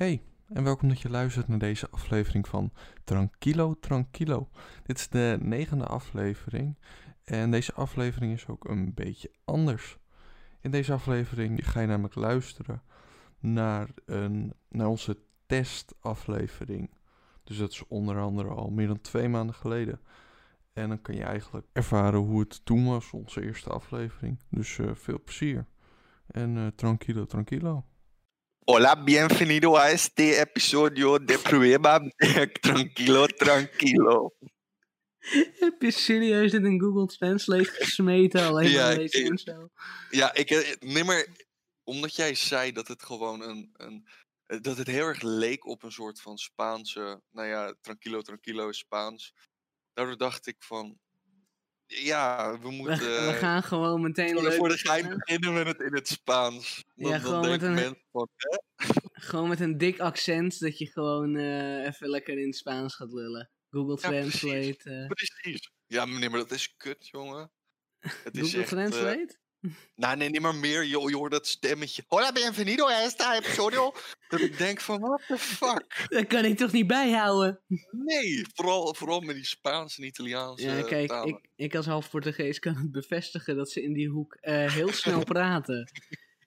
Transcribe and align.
Hey, 0.00 0.22
en 0.48 0.64
welkom 0.64 0.88
dat 0.88 1.00
je 1.00 1.10
luistert 1.10 1.48
naar 1.48 1.58
deze 1.58 1.90
aflevering 1.90 2.48
van 2.48 2.72
Tranquilo 3.04 3.76
Tranquilo. 3.80 4.48
Dit 4.82 4.98
is 4.98 5.08
de 5.08 5.38
negende 5.40 5.86
aflevering 5.86 6.78
en 7.24 7.50
deze 7.50 7.72
aflevering 7.72 8.32
is 8.32 8.46
ook 8.46 8.68
een 8.68 8.94
beetje 8.94 9.30
anders. 9.44 9.98
In 10.60 10.70
deze 10.70 10.92
aflevering 10.92 11.70
ga 11.70 11.80
je 11.80 11.86
namelijk 11.86 12.14
luisteren 12.14 12.82
naar, 13.38 13.88
een, 14.04 14.54
naar 14.68 14.86
onze 14.86 15.18
testaflevering. 15.46 16.90
Dus 17.44 17.58
dat 17.58 17.70
is 17.70 17.86
onder 17.86 18.20
andere 18.20 18.48
al 18.48 18.70
meer 18.70 18.86
dan 18.86 19.00
twee 19.00 19.28
maanden 19.28 19.54
geleden. 19.54 20.00
En 20.72 20.88
dan 20.88 21.02
kan 21.02 21.14
je 21.14 21.24
eigenlijk 21.24 21.66
ervaren 21.72 22.20
hoe 22.20 22.40
het 22.40 22.64
toen 22.64 22.86
was, 22.86 23.10
onze 23.10 23.42
eerste 23.42 23.70
aflevering. 23.70 24.38
Dus 24.48 24.78
uh, 24.78 24.94
veel 24.94 25.20
plezier. 25.24 25.66
En 26.26 26.56
uh, 26.56 26.66
tranquilo, 26.66 27.26
tranquilo. 27.26 27.84
Hola, 28.72 28.94
bienvenido 28.94 29.76
a 29.76 29.90
este 29.90 30.40
episodio 30.40 31.18
de 31.18 31.38
Prueba 31.38 31.98
de 31.98 32.10
Tranquilo, 32.62 33.26
Tranquilo. 33.26 34.32
Heb 35.58 35.82
je 35.82 35.90
serieus 35.90 36.52
in 36.52 36.64
een 36.64 36.80
Google 36.80 37.06
Translate 37.06 37.64
gesmeten 37.64 38.42
alleen 38.48 38.70
Ja, 38.70 38.86
maar 38.86 38.96
deze 38.96 39.22
intro? 39.22 39.70
Ja, 40.10 40.34
ik 40.34 40.50
eh, 40.50 40.76
nee, 40.80 41.04
maar 41.04 41.26
omdat 41.82 42.14
jij 42.14 42.34
zei 42.34 42.72
dat 42.72 42.88
het 42.88 43.02
gewoon 43.02 43.42
een, 43.42 43.70
een 43.72 44.08
eh, 44.46 44.60
dat 44.60 44.76
het 44.76 44.86
heel 44.86 45.06
erg 45.06 45.22
leek 45.22 45.66
op 45.66 45.82
een 45.82 45.92
soort 45.92 46.20
van 46.20 46.38
Spaanse, 46.38 47.22
nou 47.30 47.48
ja, 47.48 47.74
Tranquilo, 47.80 48.20
Tranquilo 48.22 48.68
is 48.68 48.78
Spaans. 48.78 49.34
Daardoor 49.92 50.16
dacht 50.16 50.46
ik 50.46 50.62
van, 50.62 50.98
ja, 51.90 52.52
we 52.52 52.58
We, 52.58 52.70
moeten 52.70 52.98
we 53.26 53.32
gaan 53.38 53.62
gewoon 53.62 54.00
meteen 54.00 54.32
voor 54.34 54.42
leuk 54.42 54.52
voor 54.56 54.68
de 54.68 54.78
gein 54.78 55.08
beginnen. 55.18 55.52
met 55.54 55.66
het 55.66 55.80
in 55.80 55.94
het 55.94 56.08
Spaans. 56.08 56.84
Dan, 56.94 57.10
Ja, 57.10 57.18
gewoon 57.18 57.48
met 57.48 57.62
een- 57.62 57.96
van, 58.12 58.28
hè? 58.36 58.58
Gewoon 59.30 59.48
met 59.48 59.60
een 59.60 59.78
dik 59.78 59.98
accent 60.00 60.58
dat 60.60 60.78
je 60.78 60.86
gewoon 60.86 61.36
eh, 61.36 61.86
even 61.86 62.08
lekker 62.08 62.38
in 62.38 62.46
het 62.46 62.56
Spaans 62.56 62.94
gaat 62.94 63.12
lullen. 63.12 63.50
Google 63.70 63.98
Ja, 64.00 64.08
precies. 64.20 64.40
Translate. 64.40 64.90
eh, 65.00 65.06
Precies. 65.06 65.70
Ja, 65.86 66.04
meneer, 66.06 66.30
maar 66.30 66.40
dat 66.40 66.50
is 66.50 66.76
kut, 66.76 67.08
jongen. 67.08 67.50
Het 67.98 68.36
is 68.36 68.40
Google 68.42 68.60
echt, 68.60 68.72
eh, 68.72 68.78
Translate? 68.78 69.38
Nou, 69.94 70.16
nee, 70.16 70.28
niet 70.30 70.40
maar 70.40 70.54
meer. 70.54 70.84
Je, 70.84 71.16
hoort 71.16 71.32
dat 71.32 71.46
stemmetje. 71.46 72.04
Hola, 72.06 72.32
bienvenido 72.32 72.86
a 72.86 73.02
esta 73.02 73.36
episodio. 73.36 73.92
Dat 74.28 74.40
ik 74.40 74.58
denk 74.58 74.80
van, 74.80 75.00
what 75.00 75.22
the 75.28 75.38
fuck? 75.38 76.06
Dat 76.08 76.26
kan 76.26 76.44
ik 76.44 76.56
toch 76.56 76.72
niet 76.72 76.86
bijhouden? 76.86 77.60
Nee, 77.90 78.44
vooral, 78.54 78.94
vooral 78.94 79.20
met 79.20 79.34
die 79.34 79.44
Spaanse 79.46 80.00
en 80.00 80.06
Italiaanse 80.06 80.64
Ja, 80.66 80.82
kijk, 80.82 81.08
talen. 81.08 81.28
ik, 81.28 81.48
ik 81.56 81.74
als 81.74 81.86
half 81.86 82.10
Portugees 82.10 82.58
kan 82.58 82.76
het 82.76 82.90
bevestigen 82.90 83.56
dat 83.56 83.70
ze 83.70 83.82
in 83.82 83.92
die 83.92 84.08
hoek 84.08 84.34
eh, 84.34 84.72
heel 84.72 84.92
snel 84.92 85.24
praten. 85.24 85.90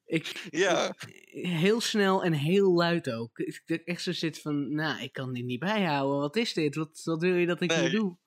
Ik, 0.05 0.47
Ja, 0.49 0.95
heel 1.31 1.81
snel 1.81 2.23
en 2.23 2.33
heel 2.33 2.73
luid 2.73 3.11
ook. 3.11 3.37
Ik 3.39 3.61
ik 3.65 3.81
echt 3.85 4.01
zo 4.01 4.11
zit 4.11 4.41
van, 4.41 4.73
nou, 4.75 5.01
ik 5.03 5.13
kan 5.13 5.33
dit 5.33 5.45
niet 5.45 5.59
bijhouden. 5.59 6.19
Wat 6.19 6.35
is 6.35 6.53
dit? 6.53 6.75
Wat, 6.75 7.01
wat 7.03 7.21
wil 7.21 7.35
je 7.35 7.45
dat 7.45 7.61
ik 7.61 7.69
nu 7.69 7.81
Nee. 7.81 7.89
doe? 7.89 8.17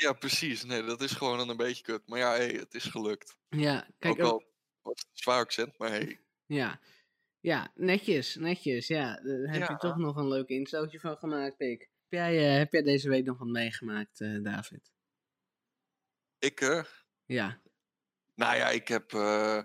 Ja, 0.00 0.12
precies. 0.12 0.64
Nee, 0.64 0.82
dat 0.82 1.00
is 1.00 1.12
gewoon 1.12 1.38
dan 1.38 1.48
een 1.48 1.56
beetje 1.56 1.82
kut. 1.82 2.06
Maar 2.08 2.18
ja, 2.18 2.30
hey, 2.30 2.48
het 2.48 2.74
is 2.74 2.84
gelukt. 2.84 3.36
Ja, 3.48 3.88
kijk, 3.98 4.14
ook 4.14 4.26
ook- 4.26 4.32
al 4.32 4.44
was 4.82 5.00
het 5.00 5.08
een 5.10 5.16
zwaar 5.18 5.38
accent, 5.40 5.78
maar 5.78 5.90
hey. 5.90 6.20
ja. 6.46 6.80
ja, 7.40 7.72
netjes, 7.74 8.34
netjes. 8.36 8.86
Ja, 8.86 9.20
daar 9.22 9.38
heb 9.54 9.68
je 9.68 9.76
toch 9.76 9.96
nog 9.96 10.16
een 10.16 10.28
leuk 10.28 10.48
instootje 10.48 11.00
van 11.00 11.16
gemaakt, 11.16 11.56
Pik. 11.56 11.80
Heb 11.80 12.20
jij, 12.20 12.50
eh, 12.52 12.58
heb 12.58 12.72
jij 12.72 12.82
deze 12.82 13.08
week 13.08 13.24
nog 13.24 13.38
wat 13.38 13.48
meegemaakt, 13.48 14.20
eh, 14.20 14.42
David? 14.42 14.90
Ik, 16.38 16.60
eh, 16.60 16.84
Ja, 17.24 17.60
nou 18.34 18.56
ja, 18.56 18.68
ik 18.68 18.88
heb, 18.88 19.12
eh, 19.12 19.62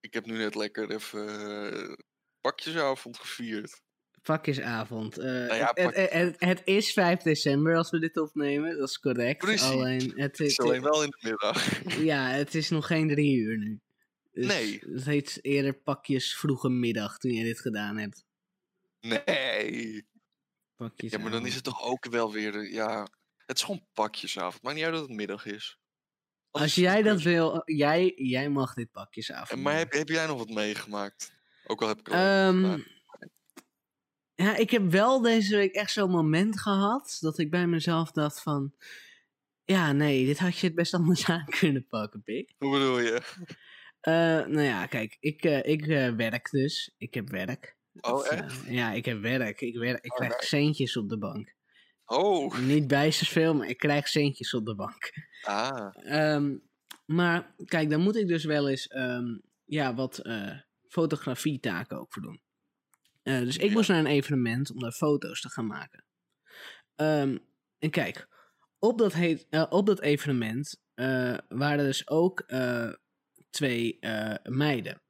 ik 0.00 0.14
heb 0.14 0.26
nu 0.26 0.36
net 0.36 0.54
lekker 0.54 0.90
even 0.90 1.28
eh, 1.28 1.94
pakjesavond 2.40 3.18
gevierd. 3.18 3.82
Pakjesavond. 4.28 5.18
Eh, 5.18 5.24
Nou 5.24 5.54
ja, 5.54 5.70
het, 5.74 5.94
het, 5.94 6.10
het, 6.10 6.36
het 6.38 6.60
is 6.64 6.92
5 6.92 7.22
december 7.22 7.76
als 7.76 7.90
we 7.90 7.98
dit 7.98 8.16
opnemen, 8.16 8.78
dat 8.78 8.88
is 8.88 8.98
correct. 8.98 9.38
Precies. 9.38 9.62
Alleen, 9.62 10.12
het, 10.14 10.40
is 10.40 10.60
alleen 10.60 10.82
wel 10.82 11.02
in 11.02 11.10
de 11.10 11.18
middag. 11.20 11.82
ja, 12.12 12.28
het 12.28 12.54
is 12.54 12.70
nog 12.70 12.86
geen 12.86 13.08
drie 13.08 13.36
uur 13.36 13.58
nu. 13.58 13.80
Dus 14.32 14.46
Nee. 14.46 14.80
Het 14.92 15.04
heet 15.04 15.38
eerder 15.42 15.74
pakjes 15.74 16.36
vroege 16.36 16.68
middag 16.68 17.18
toen 17.18 17.32
je 17.32 17.44
dit 17.44 17.60
gedaan 17.60 17.96
hebt. 17.96 18.24
Nee. 19.00 20.06
Pakjes 20.76 21.12
Ja, 21.12 21.18
maar 21.18 21.30
dan 21.30 21.46
is 21.46 21.54
het 21.54 21.64
toch 21.64 21.82
ook 21.82 22.08
wel 22.10 22.32
weer, 22.32 22.72
ja... 22.72 23.06
Het 23.46 23.56
is 23.56 23.62
gewoon 23.62 23.86
pakjesavond. 23.92 24.62
Maakt 24.62 24.76
niet 24.76 24.84
uit 24.84 24.94
dat 24.94 25.02
het 25.02 25.16
middag 25.16 25.46
is. 25.46 25.78
Als 26.50 26.74
jij 26.74 27.02
dat 27.02 27.22
wil, 27.22 27.62
jij, 27.64 28.12
jij 28.16 28.48
mag 28.48 28.74
dit 28.74 28.90
pakjesavond. 28.90 29.50
En 29.50 29.62
Maar 29.62 29.76
heb, 29.76 29.92
heb 29.92 30.08
jij 30.08 30.26
nog 30.26 30.38
wat 30.38 30.48
meegemaakt? 30.48 31.32
Ook 31.66 31.82
al 31.82 31.88
heb 31.88 31.98
ik 31.98 32.08
al 32.08 32.14
gedaan. 32.14 32.84
Ja, 34.44 34.56
ik 34.56 34.70
heb 34.70 34.90
wel 34.90 35.20
deze 35.20 35.56
week 35.56 35.74
echt 35.74 35.92
zo'n 35.92 36.10
moment 36.10 36.60
gehad 36.60 37.16
dat 37.20 37.38
ik 37.38 37.50
bij 37.50 37.66
mezelf 37.66 38.10
dacht 38.10 38.42
van... 38.42 38.74
Ja, 39.64 39.92
nee, 39.92 40.26
dit 40.26 40.38
had 40.38 40.58
je 40.58 40.66
het 40.66 40.74
best 40.76 40.94
anders 40.94 41.24
aan 41.30 41.44
kunnen 41.44 41.86
pakken, 41.86 42.22
Pik. 42.22 42.54
Hoe 42.58 42.72
bedoel 42.72 42.98
je? 42.98 43.22
Eh, 44.00 44.12
nou 44.46 44.60
ja, 44.60 44.86
kijk, 44.86 45.16
ik, 45.20 45.44
eh, 45.44 45.64
ik 45.64 45.86
eh, 45.86 46.14
werk 46.14 46.50
dus. 46.50 46.94
Ik 46.98 47.14
heb 47.14 47.28
werk. 47.30 47.76
Oh, 48.00 48.32
echt? 48.32 48.62
ja, 48.66 48.92
ik 48.92 49.04
heb 49.04 49.20
werk. 49.20 49.60
Ik, 49.60 49.76
werk, 49.76 50.04
ik 50.04 50.10
Oh, 50.12 50.16
krijg 50.16 50.42
centjes 50.42 50.96
op 50.96 51.08
de 51.08 51.18
bank. 51.18 51.54
Oh, 52.04 52.58
Niet 52.58 52.86
bijstens 52.86 53.28
veel, 53.28 53.54
maar 53.54 53.68
ik 53.68 53.78
krijg 53.78 54.08
centjes 54.08 54.54
op 54.54 54.66
de 54.66 54.74
bank. 54.74 55.12
ah. 55.42 55.88
Ehm, 55.92 56.56
maar 57.06 57.54
kijk, 57.64 57.90
daar 57.90 57.98
moet 57.98 58.16
ik 58.16 58.28
dus 58.28 58.44
wel 58.44 58.68
eens 58.68 58.86
ehm, 58.86 59.38
ja, 59.64 59.94
wat 59.94 60.22
fotografietaken 60.88 61.98
ook 61.98 62.12
voor 62.12 62.22
doen. 62.22 62.40
Eh, 63.28 63.40
dus 63.40 63.56
ik 63.56 63.68
Ja. 63.68 63.72
moest 63.72 63.88
naar 63.88 63.98
een 63.98 64.06
evenement 64.06 64.70
om 64.70 64.78
daar 64.78 64.92
foto's 64.92 65.40
te 65.40 65.48
gaan 65.48 65.66
maken. 65.66 66.04
Ehm, 66.94 67.38
en 67.78 67.90
kijk, 67.90 68.28
op 68.78 68.98
dat, 68.98 69.12
heet, 69.12 69.46
eh, 69.50 69.66
op 69.68 69.86
dat 69.86 70.00
evenement 70.00 70.82
eh, 70.94 71.38
waren 71.48 71.84
dus 71.84 72.08
ook 72.08 72.46
twee 73.50 73.98
meiden. 74.42 75.02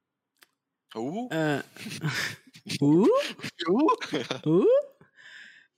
Hoe? 0.88 1.28
Eh, 1.28 1.58
hoe? 2.82 3.36
Hoe? 4.42 4.96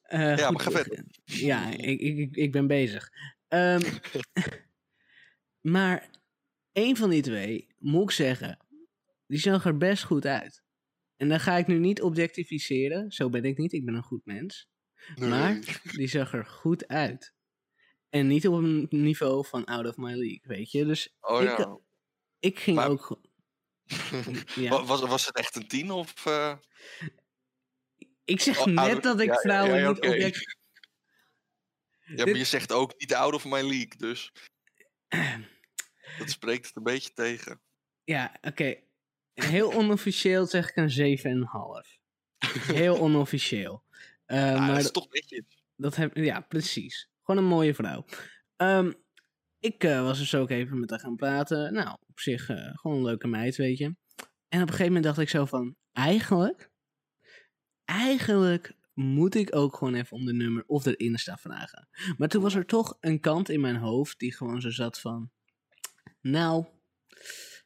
Ja, 0.08 0.36
goed, 0.36 0.50
maar 0.50 0.60
ga 0.60 0.70
verder. 0.70 1.04
Ja, 1.24 1.68
ik, 1.70 2.00
ik, 2.00 2.36
ik, 2.36 2.52
ben 2.52 2.66
bezig. 2.66 3.10
Ehm, 3.48 3.98
maar 5.74 6.10
een 6.72 6.96
van 6.96 7.10
die 7.10 7.22
twee, 7.22 7.74
moet 7.78 8.02
ik 8.02 8.10
zeggen, 8.10 8.58
die 9.26 9.38
zag 9.38 9.64
er 9.64 9.76
best 9.76 10.04
goed 10.04 10.26
uit. 10.26 10.62
En 11.20 11.28
dan 11.28 11.40
ga 11.40 11.56
ik 11.56 11.66
nu 11.66 11.78
niet 11.78 12.02
objectificeren, 12.02 13.10
zo 13.12 13.28
ben 13.28 13.44
ik 13.44 13.58
niet, 13.58 13.72
ik 13.72 13.84
ben 13.84 13.94
een 13.94 14.02
goed 14.02 14.24
mens. 14.24 14.68
Maar 15.16 15.58
die 15.96 16.06
zag 16.08 16.32
er 16.32 16.46
goed 16.46 16.88
uit. 16.88 17.34
En 18.08 18.26
niet 18.26 18.48
op 18.48 18.54
een 18.54 18.86
niveau 18.90 19.46
van 19.46 19.64
out 19.64 19.86
of 19.86 19.96
my 19.96 20.10
league, 20.12 20.40
weet 20.42 20.70
je. 20.70 20.84
Dus 20.84 21.16
Oh 21.20 21.42
ik, 21.42 21.58
ja. 21.58 21.78
ik 22.38 22.58
ging 22.58 22.76
Maar- 22.76 22.88
ook... 22.88 23.20
ja. 24.54 24.70
Wa- 24.70 24.84
was, 24.84 25.00
was 25.00 25.26
het 25.26 25.36
echt 25.36 25.56
een 25.56 25.68
tien 25.68 25.90
of... 25.90 26.26
eh, 26.26 26.56
Ik 28.24 28.40
zeg 28.40 28.58
oh, 28.58 28.66
net 28.66 28.96
of- 28.96 29.02
dat 29.02 29.20
ik 29.20 29.32
vrouwen 29.34 29.78
ja, 29.80 29.88
niet 29.88 29.96
oké. 29.98 30.08
object... 30.08 30.56
Ja, 32.00 32.14
maar 32.16 32.24
Dit- 32.24 32.36
je 32.36 32.44
zegt 32.44 32.72
ook 32.72 32.94
niet 32.98 33.14
out 33.14 33.34
of 33.34 33.44
my 33.44 33.60
league, 33.60 33.96
dus... 33.96 34.32
Dat 36.18 36.30
spreekt 36.30 36.66
het 36.66 36.76
een 36.76 36.82
beetje 36.82 37.12
tegen. 37.12 37.60
Ja, 38.04 38.38
oké. 38.40 38.76
Heel 39.42 39.72
onofficieel 39.72 40.46
zeg 40.46 40.68
ik 40.68 40.76
een 40.76 41.18
7,5. 41.18 41.98
Heel 42.76 42.98
onofficieel. 42.98 43.82
Ah, 44.26 44.58
maar 44.58 44.68
dat 44.68 44.78
is 44.78 44.90
toch 44.90 45.10
netjes. 45.10 45.42
dat 45.76 45.96
heb, 45.96 46.16
ja, 46.16 46.40
precies. 46.40 47.08
Gewoon 47.22 47.42
een 47.42 47.48
mooie 47.48 47.74
vrouw. 47.74 48.04
Ehm, 48.56 48.92
ik 49.58 49.84
eh, 49.84 50.02
was 50.02 50.18
dus 50.18 50.34
ook 50.34 50.50
even 50.50 50.80
met 50.80 50.90
haar 50.90 51.00
gaan 51.00 51.16
praten. 51.16 51.72
Nou, 51.72 51.96
op 52.06 52.20
zich 52.20 52.48
eh, 52.48 52.70
gewoon 52.74 52.96
een 52.96 53.04
leuke 53.04 53.26
meid, 53.26 53.56
weet 53.56 53.78
je. 53.78 53.84
En 54.48 54.62
op 54.62 54.68
een 54.68 54.68
gegeven 54.68 54.86
moment 54.86 55.04
dacht 55.04 55.18
ik 55.18 55.28
zo 55.28 55.44
van, 55.44 55.76
eigenlijk, 55.92 56.70
eigenlijk 57.84 58.76
moet 58.94 59.34
ik 59.34 59.56
ook 59.56 59.76
gewoon 59.76 59.94
even 59.94 60.16
om 60.16 60.24
de 60.24 60.32
nummer 60.32 60.64
of 60.66 60.82
de 60.82 60.96
Insta 60.96 61.36
vragen. 61.36 61.88
Maar 62.16 62.28
toen 62.28 62.42
was 62.42 62.54
er 62.54 62.66
toch 62.66 62.96
een 63.00 63.20
kant 63.20 63.48
in 63.48 63.60
mijn 63.60 63.76
hoofd 63.76 64.18
die 64.18 64.34
gewoon 64.34 64.60
zo 64.60 64.70
zat 64.70 65.00
van, 65.00 65.30
nou, 66.20 66.66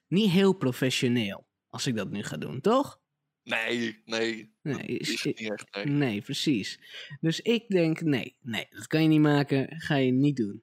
niet 0.06 0.30
heel 0.30 0.52
professioneel 0.52 1.46
als 1.74 1.86
ik 1.86 1.96
dat 1.96 2.10
nu 2.10 2.22
ga 2.22 2.36
doen, 2.36 2.60
toch? 2.60 3.00
Nee, 3.42 4.02
nee. 4.04 4.54
Nee, 4.62 4.86
is- 4.86 5.24
niet 5.24 5.40
echt, 5.40 5.74
nee. 5.74 5.84
Nee, 5.86 6.22
precies. 6.22 6.78
Dus 7.20 7.40
ik 7.40 7.68
denk, 7.68 8.00
nee, 8.00 8.36
nee, 8.40 8.66
dat 8.70 8.86
kan 8.86 9.02
je 9.02 9.08
niet 9.08 9.20
maken, 9.20 9.80
ga 9.80 9.96
je 9.96 10.12
niet 10.12 10.36
doen. 10.36 10.62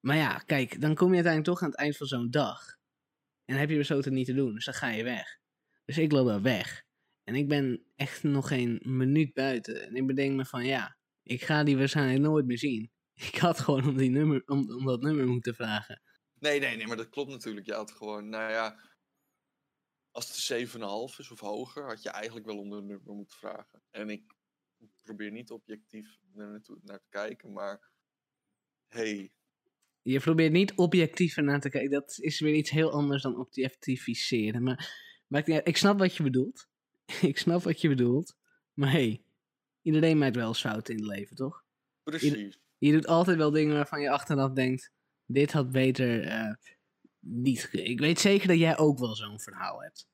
Maar 0.00 0.16
ja, 0.16 0.38
kijk, 0.38 0.80
dan 0.80 0.94
kom 0.94 1.08
je 1.08 1.14
uiteindelijk 1.14 1.52
toch 1.52 1.62
aan 1.62 1.70
het 1.70 1.78
eind 1.78 1.96
van 1.96 2.06
zo'n 2.06 2.30
dag. 2.30 2.66
En 3.44 3.54
dan 3.54 3.56
heb 3.56 3.70
je 3.70 3.76
besloten 3.76 4.12
niet 4.12 4.26
te 4.26 4.34
doen, 4.34 4.54
dus 4.54 4.64
dan 4.64 4.74
ga 4.74 4.88
je 4.88 5.02
weg. 5.02 5.38
Dus 5.84 5.98
ik 5.98 6.12
loop 6.12 6.26
daar 6.26 6.42
weg. 6.42 6.82
En 7.24 7.34
ik 7.34 7.48
ben 7.48 7.84
echt 7.96 8.22
nog 8.22 8.48
geen 8.48 8.80
minuut 8.82 9.32
buiten. 9.32 9.86
En 9.86 9.94
ik 9.94 10.06
bedenk 10.06 10.36
me 10.36 10.44
van, 10.44 10.64
ja, 10.66 10.96
ik 11.22 11.42
ga 11.44 11.64
die 11.64 11.76
waarschijnlijk 11.76 12.20
nooit 12.20 12.46
meer 12.46 12.58
zien. 12.58 12.90
Ik 13.32 13.36
had 13.36 13.60
gewoon 13.60 13.88
om, 13.88 13.96
die 13.96 14.10
nummer, 14.10 14.42
om, 14.46 14.70
om 14.70 14.84
dat 14.84 15.02
nummer 15.02 15.26
moeten 15.26 15.54
vragen. 15.54 16.02
Nee, 16.38 16.60
nee, 16.60 16.76
nee, 16.76 16.86
maar 16.86 16.96
dat 16.96 17.08
klopt 17.08 17.30
natuurlijk. 17.30 17.66
Je 17.66 17.72
had 17.74 17.92
gewoon, 17.92 18.28
nou 18.28 18.52
ja... 18.52 18.90
Als 20.12 20.48
het 20.48 20.68
7,5 20.68 21.18
is 21.18 21.30
of 21.30 21.40
hoger, 21.40 21.84
had 21.84 22.02
je 22.02 22.10
eigenlijk 22.10 22.46
wel 22.46 22.58
om 22.58 22.70
de 22.70 22.82
nummer 22.82 23.14
moeten 23.14 23.36
vragen. 23.36 23.82
En 23.90 24.10
ik 24.10 24.34
probeer 25.02 25.30
niet 25.30 25.50
objectief 25.50 26.18
naar, 26.32 26.60
naar 26.82 26.98
te 26.98 27.08
kijken, 27.08 27.52
maar 27.52 27.90
hey, 28.86 29.32
Je 30.02 30.20
probeert 30.20 30.52
niet 30.52 30.74
objectief 30.74 31.36
ernaar 31.36 31.60
te 31.60 31.70
kijken. 31.70 31.90
Dat 31.90 32.18
is 32.20 32.40
weer 32.40 32.54
iets 32.54 32.70
heel 32.70 32.92
anders 32.92 33.22
dan 33.22 33.38
objectificeren. 33.38 34.62
Maar 34.62 35.44
uit. 35.44 35.68
ik 35.68 35.76
snap 35.76 35.98
wat 35.98 36.16
je 36.16 36.22
bedoelt. 36.22 36.68
ik 37.20 37.38
snap 37.38 37.62
wat 37.62 37.80
je 37.80 37.88
bedoelt. 37.88 38.36
Maar 38.72 38.90
hey, 38.90 39.24
iedereen 39.82 40.18
maakt 40.18 40.36
wel 40.36 40.48
eens 40.48 40.60
fouten 40.60 40.94
in 40.94 41.00
het 41.00 41.16
leven, 41.16 41.36
toch? 41.36 41.64
precies. 42.02 42.60
Je 42.78 42.92
doet 42.92 43.06
altijd 43.06 43.36
wel 43.36 43.50
dingen 43.50 43.74
waarvan 43.74 44.00
je 44.00 44.10
achteraf 44.10 44.52
denkt: 44.52 44.92
dit 45.26 45.52
had 45.52 45.70
beter 45.70 46.22
eh, 46.24 46.54
niet. 47.24 47.68
Ik 47.72 48.00
weet 48.00 48.20
zeker 48.20 48.48
dat 48.48 48.58
jij 48.58 48.78
ook 48.78 48.98
wel 48.98 49.14
zo'n 49.14 49.40
verhaal 49.40 49.82
hebt. 49.82 50.10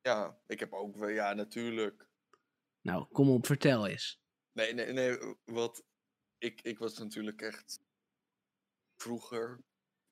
Ja, 0.00 0.40
ik 0.46 0.60
heb 0.60 0.72
ook 0.72 0.96
wel, 0.96 1.08
ja, 1.08 1.32
natuurlijk. 1.34 2.08
Nou, 2.80 3.06
kom 3.12 3.30
op, 3.30 3.46
vertel 3.46 3.86
eens. 3.86 4.20
Nee, 4.52 4.74
nee, 4.74 4.92
nee, 4.92 5.18
wat, 5.44 5.84
ik, 6.38 6.60
ik 6.62 6.78
was 6.78 6.98
natuurlijk 6.98 7.42
echt 7.42 7.80
vroeger, 8.96 9.64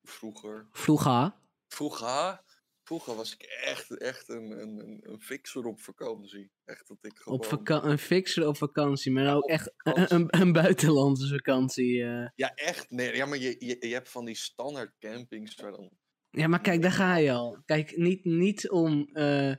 vroeger, 0.02 0.68
Vroeger. 0.70 1.34
vroeger, 1.66 2.44
vroeger 2.88 3.14
was 3.14 3.32
ik 3.32 3.42
echt, 3.42 3.98
echt 3.98 4.28
een, 4.28 4.50
een, 4.60 4.98
een, 5.02 5.20
fixer 5.20 5.64
op 5.64 5.80
vakantie. 5.80 6.50
Echt 6.64 6.88
dat 6.88 6.98
ik 7.00 7.18
gewoon... 7.18 7.38
Op 7.38 7.44
vaka- 7.44 7.84
een 7.84 7.98
fixer 7.98 8.46
op 8.46 8.56
vakantie, 8.56 9.12
maar 9.12 9.34
ook 9.36 9.48
echt 9.48 9.72
een, 9.82 10.26
een 10.40 10.52
buitenlandse 10.52 11.28
vakantie. 11.28 12.02
eh. 12.02 12.28
Ja, 12.34 12.54
echt. 12.54 12.90
Nee, 12.90 13.16
ja, 13.16 13.26
maar 13.26 13.38
je, 13.38 13.56
je, 13.58 13.76
je 13.88 13.94
hebt 13.94 14.08
van 14.10 14.24
die 14.24 14.34
standaard 14.34 14.94
campings 14.98 15.54
waar 15.54 15.70
dan... 15.70 15.90
Ja, 16.30 16.46
maar 16.46 16.60
kijk, 16.60 16.82
daar 16.82 16.92
ga 16.92 17.16
je 17.16 17.32
al. 17.32 17.62
Kijk, 17.64 17.96
niet, 17.96 18.24
niet 18.24 18.70
om 18.70 19.08
eh 19.12 19.54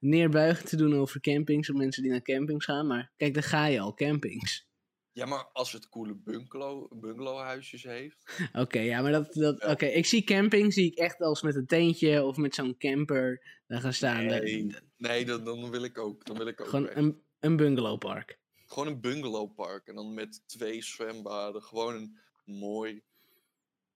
neerbuigen 0.00 0.64
te 0.64 0.76
doen 0.76 0.94
over 0.94 1.20
campings, 1.20 1.70
of 1.70 1.76
mensen 1.76 2.02
die 2.02 2.10
naar 2.12 2.22
campings 2.22 2.64
gaan, 2.64 2.86
maar 2.86 3.12
kijk, 3.16 3.34
daar 3.34 3.42
ga 3.42 3.66
je 3.66 3.80
al, 3.80 3.94
campings. 3.94 4.67
Ja, 5.12 5.26
maar 5.26 5.44
als 5.52 5.72
het 5.72 5.88
coole 5.88 6.14
bungalow, 6.14 7.00
bungalowhuisjes 7.00 7.82
heeft... 7.82 8.40
Oké, 8.52 8.78
ja, 8.78 9.02
maar 9.02 9.12
dat, 9.12 9.32
dat, 9.34 9.64
oké, 9.64 9.86
ik 9.86 10.06
zie 10.06 10.24
camping, 10.24 10.72
zie 10.72 10.86
ik 10.86 10.98
echt 10.98 11.20
als 11.20 11.42
met 11.42 11.54
een 11.54 11.66
tentje 11.66 12.24
of 12.24 12.36
met 12.36 12.54
zo'n 12.54 12.76
camper 12.76 13.42
daar 13.66 13.80
gaan 13.80 13.92
staan. 13.92 14.28
Daar- 14.28 14.42
Nee, 14.42 14.74
nee 14.96 15.24
dan, 15.24 15.44
dan 15.44 15.70
wil 15.70 15.82
ik 15.84 15.98
ook. 15.98 16.24
Dan 16.26 16.36
wil 16.36 16.46
ik 16.46 16.60
ook 16.60 16.66
Gewoon 16.68 16.84
weg. 16.84 16.94
een, 16.96 17.22
een 17.40 17.56
bungalowpark. 17.56 18.38
Gewoon 18.66 18.88
een 18.88 19.00
bungalowpark. 19.00 19.86
En 19.86 19.94
dan 19.94 20.14
met 20.14 20.42
twee 20.48 20.82
zwembaden. 20.82 21.62
Gewoon 21.62 21.94
een 21.94 22.18
mooi, 22.44 23.02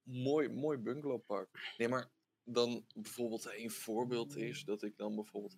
mooi, 0.02 0.48
mooi 0.48 0.78
bungalowpark. 0.78 1.74
Nee, 1.76 1.88
maar 1.88 2.10
dan 2.44 2.84
bijvoorbeeld 2.94 3.48
een 3.56 3.70
voorbeeld 3.70 4.36
is 4.36 4.64
dat 4.64 4.82
ik 4.82 4.96
dan 4.96 5.14
bijvoorbeeld... 5.14 5.56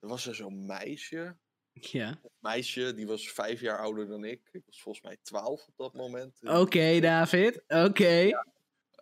Er 0.00 0.08
was 0.08 0.26
er 0.26 0.34
zo'n 0.34 0.66
meisje. 0.66 1.36
Ja. 1.84 2.20
Meisje, 2.38 2.94
die 2.94 3.06
was 3.06 3.30
vijf 3.30 3.60
jaar 3.60 3.78
ouder 3.78 4.06
dan 4.08 4.24
ik. 4.24 4.48
Ik 4.52 4.62
was 4.66 4.82
volgens 4.82 5.04
mij 5.04 5.16
twaalf 5.22 5.66
op 5.66 5.76
dat 5.76 5.94
moment. 5.94 6.38
Oké, 6.42 7.00
David. 7.00 7.62
Oké. 7.68 8.30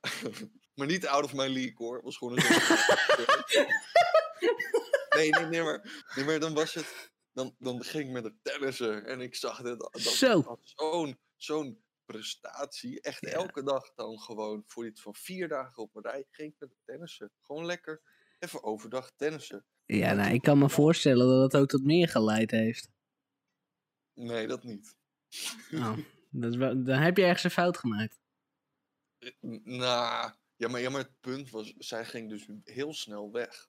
maar 0.74 0.86
niet 0.86 1.06
out 1.06 1.24
of 1.24 1.32
my 1.34 1.46
league 1.46 1.74
hoor. 1.76 1.94
Het 1.94 2.04
was 2.04 2.16
gewoon 2.16 2.38
een... 2.38 2.44
nee, 5.16 5.30
nee, 5.30 5.44
nee, 5.46 5.62
maar, 5.62 6.04
nee, 6.14 6.24
maar 6.24 6.40
dan 6.40 6.54
was 6.54 6.74
het... 6.74 7.10
Dan, 7.32 7.54
dan 7.58 7.84
ging 7.84 8.04
ik 8.04 8.10
met 8.10 8.24
een 8.24 8.38
tennissen 8.42 9.06
en 9.06 9.20
ik 9.20 9.34
zag 9.34 9.62
dit. 9.62 9.78
Dat, 9.78 10.00
Zo. 10.00 10.58
Zo'n 10.62 11.18
zo'n 11.36 11.84
prestatie. 12.04 13.00
Echt 13.00 13.20
Ja. 13.20 13.30
elke 13.32 13.62
dag 13.62 13.92
dan 13.94 14.20
gewoon 14.20 14.62
voor 14.66 14.86
iets 14.86 15.02
van 15.02 15.14
vier 15.14 15.48
dagen 15.48 15.82
op 15.82 15.96
een 15.96 16.02
rij 16.02 16.24
ging 16.30 16.52
ik 16.52 16.56
met 16.58 16.68
de 16.68 16.76
tennissen. 16.84 17.32
Gewoon 17.42 17.66
lekker 17.66 18.02
even 18.38 18.62
overdag 18.62 19.10
tennissen. 19.16 19.66
Ja, 19.86 20.12
nou, 20.12 20.34
ik 20.34 20.42
kan 20.42 20.58
me 20.58 20.68
voorstellen 20.68 21.26
dat 21.28 21.52
het 21.52 21.60
ook 21.62 21.68
tot 21.68 21.84
meer 21.84 22.08
geleid 22.08 22.50
heeft. 22.50 22.88
Nee, 24.14 24.46
dat 24.46 24.62
niet. 24.64 24.96
Oh, 25.72 25.96
dat 26.30 26.50
is 26.52 26.56
wel, 26.56 26.84
dan 26.84 26.98
heb 26.98 27.16
je 27.16 27.22
ergens 27.24 27.44
een 27.44 27.50
fout 27.50 27.78
gemaakt. 27.78 28.20
N- 29.46 29.60
Nou, 29.64 30.32
ja, 30.56 30.68
maar, 30.68 30.80
ja, 30.80 30.90
maar 30.90 31.00
het 31.00 31.20
punt 31.20 31.50
was, 31.50 31.74
zij 31.78 32.04
ging 32.04 32.28
dus 32.30 32.48
heel 32.64 32.92
snel 32.94 33.32
weg. 33.32 33.68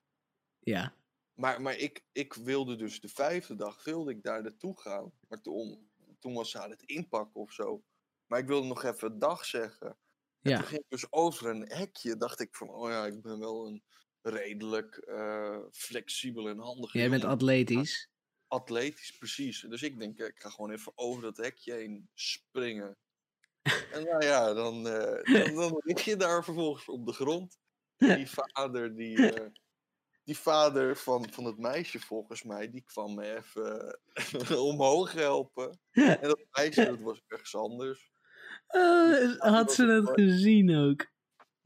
Ja. 0.60 0.96
Maar, 1.34 1.62
maar 1.62 1.76
ik, 1.76 2.04
ik 2.12 2.34
wilde 2.34 2.76
dus 2.76 3.00
de 3.00 3.08
vijfde 3.10 3.56
dag 3.56 3.84
wilde 3.84 4.12
ik 4.12 4.24
daar 4.24 4.42
naartoe 4.42 4.80
gaan. 4.80 5.12
Maar 5.28 5.42
toen, 5.42 5.90
toen 6.20 6.34
was 6.34 6.52
ze 6.52 6.60
aan 6.62 6.70
het 6.70 6.82
inpakken 6.82 7.42
of 7.42 7.52
zo. 7.52 7.84
Maar 8.26 8.40
ik 8.40 8.48
wilde 8.48 8.68
nog 8.68 8.84
even 8.84 9.20
dag 9.20 9.46
zeggen. 9.46 9.88
En 10.42 10.52
Ja. 10.52 10.58
toen 10.58 10.68
ging 10.68 10.82
ik 10.82 10.90
dus 10.90 11.12
over 11.12 11.48
een 11.50 11.68
hekje. 11.72 12.18
Dacht 12.18 12.40
ik 12.40 12.56
van, 12.56 12.70
oh 12.70 12.90
ja, 12.90 13.06
ik 13.06 13.22
ben 13.22 13.40
wel 13.40 13.68
een 13.68 13.84
redelijk 14.28 14.98
eh, 14.98 15.58
flexibel 15.72 16.48
en 16.48 16.60
handig 16.60 16.94
Jij 16.94 17.10
bent 17.10 17.24
atletisch. 17.24 18.10
Atletisch, 18.48 19.18
precies. 19.18 19.60
Dus 19.62 19.82
ik 19.82 20.00
denk, 20.00 20.20
eh, 20.20 20.28
ik 20.28 20.40
ga 20.40 20.50
gewoon 20.50 20.72
even 20.72 20.92
over 20.96 21.22
dat 21.22 21.38
hekje 21.38 21.74
heen 21.74 22.10
springen. 22.14 22.98
en 23.94 24.04
nou 24.04 24.26
ja, 24.26 24.54
dan, 24.54 24.88
eh, 24.88 25.44
dan, 25.44 25.56
dan 25.56 25.82
lig 25.84 26.06
je 26.06 26.16
daar 26.16 26.44
vervolgens 26.44 26.88
op 26.88 27.06
de 27.06 27.14
grond. 27.14 27.58
Die 27.98 28.30
vader, 28.30 28.96
die, 28.96 29.32
die 30.24 30.38
vader 30.38 30.98
van, 30.98 31.28
van 31.32 31.46
het 31.46 31.58
meisje 31.58 32.00
volgens 32.00 32.44
mij, 32.44 32.70
die 32.70 32.84
kwam 32.84 33.16
me 33.16 33.36
even 33.36 34.00
omhoog 34.72 35.12
helpen. 35.12 35.80
En 35.92 36.22
dat 36.22 36.46
meisje, 36.52 36.86
dat 36.86 37.00
was 37.00 37.22
ergens 37.28 37.56
anders. 37.56 38.12
Eh, 38.68 39.36
had 39.38 39.74
ze 39.74 39.86
dat 39.86 40.10
gezien 40.14 40.76
ook? 40.76 41.08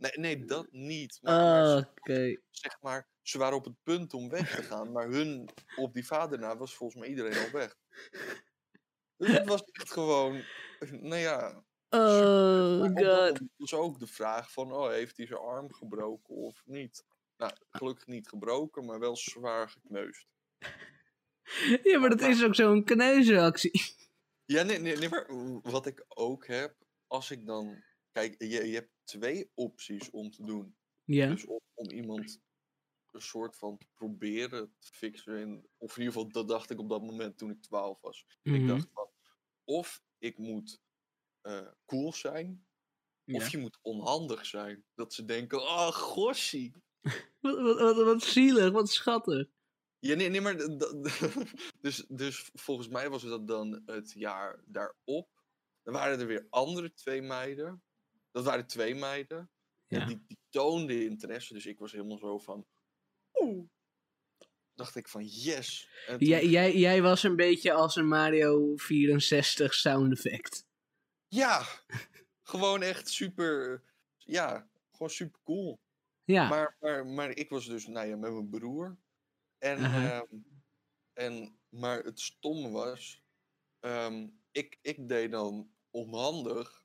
Nee, 0.01 0.11
nee 0.15 0.45
dat 0.45 0.67
niet. 0.71 1.19
Maar, 1.21 1.77
Oh, 1.77 1.83
Oké. 1.95 2.37
zeg 2.49 2.81
maar, 2.81 3.07
ze 3.21 3.37
waren 3.37 3.57
op 3.57 3.65
het 3.65 3.83
punt 3.83 4.13
om 4.13 4.29
weg 4.29 4.55
te 4.55 4.63
gaan, 4.63 4.91
maar 4.91 5.07
hun 5.07 5.49
op 5.75 5.93
die 5.93 6.05
vader 6.05 6.39
na 6.39 6.57
was 6.57 6.75
volgens 6.75 6.99
mij 7.01 7.09
iedereen 7.09 7.45
al 7.45 7.51
weg. 7.51 7.77
Dus 9.17 9.31
het 9.31 9.47
was 9.47 9.63
echt 9.63 9.91
gewoon, 9.91 10.43
nou 10.89 11.15
ja. 11.21 11.63
Oh 11.89 12.85
god. 12.95 13.39
was 13.57 13.73
ook 13.73 13.99
de 13.99 14.07
vraag 14.07 14.51
van, 14.51 14.71
oh, 14.71 14.89
heeft 14.89 15.17
hij 15.17 15.25
zijn 15.25 15.39
arm 15.39 15.73
gebroken 15.73 16.35
of 16.35 16.61
niet? 16.65 17.05
Nou, 17.37 17.51
gelukkig 17.69 18.07
niet 18.07 18.27
gebroken, 18.27 18.85
maar 18.85 18.99
wel 18.99 19.15
zwaar 19.17 19.69
gekneusd. 19.69 20.27
Ja, 21.83 21.99
maar 21.99 22.09
dat 22.09 22.21
is 22.21 22.43
ook 22.43 22.55
zo'n 22.55 22.83
kneuzenactie. 22.83 23.95
Ja, 24.45 24.63
nee, 24.63 24.79
nee, 24.79 24.97
nee, 24.97 25.09
maar 25.09 25.25
wat 25.61 25.85
ik 25.85 26.05
ook 26.07 26.47
heb, 26.47 26.75
als 27.07 27.31
ik 27.31 27.45
dan, 27.45 27.83
kijk, 28.11 28.35
je, 28.43 28.47
je 28.67 28.73
hebt 28.73 28.91
twee 29.03 29.51
opties 29.53 30.09
om 30.09 30.31
te 30.31 30.43
doen. 30.45 30.75
Ja. 31.03 31.27
Dus 31.29 31.45
om, 31.45 31.59
om 31.73 31.89
iemand 31.89 32.39
een 33.11 33.21
soort 33.21 33.57
van 33.57 33.77
te 33.77 33.87
proberen 33.93 34.75
te 34.79 34.87
fixen. 34.93 35.37
In, 35.37 35.67
of 35.77 35.97
in 35.97 36.03
ieder 36.03 36.13
geval, 36.13 36.31
dat 36.31 36.47
dacht 36.47 36.69
ik 36.69 36.79
op 36.79 36.89
dat 36.89 37.01
moment 37.01 37.37
toen 37.37 37.49
ik 37.49 37.61
12 37.61 38.01
was. 38.01 38.25
Ik 38.41 38.51
Mhm. 38.51 38.67
dacht 38.67 38.87
van, 38.93 39.09
of 39.63 40.03
ik 40.17 40.37
moet 40.37 40.81
eh, 41.41 41.67
cool 41.85 42.13
zijn, 42.13 42.65
Ja. 43.23 43.35
of 43.35 43.49
je 43.49 43.57
moet 43.57 43.79
onhandig 43.81 44.45
zijn. 44.45 44.85
Dat 44.95 45.13
ze 45.13 45.25
denken, 45.25 45.61
oh, 45.61 45.87
gossie. 45.87 46.73
Wat, 47.41 47.61
wat, 47.61 47.79
wat, 47.79 48.05
wat 48.05 48.21
zielig, 48.23 48.71
wat 48.71 48.89
schattig. 48.89 49.47
Ja, 49.99 50.15
nee, 50.15 50.29
nee, 50.29 50.41
maar 50.41 50.57
dus, 51.81 52.05
dus 52.07 52.49
volgens 52.53 52.87
mij 52.87 53.09
was 53.09 53.23
dat 53.23 53.47
dan 53.47 53.81
het 53.85 54.11
jaar 54.11 54.63
daarop. 54.65 55.29
Dan 55.83 55.93
waren 55.93 56.19
er 56.19 56.27
weer 56.27 56.47
andere 56.49 56.93
twee 56.93 57.21
meiden. 57.21 57.83
Dat 58.31 58.43
waren 58.43 58.67
twee 58.67 58.95
meiden. 58.95 59.51
Ja. 59.87 59.99
En 60.01 60.07
die, 60.07 60.23
die 60.27 60.37
toonden 60.49 61.05
interesse. 61.05 61.53
Dus 61.53 61.65
ik 61.65 61.79
was 61.79 61.91
helemaal 61.91 62.17
zo 62.17 62.37
van. 62.39 62.65
Oeh. 63.39 63.65
Dacht 64.73 64.95
ik 64.95 65.07
van 65.07 65.25
yes. 65.25 65.89
En 66.07 66.17
toen- 66.17 66.27
Jij, 66.27 66.45
jij, 66.45 66.75
jij 66.77 67.01
was 67.01 67.23
een 67.23 67.35
beetje 67.35 67.73
als 67.73 67.95
een 67.95 68.07
Mario 68.07 68.75
64 68.75 69.73
sound 69.73 70.11
effect. 70.13 70.65
Ja, 71.27 71.65
gewoon 72.43 72.81
echt 72.81 73.09
super. 73.09 73.83
Ja, 74.17 74.69
gewoon 74.91 75.09
super 75.09 75.39
cool. 75.43 75.79
Ja. 76.23 76.47
Maar, 76.49 76.75
maar, 76.79 77.05
maar 77.05 77.29
ik 77.29 77.49
was 77.49 77.65
dus 77.65 77.87
nou 77.87 78.07
ja, 78.07 78.15
met 78.15 78.31
mijn 78.31 78.49
broer. 78.49 78.97
En, 79.57 79.77
ehm, 79.83 80.25
en, 81.13 81.59
maar 81.69 82.03
het 82.03 82.19
stomme 82.19 82.69
was, 82.69 83.21
ehm, 83.79 84.27
ik, 84.51 84.79
ik 84.81 85.07
deed 85.09 85.31
dan 85.31 85.71
onhandig. 85.89 86.80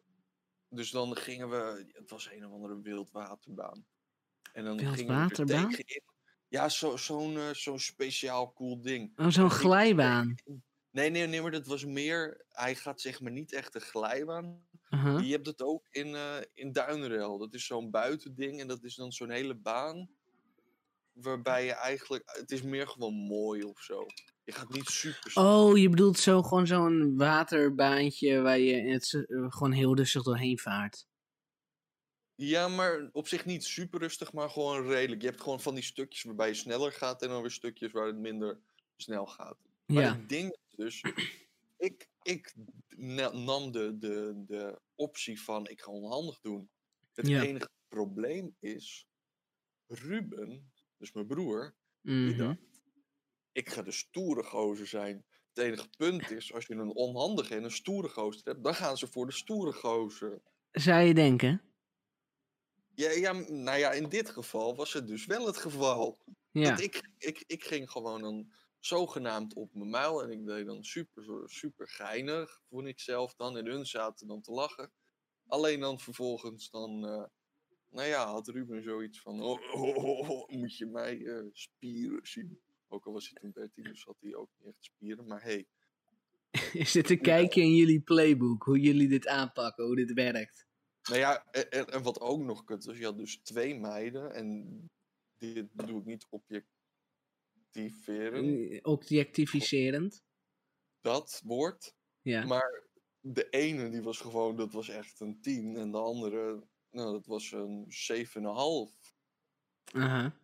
Dus 0.69 0.91
dan 0.91 1.17
gingen 1.17 1.51
we, 1.51 1.87
het 1.93 2.11
was 2.11 2.31
een 2.31 2.47
of 2.47 2.53
andere 2.53 2.81
wildwaterbaan. 2.81 3.87
En 4.53 4.65
dan 4.65 4.79
gingen 4.79 4.95
we 4.97 5.01
er 5.03 5.07
Wildwaterbaan? 5.07 5.71
tegenin. 5.71 6.03
Ja, 6.49 6.69
zo- 6.69 6.97
zo'n 6.97 7.37
eh, 7.37 7.51
zo'n 7.55 7.79
speciaal 7.79 8.53
cool 8.53 8.81
ding. 8.83 9.19
Oh, 9.19 9.29
zo'n 9.29 9.51
glijbaan. 9.51 10.35
Nee, 10.91 11.11
nee, 11.11 11.27
nee, 11.27 11.43
maar 11.43 11.51
dat 11.51 11.67
was 11.67 11.85
meer, 11.85 12.45
hij 12.49 12.75
gaat 12.75 13.01
zeg 13.01 13.21
maar 13.21 13.33
niet 13.33 13.53
echt 13.53 13.75
een 13.75 13.81
glijbaan. 13.81 14.67
Je 15.27 15.33
hebt 15.33 15.47
het 15.47 15.63
ook 15.63 15.87
in, 15.91 16.15
eh 16.15 16.37
in 16.53 16.73
Duinrel. 16.73 17.39
Dat 17.39 17.55
is 17.55 17.67
zo'n 17.67 17.91
buitending 17.91 18.61
en 18.61 18.69
dat 18.69 18.83
is 18.85 18.95
dan 18.95 19.13
zo'n 19.13 19.31
hele 19.31 19.55
baan. 19.55 20.11
Waarbij 21.13 21.65
je 21.65 21.73
eigenlijk, 21.73 22.23
het 22.39 22.51
is 22.51 22.63
meer 22.63 22.89
gewoon 22.89 23.15
mooi 23.15 23.63
of 23.63 23.81
zo. 23.81 24.07
Je 24.47 24.53
gaat 24.53 24.69
niet 24.73 24.89
super 24.89 25.31
snel. 25.31 25.67
Oh, 25.69 25.79
je 25.79 25.89
bedoelt 25.89 26.19
zo 26.19 26.43
gewoon 26.43 26.67
zo'n 26.67 27.17
waterbaantje 27.17 28.41
waar 28.41 28.59
je 28.59 28.75
het, 28.75 29.13
eh, 29.29 29.47
gewoon 29.49 29.73
heel 29.73 29.97
rustig 29.97 30.23
doorheen 30.23 30.59
vaart. 30.59 31.07
Ja, 32.35 32.69
maar 32.69 33.09
op 33.13 33.29
zich 33.29 33.45
niet 33.45 33.65
super 33.65 34.01
rustig, 34.01 34.33
maar 34.33 34.51
gewoon 34.51 34.87
redelijk. 34.87 35.23
Je 35.23 35.29
hebt 35.29 35.41
gewoon 35.41 35.61
van 35.61 35.75
die 35.75 35.85
stukjes 35.85 36.23
waarbij 36.23 36.49
je 36.49 36.55
sneller 36.55 36.93
gaat 36.93 37.23
en 37.23 37.29
dan 37.29 37.41
weer 37.41 37.51
stukjes 37.51 37.93
waar 37.93 38.07
het 38.07 38.17
minder 38.19 38.61
snel 38.97 39.27
gaat. 39.27 39.59
Maar 39.87 40.03
Ja. 40.03 40.15
ik 40.15 40.29
denk 40.29 40.57
dus, 40.71 41.03
ik, 41.77 42.09
ik 42.23 42.55
na- 42.97 43.33
nam 43.33 43.73
de, 43.73 43.99
de, 43.99 44.43
de 44.47 44.81
optie 44.95 45.41
van 45.43 45.67
ik 45.69 45.81
ga 45.83 45.91
onhandig 45.91 46.41
doen. 46.41 46.71
Het 47.15 47.27
Ja. 47.29 47.43
enige 47.43 47.71
probleem 47.89 48.57
is, 48.61 49.07
Ruben, 49.87 50.73
dus 50.97 51.13
mijn 51.13 51.27
broer, 51.27 51.75
die 52.03 52.15
Mhm. 52.15 52.39
dacht, 52.39 52.76
ik 53.57 53.71
ga 53.71 53.83
de 53.83 53.93
stoere 53.93 54.43
gozer 54.43 54.87
zijn. 54.87 55.25
Het 55.55 55.65
enige 55.65 55.89
punt 55.97 56.31
is, 56.31 56.53
als 56.53 56.67
je 56.67 56.75
een 56.75 56.95
onhandige 56.95 57.55
en 57.55 57.65
een 57.65 57.71
stoere 57.71 58.09
gozer 58.09 58.41
hebt, 58.45 58.65
dan 58.65 58.75
gaan 58.75 58.97
ze 58.97 59.07
voor 59.07 59.27
de 59.27 59.33
stoere 59.33 59.73
gozer. 59.73 60.43
Zou 60.71 61.03
je 61.03 61.15
denken? 61.15 61.63
Ja, 62.95 63.11
ja, 63.11 63.33
nou 63.33 63.79
ja, 63.79 63.93
in 63.93 64.09
dit 64.09 64.31
geval 64.31 64.77
was 64.77 64.93
het 64.93 65.09
dus 65.09 65.27
wel 65.27 65.47
het 65.47 65.57
geval. 65.57 66.19
Ja. 66.51 66.71
Dat 66.71 66.81
ik, 66.81 67.11
ik, 67.19 67.45
ik 67.47 67.65
ging 67.65 67.91
gewoon 67.91 68.21
dan 68.21 68.53
zogenaamd 68.79 69.55
op 69.55 69.75
mijn 69.75 69.91
muil 69.91 70.23
en 70.23 70.31
ik 70.31 70.47
deed 70.47 70.67
dan 70.67 70.85
super, 70.85 71.49
super 71.49 71.89
geinig, 71.89 72.61
vond 72.69 72.87
ik 72.87 73.01
zelf 73.01 73.35
dan. 73.35 73.57
En 73.57 73.67
hun 73.67 73.87
zaten 73.87 74.27
dan 74.27 74.43
te 74.43 74.53
lachen. 74.53 74.93
Alleen 75.47 75.81
dan 75.81 76.01
vervolgens 76.01 76.71
dan, 76.71 77.07
eh, 77.07 77.25
nou 77.91 78.09
ja, 78.09 78.27
had 78.27 78.49
Ruben 78.49 78.83
zoiets 78.83 79.21
van, 79.21 79.43
oh, 79.43 79.75
oh, 79.75 79.97
oh, 79.97 80.31
oh, 80.31 80.49
moet 80.49 80.77
je 80.77 80.87
mij 80.87 81.27
eh, 81.27 81.45
spieren 81.53 82.27
zien? 82.27 82.65
Ook 82.89 83.07
al 83.07 83.13
was 83.13 83.31
hij 83.31 83.41
toen 83.41 83.51
13, 83.53 83.85
dus 83.85 84.05
had 84.05 84.17
hij 84.21 84.35
ook 84.35 84.51
niet 84.59 84.69
echt 84.69 84.85
spieren. 84.85 85.27
Maar 85.27 85.43
hey, 85.43 85.67
Is 86.83 86.93
dit 86.93 87.11
een 87.11 87.21
kijkje 87.21 87.63
in 87.63 87.75
jullie 87.75 88.01
playbook? 88.01 88.63
Hoe 88.63 88.81
jullie 88.81 89.09
dit 89.09 89.27
aanpakken, 89.27 89.85
hoe 89.85 89.97
dit 89.97 90.13
werkt? 90.13 90.67
nou 91.09 91.19
ja, 91.19 91.45
en, 91.51 92.03
wat 92.03 92.21
ook 92.21 92.41
nog 92.41 92.65
kut 92.65 92.85
was, 92.85 92.99
je 92.99 93.05
had 93.05 93.19
dus 93.19 93.37
twee 93.43 93.75
meiden 93.75 94.33
en 94.35 94.81
dit 95.39 95.67
doe 95.73 95.99
ik 96.01 96.05
niet 96.05 96.27
objectiveren, 96.31 98.71
Eh, 98.71 98.79
Objectificerend. 98.83 100.23
dat 101.01 101.41
woord. 101.45 101.95
Ja. 102.23 102.45
Maar 102.45 102.85
de 103.21 103.49
ene 103.49 103.91
die 103.91 104.03
was 104.03 104.21
gewoon, 104.21 104.57
dat 104.57 104.73
was 104.73 104.89
echt 104.89 105.21
een 105.21 105.41
10. 105.41 105.77
En 105.77 105.91
de 105.91 105.99
andere, 105.99 106.67
nou, 106.91 107.13
dat 107.13 107.27
was 107.27 107.53
een 107.53 107.85
7,5. 107.89 109.15
Aha. 109.93 110.37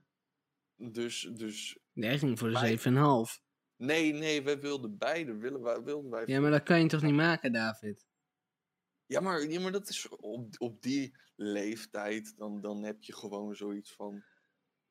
Dus, 0.77 1.29
dus 1.33 1.79
Jij 1.93 2.19
ging 2.19 2.39
voor 2.39 2.49
de 2.49 2.55
Maar- 2.55 2.67
7,5. 2.67 3.41
nee, 3.77 4.13
nee, 4.13 4.43
wij 4.43 4.61
wilden 4.61 4.99
beide. 4.99 5.37
Willen 5.37 5.63
wij, 5.63 5.83
wilden 5.83 6.11
wij 6.11 6.23
Ja, 6.27 6.41
maar 6.41 6.51
dat 6.51 6.63
kan 6.63 6.81
je 6.81 6.87
toch 6.89 7.03
niet 7.03 7.15
maken, 7.15 7.53
David? 7.53 8.07
ja, 9.07 9.21
maar, 9.21 9.43
ja, 9.51 9.61
maar 9.61 9.73
dat 9.73 9.89
is 9.89 10.09
op, 10.09 10.55
op 10.59 10.83
die 10.83 11.17
leeftijd, 11.37 12.37
dan, 12.37 12.61
dan 12.61 12.83
heb 12.85 13.03
je 13.03 13.15
gewoon 13.15 13.55
zoiets 13.55 13.93
van. 13.95 14.25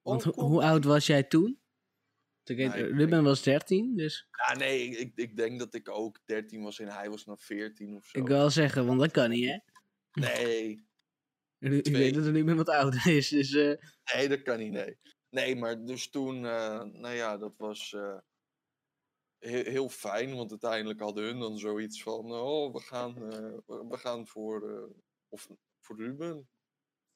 Want 0.02 0.26
oh, 0.28 0.34
ho- 0.36 0.48
hoe 0.48 0.64
oud 0.64 0.84
was 0.84 1.06
jij 1.06 1.24
toen? 1.24 1.60
Toen 2.44 2.58
ik- 2.58 2.68
Nou, 2.68 2.80
ik 2.80 2.86
Ruben 2.92 3.10
denk- 3.10 3.24
was 3.24 3.44
13, 3.44 3.96
dus 3.96 4.28
Ja, 4.48 4.54
nee, 4.58 4.88
ik, 4.90 5.12
ik 5.16 5.36
denk 5.36 5.60
dat 5.60 5.74
ik 5.74 5.90
ook 5.90 6.20
13 6.26 6.62
was 6.64 6.80
en 6.80 6.88
hij 6.88 7.10
was 7.10 7.26
nog 7.26 7.44
14 7.44 7.96
of 7.96 8.06
zo. 8.06 8.20
ik 8.20 8.28
wil 8.28 8.50
zeggen, 8.50 8.86
want 8.86 9.00
dat 9.00 9.12
kan 9.12 9.30
niet, 9.30 9.46
hè? 9.50 9.58
Nee, 10.22 10.90
Ik 11.58 11.88
weet 11.96 12.14
dat 12.14 12.26
Ruben 12.26 12.56
wat 12.56 12.70
ouder 12.70 13.08
is, 13.08 13.30
dus... 13.30 13.54
eh, 13.54 13.74
nee, 14.14 14.28
dat 14.30 14.42
kan 14.42 14.60
niet, 14.60 14.72
nee. 14.72 14.98
Nee, 15.32 15.56
maar 15.56 15.86
dus 15.86 16.10
toen, 16.10 16.46
eh, 16.46 16.84
nou 16.84 17.16
ja, 17.16 17.38
dat 17.38 17.58
was 17.58 17.94
eh, 17.94 18.18
heel, 19.38 19.64
heel 19.64 19.90
fijn, 19.90 20.36
want 20.36 20.50
uiteindelijk 20.52 21.00
hadden 21.00 21.24
hun 21.24 21.40
dan 21.40 21.58
zoiets 21.58 22.04
van, 22.04 22.32
oh, 22.32 22.74
we 22.74 22.80
gaan, 22.80 23.32
eh, 23.32 23.58
we 23.66 23.98
gaan 23.98 24.28
voor, 24.28 24.90
of, 25.30 25.48
voor 25.80 25.98
Ruben. 25.98 26.50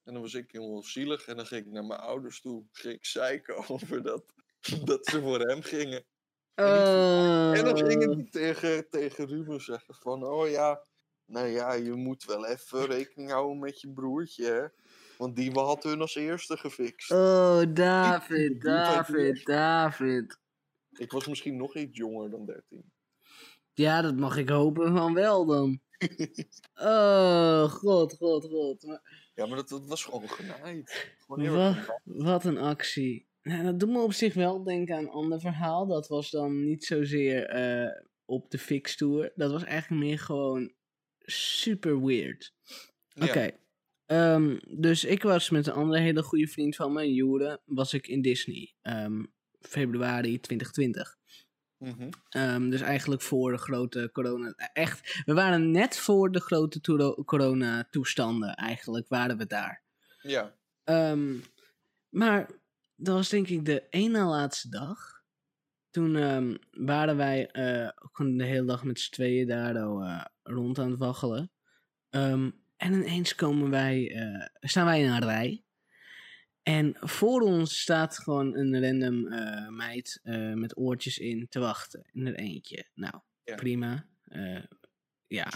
En 0.03 0.13
dan 0.13 0.22
was 0.22 0.34
ik 0.34 0.51
heel 0.51 0.84
zielig 0.84 1.27
en 1.27 1.36
dan 1.38 1.45
ging 1.45 1.65
ik 1.65 1.72
naar 1.72 1.86
mijn 1.86 2.00
ouders 2.00 2.41
toe, 2.41 2.65
ging 2.72 2.93
ik 2.93 3.05
zeiken 3.05 3.55
over 3.69 4.03
dat, 4.03 4.25
dat 4.84 5.05
ze 5.07 5.22
voor 5.22 5.39
hem 5.39 5.62
gingen. 5.62 6.05
En 7.51 7.63
dan 7.65 7.81
Oh. 7.81 7.88
gingen 7.88 8.15
die 8.17 8.29
tegen, 8.29 8.89
tegen 8.89 9.27
Ruben 9.27 9.62
zeggen 9.62 9.95
van, 9.95 10.24
oh 10.24 10.50
ja, 10.50 10.86
nou 11.25 11.48
ja, 11.48 11.74
je 11.74 11.91
moet 11.93 12.24
wel 12.24 12.45
even 12.45 12.86
rekening 12.86 13.31
houden 13.31 13.60
met 13.60 13.81
je 13.81 13.89
broertje, 13.93 14.45
hè. 14.45 14.67
Want 15.17 15.36
die 15.36 15.51
had 15.51 15.84
hun 15.84 16.01
als 16.01 16.15
eerste 16.15 16.57
gefixt. 16.57 17.12
Oh, 17.12 17.62
David, 17.74 18.62
David, 18.62 19.45
David. 19.45 20.39
Ik 20.98 21.12
was 21.12 21.27
misschien 21.27 21.57
nog 21.57 21.75
iets 21.75 21.98
jonger 21.98 22.29
dan 22.29 22.45
13. 22.45 22.91
Ja, 23.74 24.01
dat 24.01 24.15
mag 24.15 24.38
ik 24.38 24.50
hopen 24.50 24.95
van 24.98 25.13
wel 25.13 25.45
dan. 25.45 25.79
Oh, 26.81 27.63
god, 27.63 28.15
god, 28.17 28.45
god. 28.45 28.84
Maar 28.84 29.29
Ja, 29.36 29.45
maar 29.45 29.55
dat, 29.57 29.69
dat 29.69 29.86
was 29.86 30.03
gewoon 30.03 30.29
genaaid. 30.29 31.13
Gewoon 31.25 31.41
heel 31.45 31.53
Wa- 31.55 31.67
erg 31.67 31.86
genaaid. 31.86 32.01
wat 32.34 32.45
een 32.45 32.57
actie. 32.57 33.27
Nou, 33.41 33.63
dat 33.63 33.79
doet 33.79 33.89
me 33.89 34.00
op 34.01 34.13
zich 34.13 34.34
wel 34.34 34.63
denken 34.63 34.95
aan 34.95 35.03
een 35.03 35.10
ander 35.10 35.39
verhaal. 35.39 35.88
Dat 35.88 36.07
was 36.07 36.29
dan 36.31 36.63
niet 36.65 36.86
zozeer 36.86 37.45
eh, 37.45 38.01
op 38.25 38.50
de 38.51 38.57
fix 38.57 38.95
tour. 38.95 39.31
Dat 39.36 39.51
was 39.51 39.63
eigenlijk 39.63 40.03
meer 40.03 40.19
gewoon 40.19 40.74
super 41.25 42.05
weird. 42.05 42.53
Ja. 43.07 43.50
Ehm, 44.05 44.57
dus 44.67 45.03
ik 45.03 45.24
was 45.24 45.50
met 45.50 45.67
een 45.67 45.74
andere 45.74 46.00
hele 46.01 46.24
goede 46.24 46.47
vriend 46.47 46.75
van 46.75 46.93
me, 46.93 47.13
Jure, 47.13 47.62
was 47.65 47.93
ik 47.93 48.07
in 48.07 48.21
Disney. 48.21 48.74
ehm, 48.81 49.24
februari 49.59 50.39
2020. 50.39 51.17
Mhm. 51.77 52.09
Ehm, 52.29 52.69
dus 52.69 52.81
eigenlijk 52.81 53.21
voor 53.21 53.51
de 53.51 53.57
grote 53.57 54.09
corona. 54.13 54.53
Echt, 54.74 55.21
we 55.25 55.33
waren 55.33 55.71
net 55.71 55.97
voor 55.97 56.31
de 56.31 56.39
grote 56.39 56.81
toero- 56.81 57.24
corona-toestanden. 57.24 58.53
Eigenlijk 58.55 59.07
waren 59.07 59.38
we 59.38 59.45
daar. 59.45 59.83
Ja. 60.21 60.55
Maar 62.09 62.50
dat 62.95 63.15
was 63.15 63.29
denk 63.29 63.47
ik 63.47 63.65
de 63.65 63.83
ene 63.89 64.24
laatste 64.24 64.69
dag. 64.69 65.24
Toen 65.89 66.13
waren 66.71 67.17
wij 67.17 67.50
gewoon 68.12 68.38
de 68.38 68.43
hele 68.43 68.65
dag 68.65 68.83
met 68.83 69.00
z'n 69.00 69.12
tweeën 69.12 69.47
daar 69.47 69.75
eh, 69.75 70.25
rond 70.43 70.79
aan 70.79 70.89
het 70.89 71.00
waggelen. 71.00 71.51
En 72.85 72.93
ineens 72.93 73.35
komen 73.35 73.69
wij, 73.69 74.11
eh, 74.15 74.47
staan 74.59 74.85
wij 74.85 75.01
in 75.01 75.09
een 75.09 75.23
rij. 75.23 75.63
En 76.63 76.95
voor 76.99 77.41
ons 77.41 77.79
staat 77.79 78.17
gewoon 78.19 78.55
een 78.55 78.81
random 78.81 79.27
eh, 79.27 79.69
meid 79.69 80.19
eh, 80.23 80.53
met 80.53 80.77
oortjes 80.77 81.17
in 81.17 81.47
te 81.49 81.59
wachten. 81.59 82.09
In 82.11 82.27
er 82.27 82.35
eentje. 82.35 82.87
Nou, 82.93 83.13
Ja. 83.43 83.55
prima. 83.55 84.07
Ja, 85.27 85.49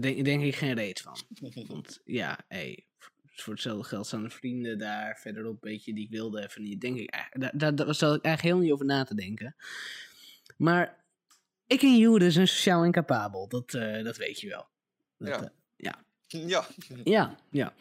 denk, 0.00 0.24
denk 0.24 0.42
ik 0.42 0.54
geen 0.54 0.74
reet 0.74 1.00
van. 1.00 1.16
Want 1.66 2.00
ja, 2.04 2.38
hey, 2.48 2.86
voor 3.24 3.52
hetzelfde 3.52 3.84
geld 3.84 4.06
staan 4.06 4.22
de 4.22 4.30
vrienden 4.30 4.78
daar 4.78 5.18
verderop, 5.18 5.62
weet 5.62 5.84
je, 5.84 5.94
die 5.94 6.04
ik 6.04 6.10
wilde 6.10 6.42
even 6.42 6.62
niet. 6.62 6.80
Denk 6.80 6.98
ik, 6.98 7.28
daar, 7.30 7.74
daar, 7.74 7.88
ik 7.88 8.00
eigenlijk 8.00 8.40
heel 8.40 8.58
niet 8.58 8.72
over 8.72 8.86
na 8.86 9.04
te 9.04 9.14
denken. 9.14 9.56
Maar 10.56 11.04
ik 11.66 11.82
en 11.82 11.98
Jude 11.98 12.30
zijn 12.30 12.48
sociaal 12.48 12.84
incapabel, 12.84 13.48
dat, 13.48 13.70
dat 14.02 14.16
weet 14.16 14.40
je 14.40 14.48
wel. 14.48 14.68
Dat, 15.18 15.28
Ja. 15.28 15.52
ja. 15.76 16.06
Ja. 16.28 16.66
ja, 17.04 17.38
ja. 17.50 17.74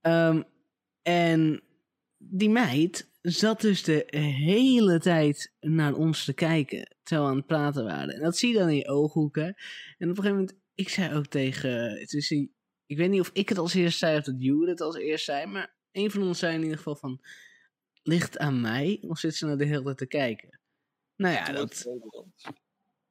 Ehm, 0.00 0.42
en 1.02 1.62
die 2.18 2.50
meid 2.50 3.10
zat 3.20 3.60
dus 3.60 3.82
de 3.82 4.04
hele 4.10 4.98
tijd 4.98 5.52
naar 5.60 5.94
ons 5.94 6.24
te 6.24 6.32
kijken, 6.32 6.96
terwijl 7.02 7.26
we 7.26 7.32
aan 7.32 7.38
het 7.38 7.46
praten 7.46 7.84
waren. 7.84 8.14
En 8.14 8.20
dat 8.20 8.36
zie 8.36 8.52
je 8.52 8.58
dan 8.58 8.68
in 8.68 8.76
je 8.76 8.88
ooghoeken. 8.88 9.44
En 9.98 10.10
op 10.10 10.16
een 10.16 10.22
gegeven 10.22 10.30
moment, 10.30 10.58
ik 10.74 10.88
zei 10.88 11.14
ook 11.14 11.26
tegen, 11.26 11.98
het 11.98 12.12
is 12.12 12.28
die- 12.28 12.54
ik 12.86 12.96
weet 12.96 13.10
niet 13.10 13.20
of 13.20 13.30
ik 13.32 13.48
het 13.48 13.58
als 13.58 13.74
eerst 13.74 13.98
zei 13.98 14.18
of 14.18 14.24
dat 14.24 14.34
Jude 14.38 14.70
het 14.70 14.80
als 14.80 14.96
eerst 14.96 15.24
zei, 15.24 15.46
maar 15.46 15.74
een 15.92 16.10
van 16.10 16.22
ons 16.22 16.38
zei 16.38 16.54
in 16.54 16.62
ieder 16.62 16.76
geval 16.76 16.96
van, 16.96 17.20
ligt 18.02 18.32
het 18.32 18.38
aan 18.38 18.60
mij 18.60 18.98
of 19.08 19.18
zit 19.18 19.34
ze 19.34 19.44
nou 19.46 19.58
de 19.58 19.64
hele 19.64 19.82
tijd 19.82 19.98
te 19.98 20.06
kijken? 20.06 20.60
Nou 21.16 21.34
ja, 21.34 21.52
dat, 21.52 21.86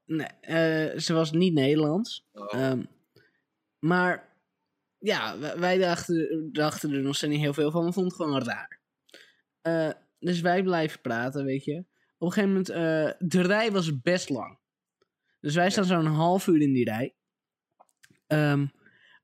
nee, 0.06 0.28
eh, 0.28 1.00
ze 1.00 1.14
was 1.14 1.32
niet 1.32 1.54
Nederlands. 1.54 2.28
Oh. 2.32 2.54
Ehm, 2.54 2.84
maar 3.80 4.31
ja, 5.02 5.40
wij, 5.60 5.78
dachten, 5.78 6.50
dachten 6.52 6.94
er 6.94 7.02
nog 7.02 7.16
steeds 7.16 7.32
niet 7.34 7.42
heel 7.42 7.54
veel 7.54 7.72
van. 7.72 7.86
We 7.86 7.94
vonden 7.94 8.14
het 8.14 8.22
gewoon 8.22 8.44
raar. 8.44 8.82
Eh, 9.62 9.92
dus 10.20 10.42
wij 10.42 10.64
blijven 10.64 11.02
praten, 11.02 11.46
weet 11.46 11.64
je. 11.64 11.86
Op 12.18 12.28
een 12.28 12.34
gegeven 12.34 12.50
moment, 12.50 12.70
eh, 12.70 13.28
de 13.28 13.42
rij 13.42 13.72
was 13.72 14.02
best 14.02 14.30
lang. 14.30 14.60
Dus 15.40 15.56
wij 15.56 15.70
staan 15.70 15.86
zo'n 15.86 16.06
half 16.06 16.48
uur 16.48 16.62
in 16.62 16.74
die 16.74 16.86
rij. 16.86 17.16
Ehm, 18.28 18.68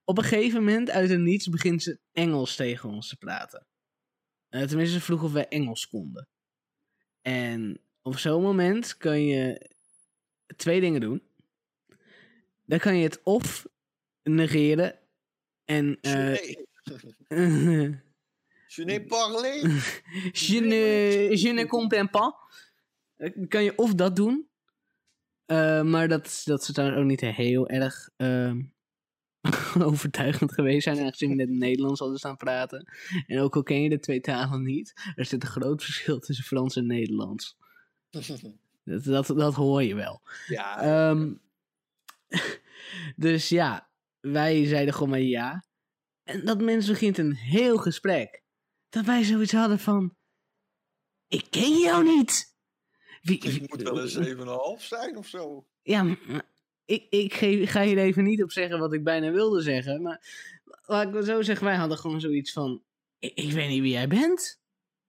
op 0.03 0.17
een 0.17 0.23
gegeven 0.23 0.59
moment, 0.63 0.89
uit 0.89 1.09
het 1.09 1.19
niets, 1.19 1.47
begint 1.47 1.83
ze 1.83 1.99
Engels 2.11 2.55
tegen 2.55 2.89
ons 2.89 3.09
te 3.09 3.17
praten. 3.17 3.67
Eh, 4.49 4.63
tenminste, 4.63 4.95
ze 4.95 5.01
vroeg 5.01 5.23
of 5.23 5.31
wij 5.31 5.47
Engels 5.47 5.87
konden. 5.87 6.27
En 7.21 7.81
op 8.01 8.17
zo'n 8.17 8.41
moment 8.41 8.97
kan 8.97 9.21
je 9.21 9.71
twee 10.55 10.81
dingen 10.81 11.01
doen. 11.01 11.21
Dan 12.65 12.79
kan 12.79 12.97
je 12.97 13.03
het 13.03 13.23
of 13.23 13.67
negeren 14.23 15.06
en... 15.67 15.97
Nee. 17.29 17.99
Je 18.67 18.83
ne 18.85 19.03
parle. 19.05 19.81
je, 20.31 20.59
ne, 20.61 21.37
je 21.39 21.51
ne 21.53 21.65
comprends 21.67 22.11
pas. 22.11 22.33
Eh, 23.17 23.47
kan 23.47 23.63
je 23.63 23.73
of 23.77 23.93
dat 23.93 24.15
doen. 24.15 24.47
eh, 25.45 25.81
maar 25.81 26.07
dat, 26.07 26.41
dat 26.45 26.63
ze 26.63 26.73
daar 26.73 26.97
ook 26.97 27.05
niet 27.05 27.21
heel 27.21 27.67
erg 27.69 28.09
ehm, 28.17 28.61
overtuigend 29.89 30.53
geweest 30.53 30.83
zijn. 30.83 30.99
Aangezien 30.99 31.29
we 31.29 31.35
net 31.35 31.49
Nederlands 31.49 31.99
hadden 31.99 32.17
staan 32.17 32.37
praten. 32.37 32.85
En 33.27 33.39
ook 33.39 33.55
al 33.55 33.63
ken 33.63 33.81
je 33.81 33.89
de 33.89 33.99
twee 33.99 34.21
talen 34.21 34.63
niet. 34.63 34.93
Er 35.15 35.25
zit 35.25 35.43
een 35.43 35.49
groot 35.49 35.83
verschil 35.83 36.19
tussen 36.19 36.45
Frans 36.45 36.75
en 36.75 36.85
Nederlands. 36.87 37.57
Dat, 38.09 39.03
dat, 39.03 39.27
dat 39.27 39.53
hoor 39.55 39.83
je 39.83 39.95
wel. 39.95 40.21
Ja, 40.47 40.81
Ehm, 40.81 41.33
dus 43.15 43.49
ja, 43.49 43.86
wij 44.31 44.65
zeiden 44.65 44.93
gewoon 44.93 45.09
maar 45.09 45.19
ja. 45.19 45.65
En 46.23 46.45
dat 46.45 46.61
mensen 46.61 46.91
begint 46.91 47.17
een 47.17 47.33
heel 47.33 47.77
gesprek. 47.77 48.43
Dat 48.89 49.05
wij 49.05 49.23
zoiets 49.23 49.51
hadden 49.51 49.79
van... 49.79 50.15
Ik 51.27 51.47
ken 51.49 51.77
jou 51.77 52.03
niet. 52.03 52.55
Wie, 53.21 53.37
ik 53.37 53.69
moet 53.69 53.81
wel 53.81 54.01
een 54.01 54.77
7,5 54.79 54.83
zijn 54.83 55.17
of 55.17 55.27
zo. 55.27 55.67
Ja, 55.81 56.03
maar 56.03 56.45
ik, 56.85 57.05
ik 57.09 57.33
ga 57.69 57.81
hier 57.81 57.97
even 57.97 58.23
niet 58.23 58.43
op 58.43 58.51
zeggen 58.51 58.79
wat 58.79 58.93
ik 58.93 59.03
bijna 59.03 59.31
wilde 59.31 59.61
zeggen. 59.61 60.01
Maar 60.01 60.21
laat 60.85 61.07
ik 61.07 61.13
het 61.13 61.25
zo 61.25 61.41
zeggen, 61.41 61.65
wij 61.65 61.75
hadden 61.75 61.97
gewoon 61.97 62.21
zoiets 62.21 62.51
van... 62.51 62.83
Ik, 63.19 63.33
ik 63.35 63.51
weet 63.51 63.69
niet 63.69 63.81
wie 63.81 63.91
jij 63.91 64.07
bent. 64.07 64.59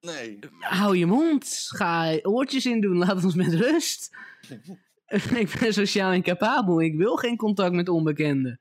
Nee. 0.01 0.39
Hou 0.59 0.97
je 0.97 1.07
mond. 1.07 1.67
Ga 1.69 2.19
oortjes 2.23 2.67
in 2.67 2.81
doen. 2.81 2.97
Laat 2.97 3.25
ons 3.25 3.35
met 3.35 3.55
rust. 3.55 4.17
ik 5.43 5.57
ben 5.61 5.73
sociaal 5.73 6.13
incapabel. 6.13 6.81
Ik 6.81 6.97
wil 6.97 7.17
geen 7.17 7.37
contact 7.37 7.75
met 7.75 7.89
onbekenden. 7.89 8.61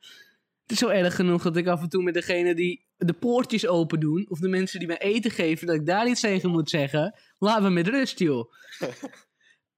Het 0.67 0.75
is 0.75 0.81
zo 0.87 0.87
erg 0.87 1.15
genoeg 1.15 1.43
dat 1.43 1.57
ik 1.57 1.67
af 1.67 1.81
en 1.81 1.89
toe 1.89 2.03
met 2.03 2.13
degene 2.13 2.55
die 2.55 2.85
de 2.97 3.13
poortjes 3.13 3.67
open 3.67 3.99
doen... 3.99 4.25
of 4.29 4.39
de 4.39 4.47
mensen 4.47 4.79
die 4.79 4.87
mij 4.87 4.97
eten 4.97 5.31
geven, 5.31 5.67
dat 5.67 5.75
ik 5.75 5.85
daar 5.85 6.07
iets 6.07 6.21
tegen 6.21 6.49
moet 6.49 6.69
zeggen. 6.69 7.19
Laat 7.37 7.61
me 7.61 7.69
met 7.69 7.87
rust, 7.87 8.19
joh. 8.19 8.51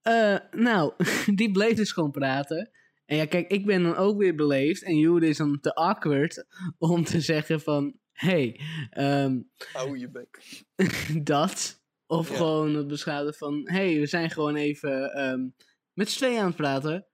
Eh, 0.00 0.36
nou, 0.50 0.92
die 1.34 1.50
bleef 1.50 1.74
dus 1.74 1.92
gewoon 1.92 2.10
praten. 2.10 2.70
En 3.04 3.16
ja, 3.16 3.26
kijk, 3.26 3.50
ik 3.50 3.66
ben 3.66 3.82
dan 3.82 3.96
ook 3.96 4.18
weer 4.18 4.34
beleefd. 4.34 4.82
En 4.82 4.96
Jude 4.96 5.28
is 5.28 5.36
dan 5.36 5.60
te 5.60 5.74
awkward 5.74 6.46
om 6.78 7.04
te 7.04 7.20
zeggen 7.20 7.60
van... 7.60 7.98
Hey, 8.12 8.60
ehm, 8.90 9.40
Hou 9.72 9.98
je 9.98 10.10
bek. 10.10 10.62
dat. 11.34 11.82
Of 12.06 12.30
Ja. 12.30 12.36
gewoon 12.36 12.74
het 12.74 12.86
beschouwen 12.86 13.34
van... 13.34 13.60
hey, 13.64 13.98
we 13.98 14.06
zijn 14.06 14.30
gewoon 14.30 14.56
even 14.56 15.12
ehm, 15.12 15.48
met 15.92 16.10
z'n 16.10 16.18
tweeën 16.18 16.40
aan 16.40 16.46
het 16.46 16.56
praten. 16.56 17.06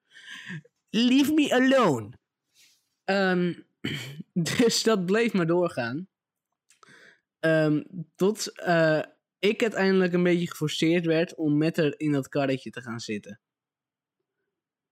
Leave 0.91 1.33
me 1.33 1.55
alone. 1.55 2.13
Ehm, 3.07 3.55
dus 4.33 4.83
dat 4.83 5.07
bleef 5.07 5.33
maar 5.33 5.47
doorgaan. 5.47 6.09
Ehm, 7.39 7.83
tot 8.15 8.59
eh, 8.61 9.03
ik 9.39 9.63
uiteindelijk 9.63 10.13
een 10.13 10.23
beetje 10.23 10.51
geforceerd 10.51 11.07
werd 11.07 11.35
om 11.35 11.57
met 11.57 11.77
haar 11.77 11.95
in 11.97 12.13
dat 12.13 12.29
karretje 12.29 12.71
te 12.71 12.81
gaan 12.81 13.01
zitten. 13.01 13.41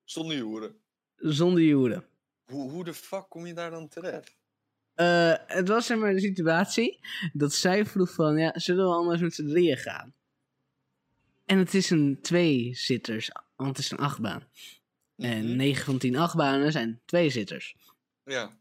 Zonder 0.04 0.37
joeren. 0.37 0.76
Zonder 1.16 1.62
Jude. 1.62 2.04
Hoe, 2.44 2.71
hoe 2.71 2.85
de 2.85 2.94
fuck 2.94 3.26
kom 3.28 3.47
je 3.47 3.54
daar 3.54 3.71
dan 3.71 3.88
terecht? 3.88 4.37
Eh, 4.94 5.35
het 5.47 5.68
was 5.68 5.87
zeg 5.87 5.99
maar 5.99 6.12
de 6.12 6.21
situatie 6.21 6.99
dat 7.33 7.52
zij 7.52 7.87
vroeg 7.87 8.12
van, 8.12 8.37
ja, 8.38 8.59
zullen 8.59 8.85
we 8.85 8.94
anders 8.94 9.21
met 9.21 9.35
z'n 9.35 9.47
drieën 9.49 9.76
gaan? 9.76 10.14
En 11.44 11.59
het 11.59 11.75
is 11.75 11.90
een 11.90 12.18
twee-zitters, 12.23 13.30
want 13.56 13.68
het 13.76 13.78
is 13.78 13.90
een 13.90 13.99
achtbaan. 13.99 14.49
En 15.16 15.44
Mhm. 15.44 15.56
9 15.56 15.85
van 15.85 15.99
10 15.99 16.16
achtbanen 16.16 16.73
zijn 16.73 17.02
twee-zitters. 17.04 17.76
Ja. 18.25 18.59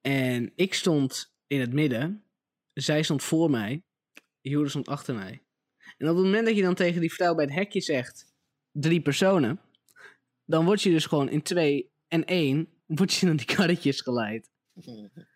En 0.00 0.52
ik 0.54 0.74
stond 0.74 1.34
in 1.46 1.60
het 1.60 1.72
midden, 1.72 2.24
zij 2.72 3.02
stond 3.02 3.22
voor 3.22 3.50
mij, 3.50 3.82
Jude 4.40 4.68
stond 4.68 4.88
achter 4.88 5.14
mij. 5.14 5.42
En 5.98 6.08
op 6.08 6.16
het 6.16 6.24
moment 6.24 6.46
dat 6.46 6.56
je 6.56 6.62
dan 6.62 6.74
tegen 6.74 7.00
die 7.00 7.12
vrouw 7.12 7.34
bij 7.34 7.44
het 7.44 7.54
hekje 7.54 7.80
zegt, 7.80 8.32
drie 8.72 9.02
personen, 9.02 9.60
dan 10.44 10.64
word 10.64 10.82
je 10.82 10.90
dus 10.90 11.06
gewoon 11.06 11.28
in 11.28 11.42
twee 11.42 11.92
en 12.08 12.24
één, 12.24 12.68
word 12.86 13.14
je 13.14 13.26
naar 13.26 13.36
die 13.36 13.46
karretjes 13.46 14.00
geleid. 14.00 14.50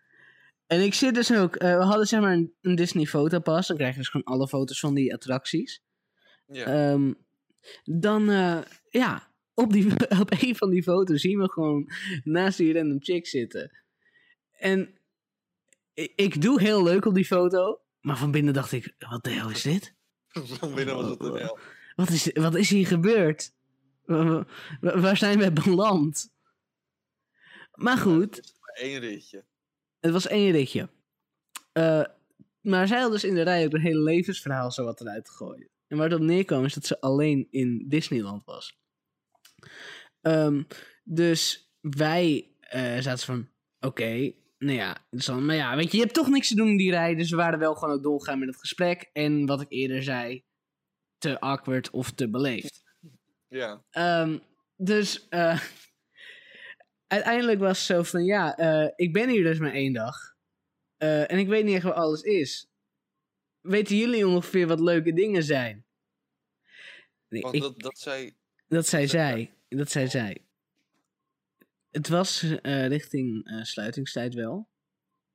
En 0.67 0.81
ik 0.81 0.93
zit 0.93 1.15
dus 1.15 1.33
ook, 1.33 1.55
eh, 1.55 1.77
we 1.77 1.83
hadden 1.83 2.07
zeg 2.07 2.21
maar 2.21 2.33
een, 2.33 2.53
een 2.61 2.75
Disney 2.75 3.05
fotopas, 3.05 3.67
dan 3.67 3.77
krijg 3.77 3.91
je 3.91 3.99
dus 3.99 4.09
gewoon 4.09 4.25
alle 4.25 4.47
foto's 4.47 4.79
van 4.79 4.93
die 4.93 5.13
attracties. 5.13 5.81
ja. 6.45 6.65
Ehm, 6.65 7.13
dan, 7.83 8.29
eh, 8.29 8.61
ja, 8.89 9.28
op, 9.59 9.73
die, 9.73 9.91
op 10.21 10.31
een 10.39 10.55
van 10.55 10.69
die 10.69 10.83
foto's 10.83 11.21
zien 11.21 11.39
we 11.39 11.49
gewoon 11.51 11.91
naast 12.23 12.57
die 12.57 12.73
random 12.73 12.97
chick 13.03 13.27
zitten. 13.27 13.71
En 14.51 14.99
ik, 16.15 16.41
doe 16.41 16.61
heel 16.61 16.83
leuk 16.83 17.05
op 17.05 17.13
die 17.13 17.25
foto, 17.25 17.81
maar 18.01 18.17
van 18.17 18.31
binnen 18.31 18.53
dacht 18.53 18.71
ik, 18.71 18.95
wat 18.99 19.23
de 19.23 19.29
hel 19.29 19.49
is 19.49 19.61
dit? 19.61 19.93
Van 20.59 20.75
binnen 20.75 20.95
was 20.95 21.09
het 21.09 21.19
een 21.19 21.33
hel. 21.35 21.59
Wat 21.95 22.09
is, 22.09 22.31
wat 22.33 22.55
is 22.55 22.69
hier 22.69 22.87
gebeurd? 22.87 23.53
Wa- 24.05 24.45
wa- 24.81 24.99
waar 24.99 25.17
zijn 25.17 25.39
we 25.39 25.51
beland? 25.51 26.31
Maar 27.73 27.97
goed, 27.97 28.35
Het 28.35 28.53
maar 28.59 28.75
één 28.75 28.99
ritje. 28.99 29.43
Het 29.99 30.11
was 30.11 30.27
één 30.27 30.51
ritje. 30.51 30.89
Eh, 31.71 32.03
maar 32.61 32.87
zij 32.87 32.99
had 32.99 33.11
dus 33.11 33.23
in 33.23 33.35
de 33.35 33.41
rij 33.41 33.65
ook 33.65 33.73
een 33.73 33.81
hele 33.81 34.01
levensverhaal 34.01 34.71
zo 34.71 34.83
wat 34.83 35.01
eruit 35.01 35.29
gegooid. 35.29 35.69
En 35.87 35.97
waar 35.97 36.09
het 36.09 36.19
op 36.19 36.25
neerkwam 36.25 36.65
is 36.65 36.73
dat 36.73 36.85
ze 36.85 37.01
alleen 37.01 37.47
in 37.49 37.85
Disneyland 37.87 38.45
was. 38.45 38.77
Ehm, 40.21 40.63
dus 41.03 41.71
wij 41.79 42.51
eh, 42.59 42.97
zaten 42.99 43.25
van, 43.25 43.49
oké, 43.79 44.31
nou 44.57 44.77
ja, 44.77 45.05
dus 45.09 45.25
dan, 45.25 45.45
maar 45.45 45.55
ja, 45.55 45.75
weet 45.75 45.91
je, 45.91 45.97
je 45.97 46.03
hebt 46.03 46.15
toch 46.15 46.29
niks 46.29 46.47
te 46.47 46.55
doen 46.55 46.67
in 46.67 46.77
die 46.77 46.91
rij. 46.91 47.15
Dus 47.15 47.29
we 47.29 47.35
waren 47.35 47.59
wel 47.59 47.73
gewoon 47.75 47.95
ook 47.95 48.03
doorgaan 48.03 48.39
met 48.39 48.47
het 48.47 48.57
gesprek. 48.59 49.09
En 49.13 49.45
wat 49.45 49.61
ik 49.61 49.71
eerder 49.71 50.03
zei, 50.03 50.43
te 51.17 51.39
awkward 51.39 51.89
of 51.89 52.11
te 52.11 52.29
beleefd. 52.29 52.83
Ja. 53.47 53.83
Ehm, 53.89 54.39
dus 54.75 55.27
eh, 55.27 55.61
uiteindelijk 57.07 57.59
was 57.59 57.77
het 57.77 57.97
zo 57.97 58.03
van 58.03 58.23
ja, 58.25 58.57
eh, 58.57 58.89
ik 58.95 59.13
ben 59.13 59.29
hier 59.29 59.43
dus 59.43 59.59
maar 59.59 59.73
één 59.73 59.93
dag. 59.93 60.15
En 60.97 61.37
ik 61.39 61.47
weet 61.47 61.65
niet 61.65 61.75
echt 61.75 61.83
waar 61.83 61.93
alles 61.93 62.21
is. 62.21 62.67
Weten 63.61 63.97
jullie 63.97 64.27
ongeveer 64.27 64.67
wat 64.67 64.79
leuke 64.79 65.13
dingen 65.13 65.43
zijn? 65.43 65.85
Nee, 67.27 67.41
Want 67.41 67.55
ik- 67.55 67.61
dat, 67.61 67.79
dat 67.79 67.97
zei... 67.97 68.37
dat 68.69 68.87
zei 68.87 69.07
zij. 69.07 69.53
Dat 69.67 69.91
zei 69.91 70.07
zij. 70.07 70.45
Het 71.91 72.07
was 72.07 72.43
eh, 72.43 72.87
richting 72.87 73.45
eh, 73.45 73.63
sluitingstijd 73.63 74.33
wel. 74.33 74.69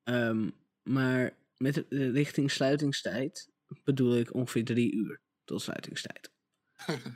Ehm, 0.02 0.50
maar 0.82 1.36
met 1.56 1.74
de 1.74 2.10
richting 2.10 2.50
sluitingstijd 2.50 3.50
bedoel 3.84 4.16
ik 4.16 4.34
ongeveer 4.34 4.64
drie 4.64 4.94
uur 4.94 5.20
tot 5.44 5.62
sluitingstijd. 5.62 6.30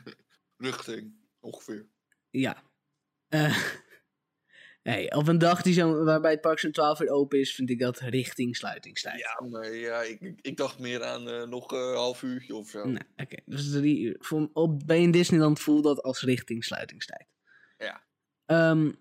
Richting, 0.56 1.14
ongeveer. 1.40 1.88
Ja. 2.30 2.62
Eh, 3.28 3.77
hey, 4.90 5.12
op 5.14 5.28
een 5.28 5.38
dag 5.38 5.62
die 5.62 5.72
zo, 5.74 6.04
waarbij 6.04 6.30
het 6.30 6.40
park 6.40 6.58
zo'n 6.58 6.72
12 6.72 7.00
uur 7.00 7.08
open 7.10 7.38
is, 7.40 7.54
vind 7.54 7.70
ik 7.70 7.78
dat 7.78 7.98
richting 7.98 8.56
sluitingstijd. 8.56 9.18
Ja, 9.18 9.46
maar 9.48 9.74
ja, 9.74 10.02
ik, 10.02 10.34
ik- 10.40 10.56
dacht 10.56 10.78
meer 10.78 11.02
aan 11.04 11.28
eh, 11.28 11.46
nog 11.46 11.70
een 11.72 11.94
half 11.94 12.22
uurtje 12.22 12.54
of 12.54 12.68
zo. 12.68 12.84
Nee, 12.84 13.02
oké. 13.16 13.36
Dus 13.46 13.70
drie 13.70 14.00
uur. 14.00 14.16
Voor, 14.18 14.50
op, 14.52 14.86
bij 14.86 15.02
een 15.02 15.10
Disneyland 15.10 15.60
voelt 15.60 15.84
dat 15.84 16.02
als 16.02 16.22
richting 16.22 16.64
sluitingstijd. 16.64 17.26
Ja. 17.78 18.02
Ehm, 18.46 18.92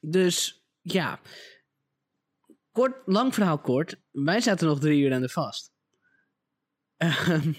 dus 0.00 0.64
ja. 0.80 1.20
Kort, 2.72 2.96
lang 3.06 3.34
verhaal 3.34 3.58
kort. 3.58 3.96
Wij 4.10 4.40
zaten 4.40 4.66
nog 4.66 4.80
drie 4.80 5.00
uur 5.02 5.12
aan 5.12 5.20
de 5.20 5.28
vast. 5.28 5.72
Ehm, 6.96 7.52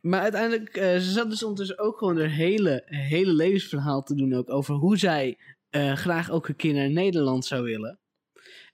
maar 0.00 0.20
uiteindelijk, 0.20 0.76
eh, 0.76 0.92
ze 0.94 1.10
zat 1.10 1.30
dus 1.30 1.42
ondertussen 1.42 1.78
ook 1.78 1.98
gewoon 1.98 2.18
haar 2.18 2.28
hele, 2.30 2.82
hele 2.86 3.32
levensverhaal 3.32 4.02
te 4.02 4.14
doen 4.14 4.34
ook 4.34 4.50
over 4.50 4.74
hoe 4.74 4.96
zij 4.96 5.38
eh, 5.78 5.96
graag 5.96 6.30
ook 6.30 6.48
een 6.48 6.56
keer 6.56 6.74
naar 6.74 6.90
Nederland 6.90 7.44
zou 7.44 7.62
willen. 7.62 7.98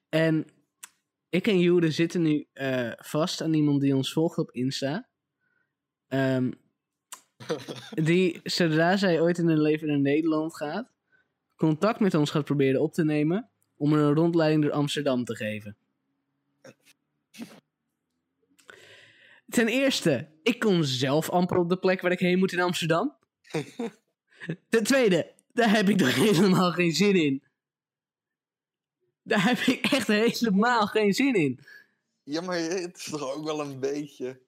En 0.08 0.46
ik 1.28 1.46
en 1.46 1.60
Jude 1.60 1.90
zitten 1.90 2.22
nu 2.22 2.46
eh, 2.52 2.92
vast 2.96 3.40
aan 3.40 3.54
iemand 3.54 3.80
die 3.80 3.96
ons 3.96 4.12
volgt 4.12 4.38
op 4.38 4.50
Insta. 4.50 5.08
Ehm, 6.08 6.52
die, 8.08 8.40
zodra 8.42 8.96
zij 8.96 9.20
ooit 9.20 9.38
in 9.38 9.48
hun 9.48 9.60
leven 9.60 9.88
naar 9.88 10.00
Nederland 10.00 10.56
gaat, 10.56 10.92
contact 11.56 12.00
met 12.00 12.14
ons 12.14 12.30
gaat 12.30 12.44
proberen 12.44 12.80
op 12.80 12.92
te 12.92 13.04
nemen 13.04 13.50
om 13.76 13.92
een 13.92 14.14
rondleiding 14.14 14.62
door 14.62 14.72
Amsterdam 14.72 15.24
te 15.24 15.36
geven. 15.36 15.76
Ten 19.48 19.68
eerste, 19.68 20.28
ik 20.42 20.58
kom 20.58 20.82
zelf 20.82 21.30
amper 21.30 21.56
op 21.56 21.68
de 21.68 21.78
plek 21.78 22.00
waar 22.00 22.12
ik 22.12 22.18
heen 22.18 22.38
moet 22.38 22.52
in 22.52 22.60
Amsterdam. 22.60 23.16
Ten 24.68 24.84
tweede, 24.84 25.34
daar 25.54 25.70
heb 25.70 25.88
ik 25.88 25.98
toch 25.98 26.14
helemaal 26.26 26.72
geen 26.72 26.92
zin 26.92 27.14
in. 27.14 27.42
Daar 29.22 29.44
heb 29.44 29.58
ik 29.58 29.86
echt 29.86 30.06
helemaal 30.06 30.86
geen 30.86 31.12
zin 31.12 31.34
in. 31.34 31.60
Ja, 32.22 32.40
maar 32.40 32.58
het 32.58 32.96
is 32.96 33.04
toch 33.10 33.34
ook 33.34 33.44
wel 33.44 33.60
een 33.60 33.80
beetje... 33.80 34.42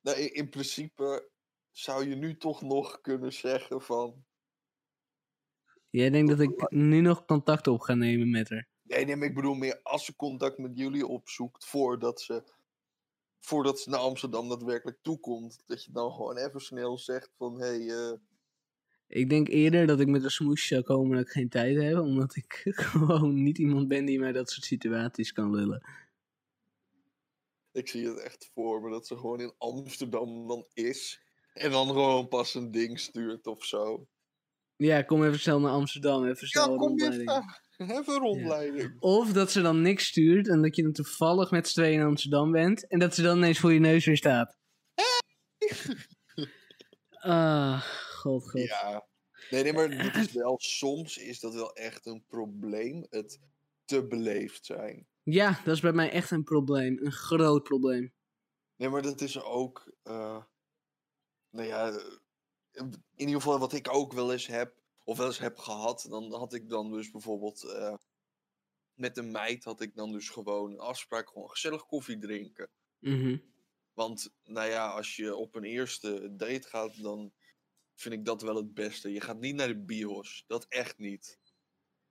Nou, 0.00 0.18
in, 0.18 0.34
in 0.34 0.48
principe 0.48 1.30
zou 1.70 2.08
je 2.08 2.14
nu 2.14 2.36
toch 2.36 2.62
nog 2.62 3.00
kunnen 3.00 3.32
zeggen 3.32 3.82
van... 3.82 4.24
Jij 5.90 6.10
denkt 6.10 6.28
dat 6.28 6.40
ik 6.40 6.70
nu 6.70 7.00
nog 7.00 7.24
contact 7.24 7.66
op 7.66 7.80
ga 7.80 7.94
nemen 7.94 8.30
met 8.30 8.48
haar? 8.48 8.68
Nee, 8.82 9.04
nee, 9.04 9.16
maar 9.16 9.26
ik 9.26 9.34
bedoel 9.34 9.54
meer 9.54 9.80
als 9.82 10.04
ze 10.04 10.16
contact 10.16 10.58
met 10.58 10.78
jullie 10.78 11.06
opzoekt 11.06 11.64
voordat 11.64 12.20
ze, 12.20 12.44
voordat 13.38 13.80
ze 13.80 13.90
naar 13.90 14.00
Amsterdam 14.00 14.48
daadwerkelijk 14.48 14.98
toekomt. 15.02 15.62
Dat 15.66 15.84
je 15.84 15.92
dan 15.92 16.12
gewoon 16.12 16.36
even 16.36 16.60
snel 16.60 16.98
zegt 16.98 17.30
van, 17.36 17.60
hé, 17.60 17.66
hey, 17.66 17.88
eh, 17.88 18.18
Ik 19.12 19.28
denk 19.30 19.48
eerder 19.48 19.86
dat 19.86 20.00
ik 20.00 20.06
met 20.08 20.24
een 20.24 20.30
smoesje 20.30 20.66
zou 20.66 20.82
komen 20.82 21.16
dat 21.16 21.26
ik 21.26 21.32
geen 21.32 21.48
tijd 21.48 21.76
heb, 21.82 21.98
omdat 21.98 22.36
ik 22.36 22.60
gewoon 22.90 23.42
niet 23.42 23.58
iemand 23.58 23.88
ben 23.88 24.04
die 24.04 24.18
mij 24.18 24.32
dat 24.32 24.50
soort 24.50 24.64
situaties 24.64 25.32
kan 25.32 25.50
lullen. 25.54 25.82
ik 27.72 27.88
zie 27.88 28.08
het 28.08 28.18
echt 28.18 28.50
voor 28.54 28.80
me 28.82 28.90
dat 28.90 29.06
ze 29.06 29.16
gewoon 29.16 29.40
in 29.40 29.54
Amsterdam 29.58 30.48
dan 30.48 30.66
is. 30.72 31.20
En 31.52 31.70
dan 31.70 31.86
gewoon 31.86 32.28
pas 32.28 32.54
een 32.54 32.70
ding 32.70 33.00
stuurt 33.00 33.46
of 33.46 33.64
zo. 33.64 34.06
Ja, 34.76 35.02
kom 35.02 35.24
even 35.24 35.40
snel 35.40 35.60
naar 35.60 35.72
Amsterdam. 35.72 36.26
Even 36.26 36.48
snel 36.48 36.66
Ja, 36.66 36.72
een 36.72 36.78
kom 36.78 36.88
rondleiding. 36.88 37.30
even. 37.30 37.98
Even 38.00 38.14
rondleiding. 38.18 39.00
Of 39.00 39.32
dat 39.32 39.50
ze 39.50 39.60
dan 39.62 39.82
niks 39.82 40.06
stuurt 40.06 40.48
en 40.48 40.62
dat 40.62 40.76
je 40.76 40.82
dan 40.82 40.92
toevallig 40.92 41.50
met 41.50 41.68
z'n 41.68 41.74
tweeën 41.80 42.00
in 42.00 42.06
Amsterdam 42.06 42.52
bent. 42.52 42.86
En 42.88 42.98
dat 42.98 43.14
ze 43.14 43.22
dan 43.22 43.36
ineens 43.36 43.58
voor 43.58 43.72
je 43.72 43.78
neus 43.80 44.04
weer 44.04 44.16
staat. 44.16 44.58
Ah, 47.22 47.82
god, 48.20 48.50
god. 48.50 48.62
Ja. 48.62 49.06
Nee, 49.50 49.62
nee, 49.62 49.72
maar 49.72 49.88
dit 50.12 50.16
is 50.16 50.32
wel, 50.32 50.58
soms 50.58 51.18
is 51.18 51.40
dat 51.40 51.54
wel 51.54 51.72
echt 51.74 52.06
een 52.06 52.24
probleem. 52.26 53.06
Het 53.10 53.40
te 53.84 54.06
beleefd 54.06 54.64
zijn. 54.64 55.06
Ja, 55.22 55.60
dat 55.64 55.74
is 55.74 55.80
bij 55.80 55.92
mij 55.92 56.10
echt 56.10 56.30
een 56.30 56.44
probleem. 56.44 56.98
Een 57.02 57.12
groot 57.12 57.62
probleem. 57.62 58.12
Nee, 58.76 58.88
maar 58.88 59.02
dat 59.02 59.20
is 59.20 59.42
ook. 59.42 59.92
eh, 60.02 60.42
nou 61.50 61.66
ja, 61.66 61.88
eh, 61.90 62.04
in 62.72 63.02
ieder 63.16 63.34
geval 63.34 63.58
wat 63.58 63.72
ik 63.72 63.94
ook 63.94 64.12
wel 64.12 64.32
eens 64.32 64.46
heb, 64.46 64.82
of 65.04 65.18
wel 65.18 65.26
eens 65.26 65.38
heb 65.38 65.58
gehad, 65.58 66.06
dan 66.08 66.34
had 66.34 66.54
ik 66.54 66.68
dan 66.68 66.90
dus 66.90 67.10
bijvoorbeeld 67.10 67.64
eh, 67.64 67.94
met 68.94 69.16
een 69.16 69.30
meid 69.30 69.64
had 69.64 69.80
ik 69.80 69.94
dan 69.94 70.12
dus 70.12 70.28
gewoon 70.28 70.70
een 70.70 70.78
afspraak, 70.80 71.28
gewoon 71.28 71.50
gezellig 71.50 71.86
koffie 71.86 72.18
drinken. 72.18 72.70
Mhm. 72.98 73.38
Want, 73.92 74.34
nou 74.44 74.68
ja, 74.68 74.90
als 74.90 75.16
je 75.16 75.36
op 75.36 75.54
een 75.54 75.64
eerste 75.64 76.36
date 76.36 76.68
gaat, 76.68 77.02
dan 77.02 77.32
vind 78.00 78.14
ik 78.14 78.24
dat 78.24 78.42
wel 78.42 78.56
het 78.56 78.74
beste. 78.74 79.12
Je 79.12 79.20
gaat 79.20 79.40
niet 79.40 79.54
naar 79.54 79.68
de 79.68 79.78
bios, 79.84 80.44
dat 80.46 80.66
echt 80.68 80.98
niet. 80.98 81.38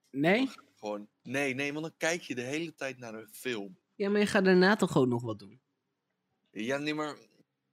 Nee? 0.09 0.49
Gewoon, 0.75 1.09
nee, 1.23 1.53
nee, 1.53 1.73
want 1.73 1.85
dan 1.85 1.97
kijk 1.97 2.21
je 2.21 2.35
de 2.35 2.41
hele 2.41 2.75
tijd 2.75 2.97
naar 2.97 3.13
een 3.13 3.29
film. 3.31 3.77
Ja, 3.95 4.09
maar 4.09 4.19
je 4.19 4.27
gaat 4.27 4.45
daarna 4.45 4.75
toch 4.75 4.97
ook 4.97 5.07
nog 5.07 5.21
wat 5.21 5.39
doen? 5.39 5.61
Ja, 6.51 6.77
nee, 6.77 6.93
maar, 6.93 7.17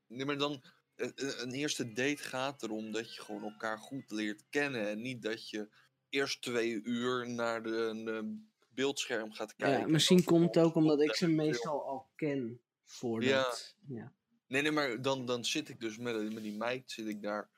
nee, 0.07 0.25
maar 0.25 0.39
dan. 0.39 0.65
Een, 0.97 1.53
eerste 1.53 1.93
date 1.93 2.23
gaat 2.23 2.63
erom 2.63 2.93
dat 2.93 3.15
je 3.15 3.23
gewoon 3.23 3.43
elkaar 3.43 3.79
goed 3.79 4.11
leert 4.11 4.45
kennen. 4.51 4.89
En 4.89 5.01
niet 5.01 5.23
dat 5.23 5.51
je 5.51 5.69
eerst 6.09 6.43
twee 6.43 6.83
uur 6.83 7.29
naar 7.29 7.63
de, 7.63 7.71
een 7.71 8.51
beeldscherm 8.69 9.33
gaat 9.33 9.57
kijken. 9.57 9.79
Ja, 9.79 9.85
en 9.85 9.91
misschien 9.91 10.25
komt 10.25 10.55
het 10.55 10.65
ook 10.65 10.75
omdat 10.75 11.01
ik 11.01 11.15
ze 11.15 11.29
meestal 11.29 11.87
al 11.87 12.11
ken. 12.15 12.61
Voordat. 12.85 13.77
Ja. 13.89 14.13
Nee, 14.47 14.63
nee, 14.63 14.73
maar 14.73 15.03
dan, 15.03 15.27
dan 15.27 15.45
zit 15.45 15.69
ik 15.69 15.81
dus 15.81 15.99
met, 15.99 16.33
met 16.33 16.43
die 16.43 16.57
meid 16.57 16.91
zit 16.91 17.07
ik 17.07 17.23
daar 17.23 17.51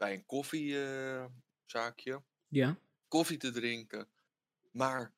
bij 0.00 0.14
een 0.14 0.26
koffiezaakje. 0.26 2.22
Ja. 2.48 2.78
koffie 3.08 3.36
te 3.36 3.50
drinken. 3.50 4.08
Maar 4.70 5.12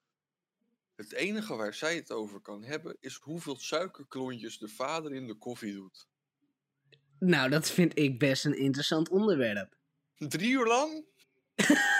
het 0.95 1.13
enige 1.13 1.57
waar 1.57 1.75
zij 1.75 1.95
het 1.95 2.11
over 2.11 2.41
kan 2.41 2.63
hebben 2.65 2.97
is 3.01 3.15
hoeveel 3.15 3.59
suikerklontjes 3.59 4.59
de 4.59 4.69
vader 4.69 5.15
in 5.15 5.27
de 5.27 5.35
koffie 5.35 5.73
doet. 5.73 6.07
Nou, 7.19 7.51
dat 7.51 7.71
vind 7.71 7.99
ik 7.99 8.19
best 8.19 8.45
een 8.45 8.59
interessant 8.59 9.09
onderwerp. 9.09 9.77
Drie 10.17 10.51
uur 10.51 10.67
lang? 10.67 11.05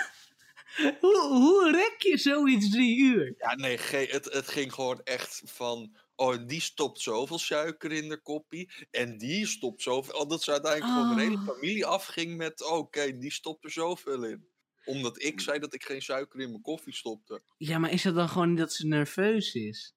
Hoe, 0.99 1.27
hoe 1.29 1.71
rek 1.71 2.01
je 2.01 2.17
zoiets 2.17 2.69
drie 2.69 2.97
uur? 2.97 3.33
Ja, 3.37 3.55
nee, 3.55 3.79
het, 3.79 4.33
het 4.33 4.47
ging 4.47 4.73
gewoon 4.73 5.01
echt 5.03 5.41
van. 5.45 5.95
Oh, 6.23 6.47
die 6.47 6.61
stopt 6.61 6.99
zoveel 7.01 7.39
suiker 7.39 7.91
in 7.91 8.09
de 8.09 8.17
koppie. 8.21 8.71
En 8.91 9.17
die 9.17 9.47
stopt 9.47 9.81
zoveel. 9.81 10.13
Oh, 10.19 10.29
dat 10.29 10.43
ze 10.43 10.51
uiteindelijk 10.51 10.93
gewoon 10.93 11.15
de 11.15 11.21
hele 11.21 11.35
Oh. 11.37 11.47
familie 11.47 11.85
afging 11.85 12.37
met. 12.37 12.61
oh, 12.63 12.77
Oké, 12.77 13.17
die 13.17 13.31
stopt 13.31 13.63
er 13.63 13.71
zoveel 13.71 14.23
in. 14.23 14.47
Omdat 14.85 15.21
ik 15.21 15.39
zei 15.39 15.59
dat 15.59 15.73
ik 15.73 15.83
geen 15.85 16.01
suiker 16.01 16.39
in 16.39 16.49
mijn 16.49 16.61
koffie 16.61 16.93
stopte. 16.95 17.41
Ja, 17.57 17.77
maar 17.77 17.91
is 17.91 18.03
het 18.03 18.15
dan 18.15 18.29
gewoon 18.29 18.49
niet 18.49 18.57
dat 18.57 18.73
ze 18.73 18.87
nerveus 18.87 19.53
is? 19.53 19.95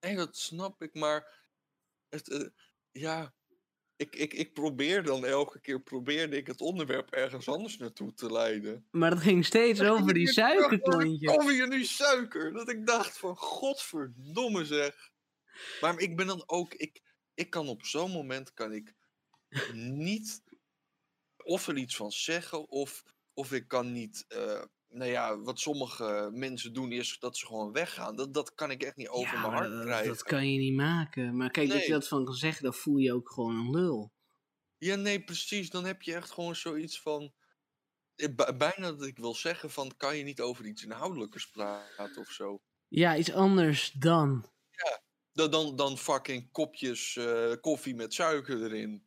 Nee, 0.00 0.16
dat 0.16 0.36
snap 0.36 0.82
ik, 0.82 0.94
maar. 0.94 1.42
Het, 2.08 2.28
eh, 2.30 2.46
ja. 2.92 3.34
Ik, 3.96 4.16
ik, 4.16 4.32
ik 4.34 4.52
probeer 4.52 5.02
dan 5.02 5.24
elke 5.24 5.60
keer 5.60 5.82
probeerde 5.82 6.36
ik 6.36 6.46
het 6.46 6.60
onderwerp 6.60 7.10
ergens 7.10 7.48
anders 7.48 7.76
naartoe 7.76 8.14
te 8.14 8.32
leiden. 8.32 8.86
Maar 8.90 9.10
dat 9.10 9.20
ging 9.22 9.44
steeds 9.44 9.80
over 9.80 10.14
die 10.14 10.28
suikerklontjes. 10.32 11.32
Koffie 11.36 11.62
en 11.62 11.70
die 11.70 11.84
suiker. 11.86 12.52
Dat 12.52 12.68
ik 12.68 12.86
dacht 12.86 13.18
van 13.18 13.36
godverdomme 13.36 14.64
zeg. 14.64 15.12
Maar 15.80 15.98
ik 15.98 16.16
ben 16.16 16.26
dan 16.26 16.42
ook. 16.46 16.74
Ik, 16.74 17.02
ik 17.34 17.50
kan 17.50 17.68
op 17.68 17.84
zo'n 17.84 18.10
moment 18.10 18.52
kan 18.52 18.72
ik 18.72 18.94
niet 19.72 20.42
of 21.44 21.68
er 21.68 21.76
iets 21.76 21.96
van 21.96 22.10
zeggen. 22.12 22.68
Of, 22.70 23.02
of 23.34 23.52
ik 23.52 23.68
kan 23.68 23.92
niet. 23.92 24.24
eh, 24.28 24.62
nou 24.88 25.10
ja, 25.10 25.38
wat 25.38 25.60
sommige 25.60 26.30
mensen 26.32 26.72
doen 26.72 26.92
is 26.92 27.18
dat 27.18 27.36
ze 27.36 27.46
gewoon 27.46 27.72
weggaan. 27.72 28.16
Dat, 28.16 28.34
dat 28.34 28.54
kan 28.54 28.70
ik 28.70 28.82
echt 28.82 28.96
niet 28.96 29.08
over 29.08 29.34
ja, 29.34 29.40
mijn 29.40 29.52
hart 29.52 29.70
dat, 29.70 29.82
krijgen. 29.84 30.08
dat 30.08 30.22
kan 30.22 30.52
je 30.52 30.58
niet 30.58 30.74
maken. 30.74 31.36
Maar 31.36 31.50
kijk, 31.50 31.68
dat 31.68 31.84
je 31.86 31.92
dat 31.92 32.08
van 32.08 32.24
kan 32.24 32.34
zeggen, 32.34 32.62
dan 32.62 32.74
voel 32.74 32.96
je 32.96 33.12
ook 33.12 33.30
gewoon 33.30 33.56
een 33.56 33.70
lul. 33.70 34.12
Ja, 34.78 34.94
nee, 34.96 35.24
precies. 35.24 35.70
Dan 35.70 35.84
heb 35.84 36.02
je 36.02 36.14
echt 36.14 36.30
gewoon 36.30 36.56
zoiets 36.56 37.00
van. 37.00 37.32
eh, 38.14 38.34
bij- 38.34 38.56
Bijna 38.56 38.92
dat 38.92 39.06
ik 39.06 39.18
wil 39.18 39.34
zeggen 39.34 39.70
van, 39.70 39.96
kan 39.96 40.16
je 40.16 40.24
niet 40.24 40.40
over 40.40 40.66
iets 40.66 40.82
inhoudelijkers 40.84 41.50
praten 41.50 42.16
of 42.16 42.30
zo? 42.30 42.62
Ja, 42.88 43.16
iets 43.16 43.32
anders 43.32 43.90
dan. 43.92 44.52
Dan, 45.34 45.50
dan, 45.50 45.76
dan 45.76 45.98
fucking 45.98 46.50
kopjes 46.52 47.16
eh, 47.16 47.52
koffie 47.60 47.94
met 47.94 48.14
suiker 48.14 48.62
erin 48.64 49.06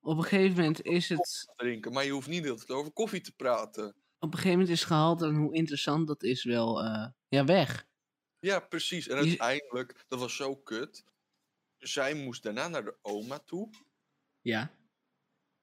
Op 0.00 0.16
een 0.16 0.22
gegeven 0.22 0.56
moment 0.56 0.82
is 0.82 1.08
het. 1.08 1.50
drinken. 1.56 1.92
Maar 1.92 2.04
je 2.04 2.10
hoeft 2.10 2.28
niet 2.28 2.48
altijd 2.48 2.70
over 2.70 2.92
koffie 2.92 3.20
te 3.20 3.34
praten. 3.36 3.86
Op 4.18 4.32
een 4.32 4.38
gegeven 4.38 4.50
moment 4.58 4.68
is 4.68 4.84
gehaald 4.84 5.22
en 5.22 5.34
hoe 5.34 5.54
interessant 5.54 6.06
dat 6.06 6.22
is 6.22 6.44
wel. 6.44 6.82
eh, 6.84 7.06
ja, 7.28 7.44
weg. 7.44 7.86
Ja, 8.38 8.60
precies. 8.60 9.08
En 9.08 9.16
uiteindelijk, 9.16 10.04
dat 10.08 10.18
was 10.18 10.36
zo 10.36 10.56
kut. 10.56 11.04
Zij 11.78 12.14
moest 12.14 12.42
daarna 12.42 12.68
naar 12.68 12.84
de 12.84 12.98
oma 13.02 13.38
toe. 13.38 13.70
Ja, 14.42 14.70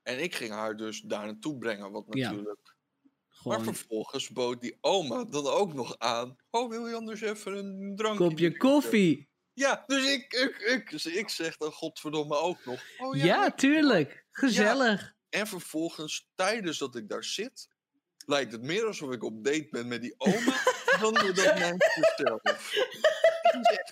En 0.04 0.23
ik 0.23 0.36
ging 0.36 0.51
haar 0.51 0.78
dus 0.78 1.01
daar 1.01 1.25
naartoe 1.25 1.58
brengen. 1.58 1.91
Wat 1.91 2.06
Ja, 2.08 2.30
natuurlijk. 2.30 2.75
gewoon. 3.30 3.58
Maar 3.58 3.62
vervolgens 3.63 4.30
bood 4.30 4.62
die 4.62 4.78
oma 4.82 5.25
dan 5.25 5.47
ook 5.47 5.73
nog 5.73 5.97
aan. 5.99 6.36
Oh, 6.49 6.69
wil 6.69 6.88
je 6.88 6.95
anders 6.95 7.21
even 7.21 7.58
een 7.58 7.95
drankje 7.95 8.23
Kopje 8.30 8.36
drinken?" 8.36 8.60
koffie. 8.60 9.30
Ja, 9.56 9.84
dus 9.88 10.06
ik, 10.12 10.34
ik, 10.34 10.58
ik, 10.58 10.89
dus 10.89 11.06
ik 11.06 11.30
zeg 11.30 11.58
dan 11.58 11.72
godverdomme 11.72 12.36
ook 12.36 12.65
nog. 12.65 12.84
Oh, 12.98 13.15
Ja, 13.15 13.26
ja, 13.26 13.52
tuurlijk. 13.52 14.26
Gezellig. 14.32 15.13
En 15.30 15.48
vervolgens, 15.48 16.30
tijdens 16.36 16.78
dat 16.78 16.96
ik 16.96 17.10
daar 17.10 17.24
zit, 17.24 17.70
lijkt 18.26 18.52
het 18.52 18.62
meer 18.62 18.86
alsof 18.86 19.12
ik 19.12 19.24
op 19.24 19.44
date 19.44 19.68
ben 19.72 19.88
met 19.88 20.02
die 20.02 20.13
oma 20.18 20.63
dan 21.02 21.13
met 21.13 21.36
dat 21.36 21.56
meisje 21.60 22.13
zelf. 22.15 22.74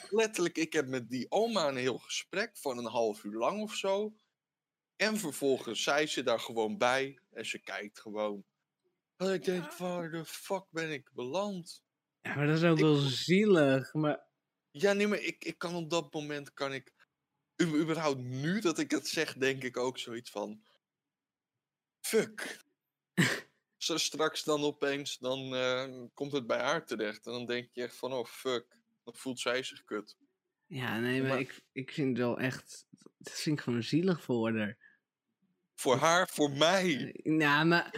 Letterlijk, 0.09 0.57
ik 0.57 0.73
heb 0.73 0.87
met 0.87 1.09
die 1.09 1.25
oma 1.31 1.67
een 1.67 1.75
heel 1.77 1.97
gesprek 1.97 2.57
van 2.57 2.77
een 2.77 2.85
half 2.85 3.23
uur 3.23 3.37
lang 3.37 3.61
of 3.61 3.73
zo. 3.75 4.13
En 4.95 5.17
vervolgens, 5.17 5.83
zij 5.83 6.07
zit 6.07 6.25
daar 6.25 6.39
gewoon 6.39 6.77
bij 6.77 7.19
en 7.31 7.45
ze 7.45 7.59
kijkt 7.59 7.99
gewoon. 7.99 8.43
En 9.17 9.33
ik 9.33 9.43
denk, 9.43 9.73
waar 9.73 10.11
de 10.11 10.25
fuck 10.25 10.63
ben 10.69 10.91
ik 10.91 11.09
beland? 11.13 11.83
Ja, 12.21 12.35
maar 12.35 12.47
dat 12.47 12.57
is 12.57 12.63
ook 12.63 12.77
Ik- 12.77 12.83
wel 12.83 12.95
zielig. 12.95 13.93
Maar 13.93 14.25
Ja, 14.75 14.93
nee, 14.93 15.07
maar 15.07 15.19
ik, 15.21 15.43
ik 15.45 15.57
kan 15.57 15.75
op 15.75 15.89
dat 15.89 16.13
moment, 16.13 16.53
kan 16.53 16.73
ik, 16.73 16.93
überhaupt 17.61 18.21
nu 18.21 18.59
dat 18.61 18.79
ik 18.79 18.91
het 18.91 19.07
zeg, 19.07 19.33
denk 19.33 19.63
ik 19.63 19.77
ook 19.77 19.97
zoiets 19.97 20.29
van, 20.29 20.61
fuck. 22.01 22.61
Zo 23.77 23.97
straks 23.97 24.43
dan 24.43 24.63
opeens, 24.63 25.17
dan 25.17 25.55
eh, 25.55 26.03
komt 26.13 26.31
het 26.31 26.47
bij 26.47 26.59
haar 26.59 26.85
terecht. 26.85 27.25
En 27.25 27.31
dan 27.31 27.45
denk 27.45 27.69
je 27.73 27.81
echt 27.83 27.95
van, 27.95 28.13
oh 28.13 28.25
fuck. 28.25 28.77
Dan 29.03 29.15
voelt 29.15 29.39
zij 29.39 29.63
zich 29.63 29.83
kut. 29.83 30.17
ja, 30.65 30.99
nee, 30.99 31.19
maar, 31.21 31.29
Maar- 31.29 31.39
ik, 31.39 31.61
ik 31.71 31.91
vind 31.91 32.07
het 32.09 32.17
wel 32.17 32.39
echt. 32.39 32.85
Dat 33.17 33.33
vind 33.33 33.57
ik 33.57 33.63
gewoon 33.63 33.83
zielig 33.83 34.21
voor 34.21 34.57
haar. 34.57 34.77
Voor 35.75 35.95
haar, 35.95 36.27
voor 36.27 36.51
mij. 36.51 37.19
Nou, 37.23 37.65
maar. 37.65 37.95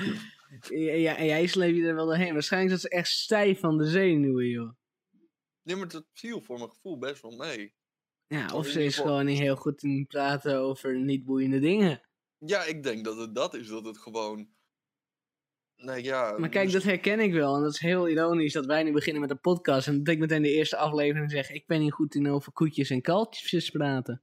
Ja, 0.69 1.23
jij 1.23 1.47
sleep 1.47 1.75
je 1.75 1.87
er 1.87 1.95
wel 1.95 2.05
doorheen. 2.05 2.33
Waarschijnlijk 2.33 2.75
is 2.75 2.81
ze 2.81 2.89
echt 2.89 3.07
stijf 3.09 3.59
van 3.59 3.77
de 3.77 3.85
zenuwen, 3.87 4.47
joh. 4.47 4.73
Nee, 5.65 5.75
maar 5.75 5.87
dat 5.87 6.05
viel 6.13 6.41
voor 6.41 6.57
mijn 6.57 6.69
gevoel 6.69 6.97
best 6.97 7.21
wel 7.21 7.31
mee. 7.31 7.73
Ja, 8.27 8.53
Of 8.53 8.67
ze 8.67 8.83
is 8.83 8.95
gewoon 8.95 9.25
niet 9.25 9.39
heel 9.39 9.55
goed 9.55 9.83
in 9.83 10.07
praten 10.07 10.57
over 10.57 10.99
niet 10.99 11.25
boeiende 11.25 11.59
dingen. 11.59 12.01
Ja, 12.37 12.63
ik 12.63 12.83
denk 12.83 13.05
dat 13.05 13.17
het 13.17 13.35
dat 13.35 13.53
is. 13.53 13.67
Dat 13.67 13.85
het 13.85 13.97
gewoon... 13.97 14.49
Nou 15.75 16.01
ja... 16.01 16.37
Maar 16.37 16.49
kijk, 16.49 16.63
dus- 16.63 16.73
dat 16.73 16.83
herken 16.83 17.19
ik 17.19 17.33
wel. 17.33 17.55
En 17.55 17.61
dat 17.61 17.73
is 17.73 17.79
heel 17.79 18.09
ironisch 18.09 18.53
dat 18.53 18.65
wij 18.65 18.83
nu 18.83 18.91
beginnen 18.91 19.21
met 19.21 19.31
een 19.31 19.39
podcast. 19.39 19.87
En 19.87 20.03
dat 20.03 20.13
ik 20.13 20.19
meteen 20.19 20.41
de 20.41 20.53
eerste 20.53 20.77
aflevering 20.77 21.31
zeg: 21.31 21.51
Ik 21.51 21.67
ben 21.67 21.79
niet 21.79 21.93
goed 21.93 22.15
in 22.15 22.29
over 22.29 22.51
koetjes 22.51 22.89
en 22.89 23.01
kalfjes 23.01 23.69
praten. 23.69 24.21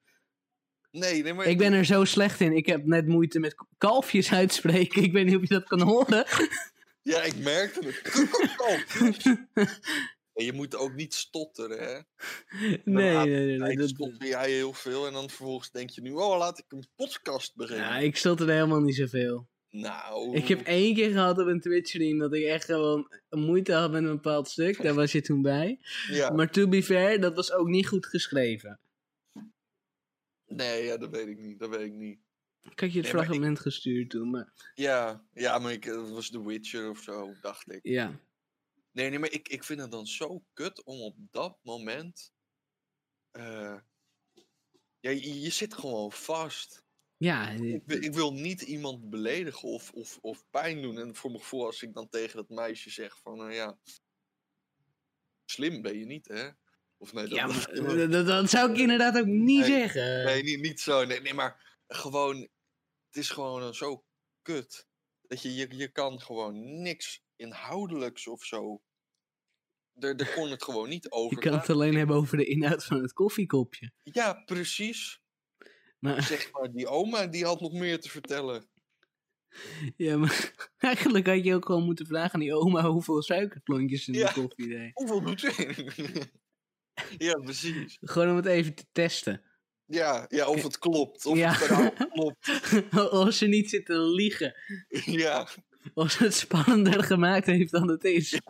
Nee, 0.91 1.23
nee, 1.23 1.35
maar... 1.35 1.47
Ik 1.47 1.59
ben 1.59 1.73
er 1.73 1.85
zo 1.85 2.05
slecht 2.05 2.41
in. 2.41 2.57
Ik 2.57 2.67
heb 2.67 2.85
net 2.85 3.07
moeite 3.07 3.39
met 3.39 3.55
kalfjes 3.79 4.33
uitspreken. 4.33 5.03
Ik 5.09 5.13
weet 5.13 5.27
niet 5.27 5.37
of 5.37 5.41
je 5.43 5.49
dat 5.49 5.69
kan 5.69 5.81
horen. 5.81 6.27
Ja, 7.03 7.23
ik 7.23 7.37
merkte 7.37 7.87
het. 7.87 8.01
En 10.35 10.45
je 10.45 10.53
moet 10.53 10.77
ook 10.77 10.95
niet 10.95 11.15
stotteren, 11.15 11.79
hè? 11.79 12.01
Nee, 12.85 13.17
nee, 13.17 13.27
nee. 13.47 13.59
nee, 13.59 13.77
dat- 13.77 13.89
stotter 13.89 14.29
jij 14.29 14.51
heel 14.51 14.73
veel 14.73 15.07
en 15.07 15.13
dan 15.13 15.29
vervolgens 15.29 15.71
denk 15.71 15.91
je 15.91 16.01
nu, 16.01 16.11
oh, 16.13 16.39
laat 16.39 16.59
ik 16.59 16.65
een 16.69 16.87
podcast 16.95 17.57
beginnen. 17.57 17.87
ja, 17.87 17.99
ik 17.99 18.17
stotter 18.17 18.49
helemaal 18.49 18.81
niet 18.81 18.95
zoveel. 18.97 19.51
Nou, 19.71 20.37
Ik 20.37 20.49
heb 20.49 20.61
één 20.67 20.95
keer 20.95 21.11
gehad 21.11 21.39
op 21.39 21.47
een 21.47 21.61
Twitch-stream 21.61 22.19
dat 22.19 22.35
ik 22.35 22.45
echt 22.45 22.65
gewoon 22.65 23.09
moeite 23.31 23.73
had 23.73 23.91
met 23.91 24.03
een 24.03 24.09
bepaald 24.11 24.49
stuk. 24.49 24.83
Daar 24.83 24.95
was 24.95 25.13
je 25.13 25.21
toen 25.21 25.43
bij. 25.43 25.79
ja. 26.11 26.31
Maar 26.31 26.51
to 26.51 26.69
be 26.69 26.83
fair, 26.83 27.21
dat 27.21 27.35
was 27.35 27.53
ook 27.53 27.69
niet 27.69 27.87
goed 27.89 28.07
geschreven. 28.07 28.81
Nee, 30.47 30.85
ja, 30.85 30.97
dat 30.97 31.11
weet 31.11 31.27
ik 31.29 31.39
niet, 31.39 31.59
dat 31.59 31.69
weet 31.71 31.87
ik 31.87 31.93
niet. 31.93 32.19
Ik 32.71 32.81
had 32.81 32.93
je 32.93 32.97
het 32.99 33.05
Nee, 33.07 33.13
maar 33.15 33.23
ik- 33.23 33.29
fragment 33.29 33.61
gestuurd 33.61 34.11
toen, 34.11 34.31
maar 34.31 34.53
Ja, 34.75 35.25
ja 35.33 35.59
maar 35.59 35.73
ik, 35.73 35.85
het 35.85 36.11
was 36.11 36.31
The 36.31 36.47
Witcher 36.47 36.91
of 36.91 36.99
zo, 36.99 37.33
dacht 37.41 37.73
ik. 37.73 37.81
ja. 37.83 38.21
Nee, 38.93 39.11
nee, 39.11 39.19
maar 39.19 39.31
ik, 39.31 39.49
ik 39.49 39.65
vind 39.65 39.81
het 39.81 39.91
dan 39.91 40.07
zo 40.07 40.45
kut 40.53 40.85
om 40.85 41.01
op 41.01 41.17
dat 41.31 41.59
moment. 41.63 42.33
eh, 43.31 43.79
ja, 45.01 45.11
je, 45.11 45.41
je 45.41 45.51
zit 45.51 45.75
gewoon 45.75 46.13
vast. 46.13 46.83
Ja, 47.17 47.49
Ik, 47.51 47.83
wil- 47.87 48.03
ik 48.03 48.13
wil 48.15 48.33
niet 48.33 48.63
iemand 48.63 49.11
beledigen 49.11 49.69
of, 49.69 49.91
of, 49.93 50.19
of 50.21 50.45
pijn 50.51 50.83
doen. 50.83 50.99
En 50.99 51.15
voor 51.15 51.31
mijn 51.31 51.43
gevoel, 51.43 51.67
als 51.67 51.83
ik 51.83 51.95
dan 51.95 52.09
tegen 52.09 52.37
dat 52.37 52.49
meisje 52.49 52.91
zeg 52.91 53.19
van, 53.19 53.37
nou 53.37 53.53
ja, 53.53 53.79
slim 55.45 55.83
ben 55.83 55.99
je 55.99 56.05
niet, 56.05 56.29
hè? 56.29 56.49
Of 56.97 57.13
nee, 57.13 57.27
dat, 57.29 57.39
ja 57.39 57.47
dat- 57.47 57.55
maar, 57.81 57.99
eh, 57.99 58.11
dat, 58.11 58.27
dat 58.27 58.51
zou 58.51 58.71
ik 58.73 58.79
inderdaad 58.79 59.17
ook 59.19 59.27
niet 59.27 59.59
Nee, 59.61 59.65
zeggen. 59.81 60.25
nee 60.25 60.43
niet, 60.43 60.61
niet 60.61 60.81
zo. 60.81 61.05
Nee, 61.05 61.21
nee, 61.21 61.35
maar 61.35 61.81
gewoon, 61.89 62.37
het 63.07 63.17
is 63.17 63.31
gewoon 63.31 63.63
eh, 63.63 63.73
zo 63.73 64.05
kut. 64.43 64.87
Dat 65.23 65.43
je, 65.43 65.55
je, 65.55 65.77
je 65.77 65.89
kan 65.89 66.21
gewoon 66.21 66.83
niks 66.83 67.23
inhoudelijks 67.43 68.27
of 68.29 68.45
zo. 68.45 68.83
Er, 69.99 70.17
er 70.17 70.33
kon 70.35 70.51
het 70.51 70.63
gewoon 70.63 70.89
niet 70.89 71.11
over. 71.11 71.37
Je 71.37 71.43
kan 71.43 71.59
het 71.59 71.71
alleen 71.71 71.95
hebben 71.97 72.17
over 72.17 72.37
de 72.37 72.45
inhoud 72.45 72.85
van 72.85 73.03
het 73.03 73.13
koffiekopje. 73.13 73.93
Ja, 74.03 74.33
precies. 74.45 75.21
Maar, 75.99 76.23
Zeg 76.33 76.53
maar, 76.53 76.73
die 76.73 76.87
oma 76.87 77.27
die 77.27 77.45
had 77.45 77.61
nog 77.61 77.73
meer 77.73 78.01
te 78.01 78.09
vertellen. 78.11 78.69
ja, 79.97 80.17
maar 80.17 80.53
eigenlijk 80.79 81.27
had 81.27 81.45
je 81.45 81.55
ook 81.55 81.67
gewoon 81.67 81.85
moeten 81.85 82.07
vragen 82.07 82.35
aan 82.35 82.41
die 82.41 82.55
oma 82.55 82.83
hoeveel 82.91 83.23
suikerklontjes 83.23 84.09
in 84.09 84.15
Ja. 84.15 84.27
de 84.33 84.41
koffie 84.41 84.69
deed. 84.69 84.91
Hoeveel 84.99 85.21
doet 85.23 85.41
ze? 85.41 86.27
ja, 87.19 87.35
precies. 87.35 87.99
Gewoon 88.01 88.31
om 88.31 88.37
het 88.37 88.47
even 88.47 88.75
te 88.75 88.87
testen. 88.93 89.43
Ja, 89.87 90.25
ja 90.29 90.47
of 90.49 90.63
het 90.63 90.79
klopt. 90.79 91.27
Of 91.27 91.37
Ja. 91.39 91.49
het 91.51 91.59
verhaal 91.65 91.93
klopt. 92.11 92.49
Als 93.11 93.39
ze 93.39 93.47
niet 93.47 93.71
zit 93.71 93.87
te 93.87 93.99
liegen. 94.01 94.55
Ja, 95.05 95.49
Als 95.95 96.19
het 96.19 96.35
spannender 96.35 97.05
gemaakt 97.05 97.47
heeft 97.47 97.71
dan 97.73 97.89
het 97.89 98.05
is. 98.05 98.31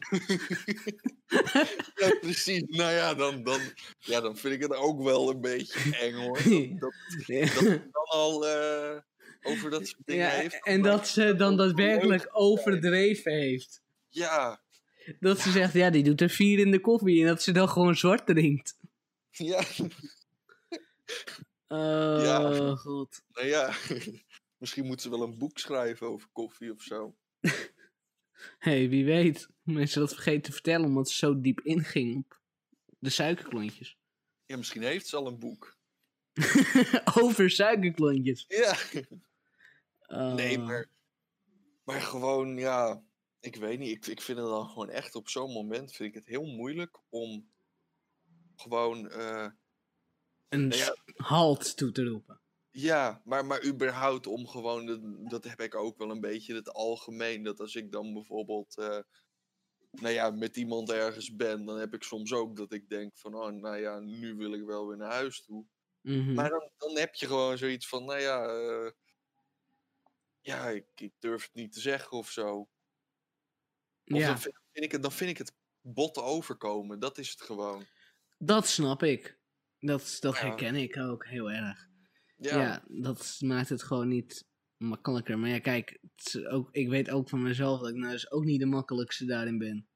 ja, 1.95 2.17
precies. 2.21 2.63
Nou 2.67 2.93
ja 2.93 3.15
dan, 3.15 3.43
dan, 3.43 3.61
ja, 3.99 4.21
dan 4.21 4.37
vind 4.37 4.55
ik 4.55 4.63
het 4.63 4.75
ook 4.75 5.03
wel 5.03 5.31
een 5.31 5.41
beetje 5.41 5.97
eng 5.97 6.15
hoor. 6.15 6.39
Dat, 6.79 6.95
dat, 7.55 7.65
dan 7.93 8.05
al 8.05 8.47
eh, 8.49 8.99
over 9.43 9.71
dat 9.71 9.87
soort 9.87 10.03
dingen 10.07 10.27
Ja, 10.27 10.31
heeft. 10.33 10.65
en 10.67 10.83
dat 10.83 11.09
ze 11.09 11.35
dan 11.37 11.57
daadwerkelijk 11.57 12.29
overdreven 12.33 13.33
heeft. 13.33 13.81
Ja, 14.09 14.63
Dat 15.21 15.41
ze 15.41 15.51
zegt, 15.51 15.73
ja, 15.73 15.91
die 15.91 16.03
doet 16.03 16.21
er 16.21 16.31
vier 16.31 16.59
in 16.59 16.71
de 16.71 16.81
koffie. 16.81 17.21
En 17.21 17.27
dat 17.27 17.43
ze 17.43 17.53
dan 17.53 17.69
gewoon 17.69 17.97
zwart 17.97 18.27
drinkt. 18.27 18.77
ja, 19.31 19.63
Oh, 21.69 22.21
Ja. 22.25 22.75
god. 22.77 23.23
nou 23.33 23.47
ja. 23.47 23.75
Misschien 24.59 24.87
moet 24.87 25.03
ze 25.03 25.11
wel 25.11 25.23
een 25.23 25.39
boek 25.39 25.59
schrijven 25.59 26.07
over 26.07 26.29
koffie 26.33 26.73
of 26.73 26.83
zo. 26.83 27.15
hey, 28.59 28.89
wie 28.89 29.05
weet. 29.05 29.49
Mensen 29.63 30.01
dat 30.01 30.15
vergeten 30.15 30.43
te 30.43 30.53
vertellen 30.53 30.87
omdat 30.87 31.09
ze 31.09 31.17
zo 31.17 31.41
diep 31.41 31.61
inging 31.61 32.25
op 32.87 32.97
de 32.99 33.11
suikerklontjes. 33.11 33.97
Ja, 34.47 34.57
misschien 34.57 34.83
heeft 34.83 35.07
ze 35.07 35.17
al 35.17 35.27
een 35.27 35.39
boek. 35.39 35.77
Over 37.21 37.51
suikerklontjes. 37.51 38.45
Ja. 38.49 38.77
Oh. 40.07 40.35
Nee, 40.35 40.59
maar, 40.59 40.89
maar 41.85 42.01
gewoon, 42.01 42.57
ja, 42.57 43.03
ik 43.41 43.57
weet 43.57 43.79
niet. 43.79 43.91
Ik, 43.91 44.07
ik 44.07 44.21
vind 44.21 44.39
het 44.39 44.47
dan 44.47 44.69
gewoon 44.69 44.91
echt 44.91 45.15
op 45.15 45.29
zo'n 45.29 45.53
moment 45.53 45.93
vind 45.93 46.09
ik 46.09 46.15
het 46.15 46.27
heel 46.27 46.45
moeilijk 46.45 46.99
om 47.09 47.51
gewoon, 48.57 49.11
eh, 49.11 49.49
Een 50.49 50.69
Nou 50.69 50.81
ja. 50.81 50.97
halt 51.17 51.77
toe 51.77 51.93
te 51.93 52.05
roepen. 52.05 52.42
Ja, 52.73 53.23
maar, 53.25 53.45
maar 53.47 53.65
überhaupt 53.65 54.27
om 54.27 54.47
gewoon, 54.49 54.87
dat, 54.87 55.01
dat 55.31 55.45
heb 55.45 55.61
ik 55.61 55.75
ook 55.75 55.99
wel 55.99 56.11
een 56.11 56.21
beetje 56.21 56.55
het 56.55 56.73
algemeen. 56.73 57.43
Dat 57.43 57.61
als 57.61 57.75
ik 57.75 57.93
dan 57.93 58.13
bijvoorbeeld, 58.13 58.77
eh, 58.79 58.99
nou 59.91 60.15
ja, 60.15 60.31
met 60.31 60.57
iemand 60.57 60.91
ergens 60.91 61.37
ben, 61.37 61.65
dan 61.65 61.79
heb 61.79 61.95
ik 61.95 62.03
soms 62.03 62.33
ook 62.33 62.57
dat 62.57 62.73
ik 62.73 62.89
denk 62.89 63.19
van, 63.19 63.35
oh, 63.35 63.51
nou 63.53 63.77
ja, 63.77 63.99
nu 64.01 64.35
wil 64.37 64.53
ik 64.53 64.65
wel 64.65 64.89
weer 64.89 64.97
naar 64.97 65.13
huis 65.13 65.45
toe. 65.45 65.67
Mhm. 66.01 66.35
Maar 66.35 66.49
dan, 66.51 66.71
dan 66.77 66.99
heb 66.99 67.15
je 67.15 67.27
gewoon 67.27 67.59
zoiets 67.59 67.89
van, 67.89 68.05
nou 68.05 68.21
ja, 68.21 68.45
eh, 68.47 68.91
ja, 70.41 70.69
ik, 70.69 70.87
ik 70.95 71.13
durf 71.19 71.43
het 71.43 71.55
niet 71.55 71.73
te 71.73 71.81
zeggen 71.81 72.17
of 72.19 72.31
zo. 72.31 72.69
Of 74.05 74.19
ja, 74.19 74.27
dan, 74.27 74.39
vind, 74.41 74.59
vind 74.73 74.85
ik 74.85 74.93
het, 74.93 75.03
dan 75.03 75.13
vind 75.13 75.31
ik 75.31 75.39
het 75.39 75.53
bot 75.81 76.19
overkomen. 76.19 76.99
Dat 77.01 77.19
is 77.19 77.31
het 77.31 77.41
gewoon. 77.41 77.87
dat 78.39 78.67
snap 78.67 79.03
ik. 79.03 79.41
Dat, 79.79 80.17
dat 80.21 80.35
Ja. 80.35 80.41
herken 80.41 80.75
ik 80.75 80.97
ook 80.97 81.27
heel 81.27 81.51
erg. 81.51 81.92
Ja, 82.45 82.61
Ja. 82.61 82.85
dat 82.89 83.39
maakt 83.41 83.69
het 83.69 83.83
gewoon 83.83 84.09
niet 84.09 84.47
makkelijker. 84.77 85.39
Maar 85.39 85.51
ja, 85.51 85.59
kijk, 85.59 85.99
ook, 86.49 86.69
ik 86.73 86.89
weet 86.89 87.11
ook 87.11 87.29
van 87.29 87.43
mezelf 87.43 87.81
dat 87.81 87.89
ik 87.89 87.95
nou 87.95 88.13
dus 88.13 88.31
ook 88.31 88.45
niet 88.45 88.61
de 88.61 88.67
makkelijkste 88.67 89.25
daarin 89.25 89.59
ben. 89.59 89.87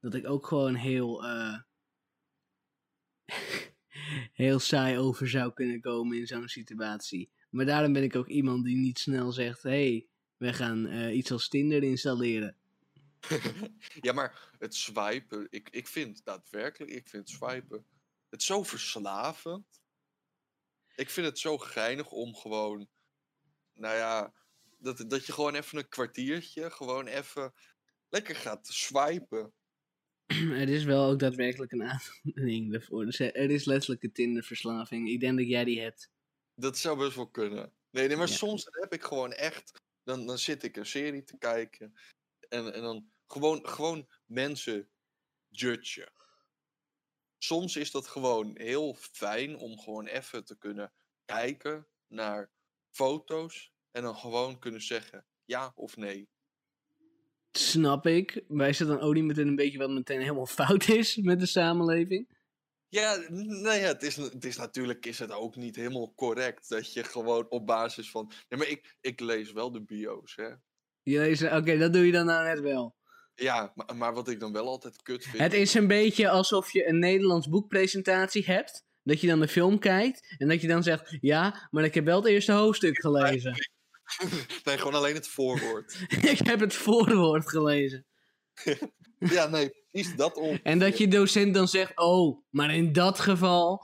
Dat 0.00 0.14
ik 0.14 0.28
ook 0.28 0.46
gewoon 0.46 0.74
heel, 0.74 1.24
eh, 1.24 1.58
heel 4.32 4.58
saai 4.58 4.98
over 4.98 5.28
zou 5.28 5.52
kunnen 5.52 5.80
komen 5.80 6.18
in 6.18 6.26
zo'n 6.26 6.48
situatie. 6.48 7.30
Maar 7.50 7.64
daarom 7.66 7.92
ben 7.92 8.02
ik 8.02 8.16
ook 8.16 8.28
iemand 8.28 8.64
die 8.64 8.76
niet 8.76 8.98
snel 8.98 9.32
zegt: 9.32 9.62
hé, 9.62 9.70
hey, 9.70 10.06
we 10.36 10.52
gaan 10.52 10.86
eh, 10.86 11.16
iets 11.16 11.30
als 11.30 11.48
Tinder 11.48 11.82
installeren. 11.82 12.56
ja, 14.00 14.12
maar 14.12 14.50
het 14.58 14.74
swipen, 14.74 15.46
ik, 15.50 15.68
ik 15.70 15.86
vind 15.86 16.24
daadwerkelijk, 16.24 16.92
ik 16.92 17.08
vind 17.08 17.28
swipen, 17.28 17.84
het 18.28 18.42
zo 18.42 18.62
verslavend. 18.62 19.66
Ik 20.98 21.10
vind 21.10 21.26
het 21.26 21.38
zo 21.38 21.58
geinig 21.58 22.10
om 22.10 22.34
gewoon, 22.34 22.88
nou 23.74 23.96
ja, 23.96 24.34
dat, 24.78 25.04
dat 25.10 25.26
je 25.26 25.32
gewoon 25.32 25.54
even 25.54 25.78
een 25.78 25.88
kwartiertje, 25.88 26.70
gewoon 26.70 27.06
even 27.06 27.54
lekker 28.08 28.36
gaat 28.36 28.66
swipen. 28.66 29.52
er 30.62 30.68
is 30.68 30.84
wel 30.84 31.10
ook 31.10 31.18
daadwerkelijk 31.18 31.72
een 31.72 31.82
aanleiding 31.82 32.72
daarvoor. 32.72 33.04
Dus 33.04 33.18
er 33.18 33.50
is 33.50 33.64
letterlijk 33.64 34.02
een 34.02 34.12
Tinderverslaving. 34.12 35.08
Ik 35.08 35.20
denk 35.20 35.38
dat 35.38 35.46
jij 35.48 35.64
die 35.64 35.80
hebt. 35.80 36.10
Dat 36.54 36.78
zou 36.78 36.98
best 36.98 37.16
wel 37.16 37.30
kunnen. 37.30 37.72
Nee, 37.90 38.08
nee 38.08 38.16
maar 38.16 38.28
Ja. 38.28 38.34
soms 38.34 38.66
heb 38.70 38.92
ik 38.92 39.02
gewoon 39.02 39.32
echt. 39.32 39.72
Dan, 40.02 40.26
dan 40.26 40.38
zit 40.38 40.62
ik 40.62 40.76
een 40.76 40.86
serie 40.86 41.24
te 41.24 41.38
kijken. 41.38 41.98
En, 42.48 42.72
en 42.72 42.82
dan 42.82 43.10
gewoon, 43.26 43.68
gewoon 43.68 44.08
mensen 44.26 44.88
judgen. 45.48 46.12
Soms 47.38 47.76
is 47.76 47.90
dat 47.90 48.06
gewoon 48.06 48.50
heel 48.54 48.94
fijn 48.94 49.56
om 49.56 49.78
gewoon 49.78 50.06
even 50.06 50.44
te 50.44 50.58
kunnen 50.58 50.92
kijken 51.24 51.88
naar 52.06 52.50
foto's. 52.90 53.72
En 53.90 54.02
dan 54.02 54.16
gewoon 54.16 54.58
kunnen 54.58 54.82
zeggen 54.82 55.26
ja 55.44 55.72
of 55.74 55.96
nee. 55.96 56.28
Snap 57.50 58.06
ik. 58.06 58.44
Maar 58.48 58.68
is 58.68 58.78
het 58.78 58.88
dan 58.88 59.00
ook 59.00 59.14
niet 59.14 59.24
meteen 59.24 59.48
een 59.48 59.56
beetje 59.56 59.78
wat 59.78 59.90
meteen 59.90 60.20
helemaal 60.20 60.46
fout 60.60 60.88
is 60.88 61.16
met 61.16 61.40
de 61.40 61.46
samenleving? 61.46 62.36
Ja, 62.88 63.16
nou 63.30 63.76
ja, 63.76 63.86
het 63.86 64.02
is, 64.02 64.16
het 64.16 64.44
is 64.44 64.56
natuurlijk 64.56 65.06
is 65.06 65.18
het 65.18 65.32
ook 65.32 65.56
niet 65.56 65.76
helemaal 65.76 66.14
correct 66.14 66.68
dat 66.68 66.92
je 66.92 67.04
gewoon 67.04 67.50
op 67.50 67.66
basis 67.66 68.10
van. 68.10 68.32
Nee, 68.48 68.58
maar 68.58 68.68
ik, 68.68 68.96
ik 69.00 69.20
lees 69.20 69.52
wel 69.52 69.72
de 69.72 69.82
bio's, 69.82 70.36
hè. 70.36 71.56
Oké, 71.56 71.78
dat 71.78 71.92
doe 71.92 72.06
je 72.06 72.12
dan 72.12 72.26
nou 72.26 72.44
net 72.44 72.60
wel. 72.60 72.97
Ja, 73.38 73.72
maar, 73.74 73.96
maar 73.96 74.14
wat 74.14 74.28
ik 74.28 74.40
dan 74.40 74.52
wel 74.52 74.66
altijd 74.66 75.02
kut 75.02 75.24
vind. 75.24 75.42
Het 75.42 75.52
is 75.52 75.74
een 75.74 75.86
beetje 75.86 76.28
alsof 76.30 76.72
je 76.72 76.88
een 76.88 76.98
Nederlands 76.98 77.48
boekpresentatie 77.48 78.44
hebt. 78.44 78.86
Dat 79.02 79.20
je 79.20 79.26
dan 79.26 79.40
de 79.40 79.48
film 79.48 79.78
kijkt. 79.78 80.34
En 80.38 80.48
dat 80.48 80.60
je 80.60 80.66
dan 80.68 80.82
zegt: 80.82 81.16
Ja, 81.20 81.68
maar 81.70 81.84
ik 81.84 81.94
heb 81.94 82.04
wel 82.04 82.16
het 82.16 82.26
eerste 82.26 82.52
hoofdstuk 82.52 83.00
gelezen. 83.00 83.52
nee, 84.64 84.78
gewoon 84.78 84.94
alleen 84.94 85.14
het 85.14 85.28
voorwoord. 85.28 85.98
ik 86.32 86.38
heb 86.38 86.60
het 86.60 86.74
voorwoord 86.74 87.48
gelezen. 87.48 88.06
ja, 89.18 89.46
nee, 89.46 89.70
precies 89.90 90.16
dat 90.16 90.36
om. 90.36 90.58
En 90.62 90.78
dat 90.78 90.98
je 90.98 91.08
docent 91.08 91.54
dan 91.54 91.68
zegt: 91.68 91.96
Oh, 91.98 92.44
maar 92.50 92.74
in 92.74 92.92
dat 92.92 93.20
geval. 93.20 93.82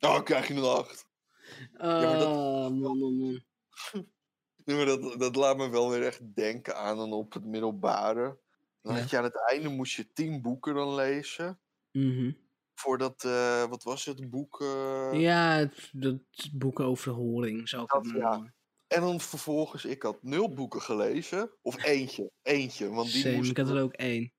Oh, 0.00 0.22
krijg 0.22 0.48
je 0.48 0.54
een 0.54 0.62
acht. 0.62 1.06
Oh, 1.74 1.80
maar 1.80 2.18
dat- 2.18 2.28
man, 2.28 2.78
man, 2.78 3.16
man. 3.18 3.42
Nee, 4.64 4.76
maar 4.76 4.86
dat, 4.86 5.20
dat 5.20 5.36
laat 5.36 5.56
me 5.56 5.68
wel 5.68 5.90
weer 5.90 6.02
echt 6.06 6.34
denken 6.34 6.76
aan 6.76 6.96
dan 6.96 7.12
op 7.12 7.32
het 7.32 7.44
middelbare. 7.44 8.38
Dan 8.84 8.94
Ja. 8.94 9.00
had 9.00 9.10
je 9.10 9.18
aan 9.18 9.24
het 9.24 9.48
einde 9.50 9.68
moest 9.68 9.96
je 9.96 10.12
tien 10.12 10.42
boeken 10.42 10.74
dan 10.74 10.94
lezen. 10.94 11.60
Mhm. 11.92 12.32
Voordat, 12.74 13.24
eh, 13.24 13.64
wat 13.64 13.82
was 13.82 14.04
het, 14.04 14.30
boek... 14.30 14.60
eh, 14.60 15.10
Ja, 15.12 15.56
het, 15.56 15.88
dat 15.92 16.18
boek 16.52 16.80
over 16.80 17.12
horing 17.12 17.68
zou 17.68 17.82
ik 17.82 17.88
Dat, 17.90 18.04
het 18.06 18.16
ja. 18.16 18.52
En 18.86 19.00
dan 19.00 19.20
vervolgens, 19.20 19.84
ik 19.84 20.02
had 20.02 20.22
nul 20.22 20.52
boeken 20.52 20.82
gelezen. 20.82 21.50
Of 21.62 21.84
eentje, 21.84 22.30
eentje. 22.42 22.88
Want 22.90 23.12
die 23.12 23.20
Same, 23.22 23.36
moest 23.36 23.50
ik 23.50 23.56
had 23.56 23.68
er 23.68 23.82
ook 23.82 23.92
één. 23.92 24.32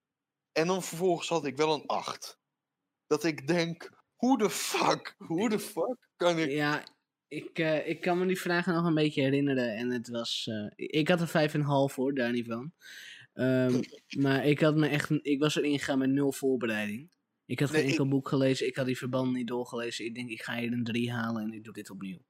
En 0.51 0.67
dan 0.67 0.83
vervolgens 0.83 1.29
had 1.29 1.45
ik 1.45 1.57
wel 1.57 1.73
een 1.73 1.85
8. 1.85 2.39
Dat 3.07 3.23
ik 3.23 3.47
denk, 3.47 3.89
hoe 4.15 4.37
de 4.37 4.49
fuck, 4.49 5.15
hoe 5.17 5.49
de 5.49 5.59
fuck 5.59 6.09
kan 6.15 6.39
ik... 6.39 6.49
Ja, 6.51 6.83
ik, 7.27 7.59
eh, 7.59 7.87
ik 7.87 8.01
kan 8.01 8.17
me 8.17 8.25
die 8.25 8.39
vragen 8.39 8.73
nog 8.73 8.85
een 8.85 8.93
beetje 8.93 9.21
herinneren. 9.21 9.75
En 9.75 9.89
het 9.91 10.09
was. 10.09 10.49
ik 10.75 11.07
had 11.07 11.21
er 11.21 11.27
vijf 11.27 11.53
en 11.53 11.59
een 11.59 11.65
half 11.65 11.95
hoor, 11.95 12.13
daar 12.13 12.31
niet 12.31 12.47
van. 12.47 12.73
Ehm, 13.35 13.81
maar 14.17 14.45
ik 14.45 14.59
had 14.59 14.75
me 14.75 14.87
echt. 14.87 15.09
Ik 15.21 15.39
was 15.39 15.55
erin 15.55 15.79
gegaan 15.79 15.97
met 15.97 16.09
nul 16.09 16.31
voorbereiding. 16.31 17.11
Ik 17.45 17.59
had 17.59 17.69
geen 17.69 17.77
Nee, 17.77 17.85
ik- 17.85 17.91
enkel 17.91 18.07
boek 18.07 18.27
gelezen. 18.27 18.67
Ik 18.67 18.75
had 18.75 18.85
die 18.85 18.97
verband 18.97 19.33
niet 19.33 19.47
doorgelezen. 19.47 20.05
Ik 20.05 20.15
denk, 20.15 20.29
ik 20.29 20.41
ga 20.41 20.57
hier 20.57 20.71
een 20.71 20.83
drie 20.83 21.11
halen 21.11 21.43
en 21.43 21.53
ik 21.53 21.63
doe 21.63 21.73
dit 21.73 21.89
opnieuw. 21.89 22.25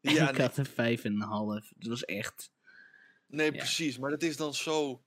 Ja, 0.00 0.10
ik 0.30 0.36
nee, 0.36 0.46
had 0.46 0.56
een 0.56 0.66
vijf 0.66 1.04
en 1.04 1.12
een 1.12 1.20
half. 1.20 1.68
Het 1.78 1.86
was 1.86 2.04
echt... 2.04 2.50
nee, 3.26 3.52
ja. 3.52 3.58
precies. 3.58 3.98
Maar 3.98 4.10
het 4.10 4.22
is 4.22 4.36
dan 4.36 4.54
zo. 4.54 5.04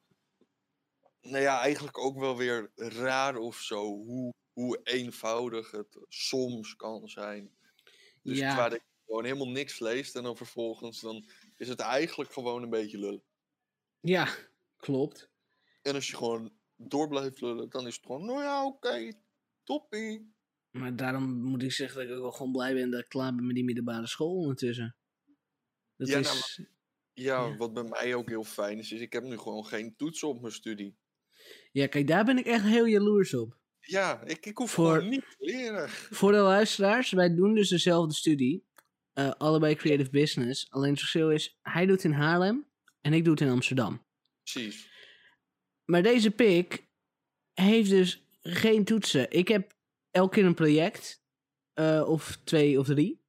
Nou 1.22 1.42
ja, 1.44 1.60
eigenlijk 1.60 1.98
ook 1.98 2.20
wel 2.20 2.38
weer 2.38 2.72
raar 2.76 3.38
of 3.38 3.58
zo. 3.60 3.84
Hoe, 3.86 4.34
hoe 4.54 4.80
eenvoudig 4.84 5.72
het 5.72 5.98
soms 6.08 6.76
kan 6.76 7.08
zijn. 7.10 7.52
Dus 8.22 8.38
Ja. 8.38 8.56
waar 8.56 8.74
ik 8.74 8.84
gewoon 9.06 9.24
helemaal 9.24 9.50
niks 9.50 9.80
leest 9.80 10.16
en 10.16 10.24
dan 10.24 10.38
vervolgens 10.38 11.02
dan 11.02 11.30
is 11.58 11.68
het 11.68 11.80
eigenlijk 11.80 12.34
gewoon 12.34 12.64
een 12.64 12.70
beetje 12.70 12.98
lullen. 13.00 13.24
Ja, 14.00 14.28
klopt. 14.78 15.30
En 15.82 15.96
als 15.96 16.08
je 16.08 16.16
gewoon 16.16 16.54
door 16.76 17.08
blijft 17.08 17.42
lullen, 17.42 17.70
dan 17.70 17.88
is 17.88 17.96
het 17.96 18.06
gewoon, 18.06 18.26
nou 18.26 18.42
ja, 18.42 18.66
oké, 18.66 19.12
toppie. 19.64 20.36
Maar 20.72 20.96
daarom 20.96 21.42
moet 21.44 21.64
ik 21.64 21.72
zeggen 21.72 21.98
dat 22.00 22.08
ik 22.10 22.14
ook 22.16 22.22
wel 22.22 22.32
gewoon 22.32 22.52
blij 22.52 22.74
ben 22.74 22.90
dat 22.92 23.00
ik 23.00 23.10
klaar 23.10 23.36
ben 23.36 23.46
met 23.46 23.56
die 23.56 23.64
middelbare 23.64 24.08
school 24.08 24.36
ondertussen. 24.36 24.96
Dat 25.96 26.08
Ja, 26.08 26.20
nou, 26.20 26.36
is... 26.38 26.62
Ja, 27.14 27.46
Ja. 27.48 27.56
wat 27.58 27.74
bij 27.74 27.84
mij 27.84 28.16
ook 28.16 28.30
heel 28.30 28.44
fijn 28.44 28.78
is, 28.78 28.92
is 28.92 29.02
ik 29.02 29.14
heb 29.14 29.24
nu 29.24 29.38
gewoon 29.38 29.66
geen 29.66 29.96
toetsen 29.96 30.28
op 30.28 30.42
mijn 30.42 30.54
studie. 30.54 30.98
Ja, 31.72 31.88
kijk, 31.88 32.08
daar 32.08 32.26
ben 32.26 32.38
ik 32.38 32.46
echt 32.46 32.64
heel 32.64 32.86
jaloers 32.86 33.34
op. 33.34 33.58
Ja, 33.80 34.22
ik, 34.24 34.46
ik 34.46 34.58
hoef 34.58 34.72
Voor- 34.72 34.94
gewoon 34.94 35.10
niet 35.10 35.22
te 35.22 35.36
leren. 35.46 35.90
Voor 35.90 36.32
de 36.32 36.38
luisteraars, 36.38 37.12
wij 37.12 37.36
doen 37.36 37.54
dus 37.56 37.70
dezelfde 37.70 38.14
studie. 38.14 38.66
Eh, 39.14 39.32
allebei 39.32 39.76
creative 39.76 40.10
business. 40.10 40.70
Alleen 40.70 40.90
het 40.90 41.00
verschil 41.00 41.32
is, 41.32 41.58
hij 41.62 41.86
doet 41.86 41.96
het 41.96 42.04
in 42.12 42.12
Haarlem 42.20 42.68
en 43.02 43.14
ik 43.14 43.24
doe 43.24 43.34
het 43.34 43.42
in 43.42 43.50
Amsterdam. 43.50 44.06
Precies. 44.52 44.90
Maar 45.86 46.04
deze 46.04 46.32
pik 46.32 46.88
heeft 47.54 47.90
dus 47.90 48.24
geen 48.42 48.84
toetsen. 48.86 49.32
Ik 49.32 49.48
heb 49.48 49.74
elke 50.12 50.36
keer 50.36 50.46
een 50.46 50.54
project, 50.54 51.22
eh, 51.74 52.04
of 52.08 52.40
twee 52.44 52.80
of 52.80 52.86
drie. 52.86 53.26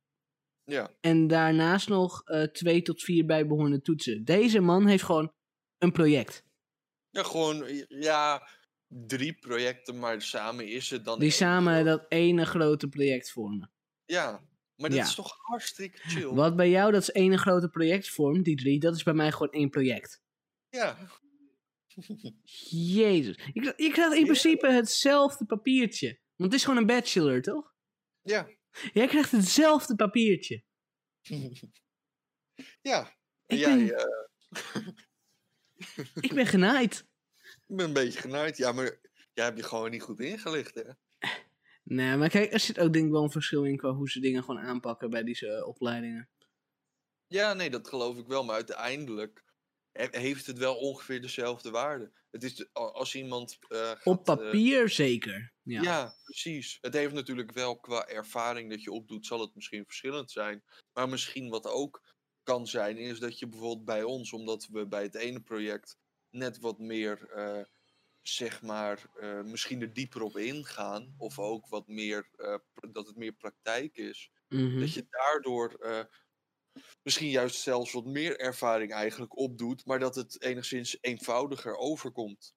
Ja, 0.64 0.90
En 1.00 1.26
daarnaast 1.26 1.88
nog 1.88 2.22
eh, 2.24 2.42
twee 2.42 2.82
tot 2.82 3.02
vier 3.02 3.26
bijbehorende 3.26 3.80
toetsen. 3.80 4.24
Deze 4.24 4.60
man 4.60 4.86
heeft 4.86 5.02
gewoon 5.04 5.32
een 5.78 5.92
project. 5.92 6.46
ja 7.10 7.22
gewoon, 7.22 7.84
ja, 7.88 8.48
drie 8.88 9.32
projecten, 9.38 9.98
maar 9.98 10.22
samen 10.22 10.68
is 10.68 10.90
het 10.90 11.04
dan 11.04 11.18
Die 11.18 11.30
samen 11.30 11.72
groot- 11.74 11.86
dat 11.86 12.06
ene 12.08 12.44
grote 12.46 12.88
project 12.88 13.30
vormen. 13.30 13.70
Ja, 14.04 14.30
maar 14.76 14.90
dat 14.90 14.98
Ja. 14.98 15.04
is 15.04 15.14
toch 15.14 15.36
hartstikke 15.40 15.98
chill. 15.98 16.26
Wat 16.34 16.56
bij 16.56 16.70
jou 16.70 16.92
dat 16.92 17.02
is 17.02 17.12
ene 17.12 17.38
grote 17.38 17.68
project 17.68 18.08
vormt, 18.08 18.44
die 18.44 18.56
drie, 18.56 18.80
dat 18.80 18.96
is 18.96 19.02
bij 19.02 19.14
mij 19.14 19.32
gewoon 19.32 19.52
één 19.52 19.70
project. 19.70 20.22
Ja, 20.70 20.98
Jezus. 22.70 23.36
Je, 23.52 23.60
krijgt- 23.60 23.78
je 23.82 23.90
krijgt 23.90 24.14
in 24.16 24.24
principe 24.24 24.70
hetzelfde 24.72 25.44
papiertje. 25.46 26.20
Want 26.36 26.50
het 26.52 26.60
is 26.60 26.64
gewoon 26.66 26.80
een 26.80 26.86
bachelor, 26.86 27.42
toch? 27.42 27.74
ja, 28.22 28.48
Jij 28.92 29.06
krijgt 29.06 29.30
hetzelfde 29.30 29.94
papiertje. 29.94 30.64
ja. 32.90 33.16
En 33.46 33.56
Ik 33.56 33.58
jij, 33.58 33.76
ben- 33.76 33.96
eh, 33.96 34.86
Ik 36.20 36.34
ben 36.34 36.46
genaaid. 36.46 37.06
ik 37.66 37.76
ben 37.76 37.86
een 37.86 37.92
beetje 37.92 38.20
genaaid. 38.20 38.56
Ja, 38.56 38.72
maar 38.72 38.98
jij 39.32 39.44
hebt 39.44 39.56
je 39.58 39.62
gewoon 39.64 39.90
niet 39.90 40.02
goed 40.02 40.20
ingelicht, 40.20 40.74
hè? 40.74 40.82
Nee, 41.82 42.16
maar 42.16 42.28
kijk, 42.28 42.52
er 42.52 42.60
zit 42.60 42.78
ook 42.78 42.92
denk 42.92 43.04
ik 43.04 43.10
wel 43.12 43.22
een 43.22 43.30
verschil 43.30 43.64
in 43.64 43.76
qua 43.76 43.90
hoe 43.92 44.10
ze 44.10 44.20
dingen 44.20 44.44
gewoon 44.44 44.60
aanpakken 44.60 45.10
bij 45.10 45.22
deze 45.24 45.66
opleidingen. 45.66 46.28
Ja, 47.26 47.54
nee, 47.54 47.70
dat 47.70 47.88
geloof 47.88 48.18
ik 48.18 48.26
wel. 48.26 48.44
Maar 48.44 48.54
uiteindelijk 48.54 49.44
heeft 50.10 50.46
het 50.46 50.58
wel 50.58 50.76
ongeveer 50.76 51.20
dezelfde 51.20 51.70
waarde. 51.70 52.12
Het 52.30 52.42
is 52.44 52.54
de- 52.56 52.68
als 52.72 53.14
iemand. 53.14 53.58
eh, 53.68 53.78
gaat, 53.78 54.06
Op 54.06 54.28
eh, 54.28 54.36
papier 54.36 54.88
zeker. 54.88 55.52
Ja. 55.62 55.82
ja. 55.82 56.14
precies. 56.24 56.78
Het 56.80 56.94
heeft 56.94 57.14
natuurlijk 57.14 57.52
wel 57.52 57.80
qua 57.80 58.06
ervaring 58.06 58.70
dat 58.70 58.82
je 58.82 58.90
opdoet, 58.92 59.26
zal 59.26 59.40
het 59.40 59.54
misschien 59.54 59.84
verschillend 59.84 60.30
zijn. 60.30 60.64
Maar 60.92 61.08
misschien 61.08 61.48
wat 61.48 61.66
ook 61.66 62.02
kan 62.42 62.66
zijn, 62.66 62.96
is 62.96 63.18
dat 63.18 63.38
je 63.38 63.48
bijvoorbeeld 63.48 63.84
bij 63.84 64.02
ons, 64.02 64.32
omdat 64.32 64.66
we 64.72 64.86
bij 64.86 65.02
het 65.02 65.14
ene 65.14 65.40
project 65.40 65.96
net 66.30 66.58
wat 66.58 66.78
meer, 66.78 67.28
eh, 67.30 67.64
zeg 68.22 68.62
maar, 68.62 69.10
misschien 69.44 69.80
er 69.82 69.92
dieper 69.92 70.22
op 70.22 70.36
ingaan. 70.36 71.14
Of 71.18 71.38
ook 71.38 71.68
wat 71.68 71.86
meer, 71.86 72.28
dat 72.92 73.06
het 73.06 73.16
meer 73.16 73.32
praktijk 73.32 73.96
is. 73.96 74.30
Mhm. 74.48 74.80
Dat 74.80 74.92
je 74.92 75.06
daardoor 75.10 75.72
misschien 77.02 77.30
juist 77.30 77.60
zelfs 77.60 77.92
wat 77.92 78.04
meer 78.04 78.38
ervaring 78.38 78.92
eigenlijk 78.92 79.38
opdoet, 79.38 79.86
maar 79.86 79.98
dat 79.98 80.14
het 80.14 80.42
enigszins 80.42 80.98
eenvoudiger 81.00 81.76
overkomt. 81.76 82.54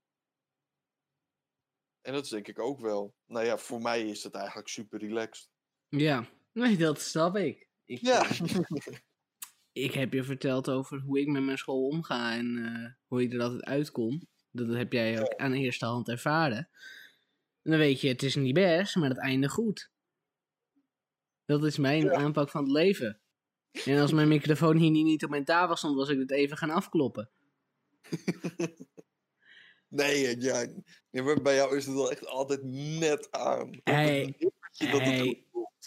En 2.01 2.13
dat 2.13 2.23
is 2.23 2.29
denk 2.29 2.47
ik 2.47 2.59
ook 2.59 2.79
wel. 2.79 3.15
Nou 3.25 3.45
ja, 3.45 3.57
voor 3.57 3.81
mij 3.81 4.07
is 4.09 4.21
dat 4.21 4.35
eigenlijk 4.35 4.67
super 4.67 4.99
relaxed. 4.99 5.49
Ja, 5.87 6.29
nee, 6.53 6.77
dat 6.77 7.01
snap 7.01 7.35
ik. 7.35 7.69
Ik, 7.85 7.99
Ja. 8.01 8.29
eh, 8.29 8.97
ik 9.85 9.93
heb 9.93 10.13
je 10.13 10.23
verteld 10.23 10.69
over 10.69 10.99
hoe 10.99 11.19
ik 11.19 11.27
met 11.27 11.43
mijn 11.43 11.57
school 11.57 11.87
omga 11.87 12.33
en 12.33 12.57
eh, 12.57 12.93
hoe 13.07 13.21
ik 13.21 13.33
er 13.33 13.41
altijd 13.41 13.63
uitkom. 13.63 14.27
Dat 14.51 14.67
heb 14.67 14.91
jij 14.91 15.21
ook 15.21 15.35
aan 15.35 15.51
de 15.51 15.57
eerste 15.57 15.85
hand 15.85 16.09
ervaren. 16.09 16.69
En 17.61 17.71
dan 17.71 17.79
weet 17.79 18.01
je, 18.01 18.07
het 18.07 18.23
is 18.23 18.35
niet 18.35 18.53
best, 18.53 18.95
maar 18.95 19.09
het 19.09 19.19
einde 19.19 19.49
goed. 19.49 19.91
Dat 21.45 21.63
is 21.63 21.77
mijn 21.77 22.11
aanpak 22.13 22.49
van 22.49 22.63
het 22.63 22.71
leven. 22.71 23.20
En 23.71 23.99
als 23.99 24.11
mijn 24.11 24.27
microfoon 24.27 24.75
hier 24.77 24.91
niet, 24.91 25.23
op 25.23 25.29
mijn 25.29 25.45
tafel 25.45 25.75
stond, 25.75 25.95
was 25.95 26.09
ik 26.09 26.19
het 26.19 26.31
even 26.31 26.57
gaan 26.57 26.69
afkloppen. 26.69 27.29
Nee, 29.87 30.27
eh, 30.27 30.41
ja, 30.41 30.67
nee, 31.09 31.41
bij 31.41 31.55
jou 31.55 31.77
is 31.77 31.85
het 31.85 31.95
wel 31.95 32.11
echt 32.11 32.25
altijd 32.25 32.63
net 32.63 33.31
aan. 33.31 33.79
Hey. 33.83 34.35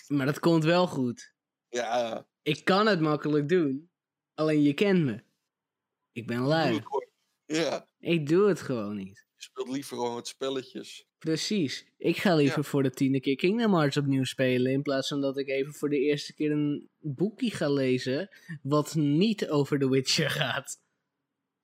Maar 0.08 0.26
dat 0.26 0.38
komt 0.38 0.64
wel 0.64 0.86
goed. 0.86 1.34
Ja, 1.68 2.26
Ik 2.42 2.64
kan 2.64 2.86
het 2.86 3.00
makkelijk 3.00 3.48
doen, 3.48 3.90
alleen 4.34 4.62
je 4.62 4.74
kent 4.74 5.04
me. 5.04 5.24
Ik 6.12 6.26
ben 6.26 6.40
lui. 6.40 6.82
ja, 7.44 7.88
Ik 7.98 8.28
doe 8.28 8.48
het 8.48 8.60
gewoon 8.60 8.96
niet. 8.96 9.26
je 9.36 9.42
speelt 9.42 9.68
liever 9.68 9.96
gewoon 9.96 10.14
met 10.14 10.28
spelletjes. 10.28 11.06
Precies. 11.24 11.86
Ik 11.96 12.16
ga 12.16 12.34
liever 12.34 12.64
voor 12.64 12.82
de 12.82 12.90
tiende 12.90 13.20
keer 13.20 13.36
Kingdom 13.36 13.74
Hearts 13.74 13.96
opnieuw 13.96 14.24
spelen. 14.24 14.72
In 14.72 14.82
plaats 14.82 15.08
van 15.08 15.20
dat 15.20 15.38
ik 15.38 15.48
even 15.48 15.74
voor 15.74 15.88
de 15.88 15.98
eerste 15.98 16.34
keer 16.34 16.50
een 16.50 16.88
boekje 16.98 17.50
ga 17.50 17.70
lezen. 17.70 18.28
Wat 18.62 18.94
niet 18.94 19.48
over 19.48 19.78
The 19.78 19.90
Witcher 19.90 20.30
gaat. 20.30 20.80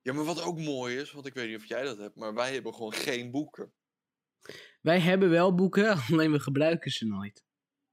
Ja, 0.03 0.13
maar 0.13 0.25
wat 0.25 0.43
ook 0.43 0.59
mooi 0.59 0.97
is, 0.97 1.13
want 1.13 1.27
ik 1.27 1.35
weet 1.35 1.49
niet 1.49 1.57
of 1.57 1.65
jij 1.65 1.83
dat 1.83 1.99
hebt, 1.99 2.17
maar 2.17 2.35
wij 2.35 2.53
hebben 2.53 2.75
gewoon 2.75 2.93
geen 2.93 3.31
boeken. 3.31 3.73
Wij 4.81 5.01
hebben 5.01 5.31
wel 5.31 5.55
boeken, 5.55 5.99
alleen 6.11 6.33
we 6.33 6.41
gebruiken 6.41 6.91
ze 6.91 7.07
nooit. 7.07 7.45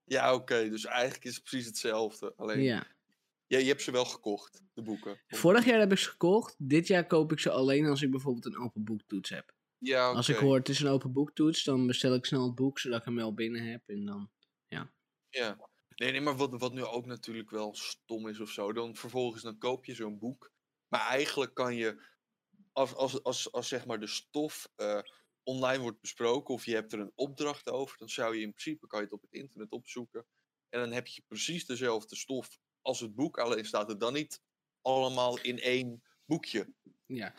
Ja, 0.03 0.33
oké, 0.33 0.69
dus 0.69 0.85
eigenlijk 0.85 1.25
is 1.25 1.35
het 1.35 1.43
precies 1.43 1.65
hetzelfde. 1.67 2.33
Alleen, 2.35 2.61
Ja. 2.61 2.87
ja, 3.47 3.57
je 3.57 3.67
hebt 3.67 3.81
ze 3.81 3.91
wel 3.91 4.05
gekocht, 4.05 4.61
de 4.73 4.81
boeken. 4.81 5.19
Vorig 5.27 5.65
jaar 5.65 5.79
heb 5.79 5.91
ik 5.91 5.97
ze 5.97 6.09
gekocht. 6.09 6.55
Dit 6.57 6.87
jaar 6.87 7.07
koop 7.07 7.31
ik 7.31 7.39
ze 7.39 7.51
alleen 7.51 7.85
als 7.85 8.01
ik 8.01 8.11
bijvoorbeeld 8.11 8.45
een 8.45 8.59
open 8.59 8.83
boektoets 8.83 9.29
heb. 9.29 9.55
Ja. 9.77 10.11
Als 10.11 10.29
ik 10.29 10.35
hoor 10.35 10.55
het 10.55 10.69
is 10.69 10.79
een 10.79 10.87
open 10.87 11.11
boektoets, 11.11 11.63
dan 11.63 11.87
bestel 11.87 12.13
ik 12.13 12.25
snel 12.25 12.45
het 12.45 12.55
boek 12.55 12.79
zodat 12.79 12.99
ik 12.99 13.05
hem 13.05 13.15
wel 13.15 13.33
binnen 13.33 13.71
heb. 13.71 13.81
En 13.85 14.05
dan. 14.05 14.29
Ja. 15.29 15.57
Nee, 15.95 16.11
nee, 16.11 16.21
maar 16.21 16.35
wat, 16.35 16.59
wat 16.59 16.73
nu 16.73 16.83
ook 16.83 17.05
natuurlijk 17.05 17.49
wel 17.49 17.75
stom 17.75 18.27
is 18.27 18.39
of 18.39 18.49
zo, 18.49 18.73
dan 18.73 18.95
vervolgens 18.95 19.43
dan 19.43 19.57
koop 19.57 19.85
je 19.85 19.95
zo'n 19.95 20.19
boek. 20.19 20.51
Maar 20.87 21.07
eigenlijk 21.07 21.53
kan 21.53 21.75
je, 21.75 22.01
als, 22.71 22.95
als, 22.95 23.23
als, 23.23 23.51
als 23.51 23.67
zeg 23.67 23.85
maar 23.85 23.99
de 23.99 24.07
stof 24.07 24.69
eh, 24.75 24.99
online 25.43 25.81
wordt 25.81 26.01
besproken 26.01 26.53
of 26.53 26.65
je 26.65 26.73
hebt 26.73 26.93
er 26.93 26.99
een 26.99 27.11
opdracht 27.15 27.69
over, 27.69 27.97
dan 27.97 28.09
zou 28.09 28.35
je 28.35 28.41
in 28.41 28.53
principe, 28.53 28.87
kan 28.87 28.99
je 28.99 29.05
het 29.05 29.13
op 29.13 29.21
het 29.21 29.33
internet 29.33 29.71
opzoeken. 29.71 30.25
En 30.69 30.79
dan 30.79 30.91
heb 30.91 31.07
je 31.07 31.23
precies 31.27 31.65
dezelfde 31.65 32.15
stof 32.15 32.59
als 32.81 32.99
het 32.99 33.15
boek, 33.15 33.39
alleen 33.39 33.65
staat 33.65 33.89
het 33.89 33.99
dan 33.99 34.13
niet 34.13 34.41
allemaal 34.81 35.39
in 35.39 35.59
één 35.59 36.03
boekje. 36.25 36.73
Ja. 37.05 37.35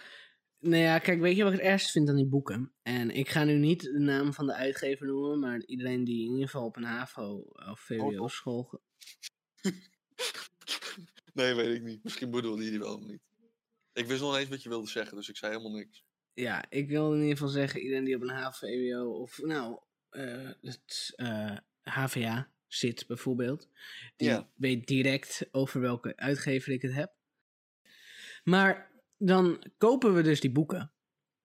Nou 0.61 0.77
ja, 0.83 0.99
kijk, 0.99 1.21
weet 1.21 1.37
je 1.37 1.43
wat 1.45 1.53
ik 1.53 1.59
het 1.59 1.69
ergst 1.69 1.91
vind 1.91 2.09
aan 2.09 2.17
die 2.17 2.27
boeken? 2.27 2.73
En 2.83 3.11
ik 3.11 3.29
ga 3.29 3.45
nu 3.45 3.55
niet 3.59 3.83
de 3.83 3.99
naam 3.99 4.33
van 4.33 4.47
de 4.47 4.55
uitgever 4.55 5.07
noemen, 5.07 5.39
maar 5.39 5.63
iedereen 5.65 6.05
die 6.05 6.25
in 6.27 6.33
ieder 6.33 6.49
geval 6.49 6.65
op 6.67 6.77
een 6.77 6.83
HAVO 6.85 7.37
of 7.71 7.81
VWO 7.81 8.29
school... 8.29 8.63
ge- 8.63 8.81
Nee, 11.35 11.55
weet 11.55 11.77
ik 11.77 11.83
niet. 11.83 12.03
Misschien 12.05 12.31
bedoelde 12.31 12.65
je 12.65 12.71
die 12.71 12.79
wel 12.79 12.99
niet. 13.01 13.21
Ik 13.93 14.07
wist 14.07 14.21
nog 14.21 14.37
eens 14.37 14.49
wat 14.49 14.63
je 14.63 14.69
wilde 14.69 14.89
zeggen, 14.89 15.17
dus 15.17 15.29
ik 15.29 15.37
zei 15.37 15.53
helemaal 15.53 15.77
niks. 15.79 16.05
Ja, 16.33 16.65
ik 16.71 16.89
wil 16.89 17.13
in 17.13 17.19
ieder 17.21 17.33
geval 17.37 17.49
zeggen, 17.49 17.81
iedereen 17.81 18.05
die 18.05 18.15
op 18.17 18.23
een 18.23 18.29
HAVO, 18.29 18.67
VWO 18.67 19.11
of 19.11 19.39
nou, 19.43 19.79
eh, 20.11 20.51
het 20.61 21.13
eh, 21.17 21.57
HVA 21.83 22.51
zit 22.67 23.07
bijvoorbeeld, 23.07 23.69
die 24.17 24.29
Ja. 24.29 24.51
weet 24.55 24.87
direct 24.87 25.49
over 25.51 25.81
welke 25.81 26.17
uitgever 26.17 26.73
ik 26.73 26.83
het 26.83 26.93
heb. 26.95 27.13
Maar 28.45 28.88
dan 29.19 29.65
kopen 29.79 30.15
we 30.15 30.23
dus 30.23 30.41
die 30.41 30.53
boeken. 30.53 30.93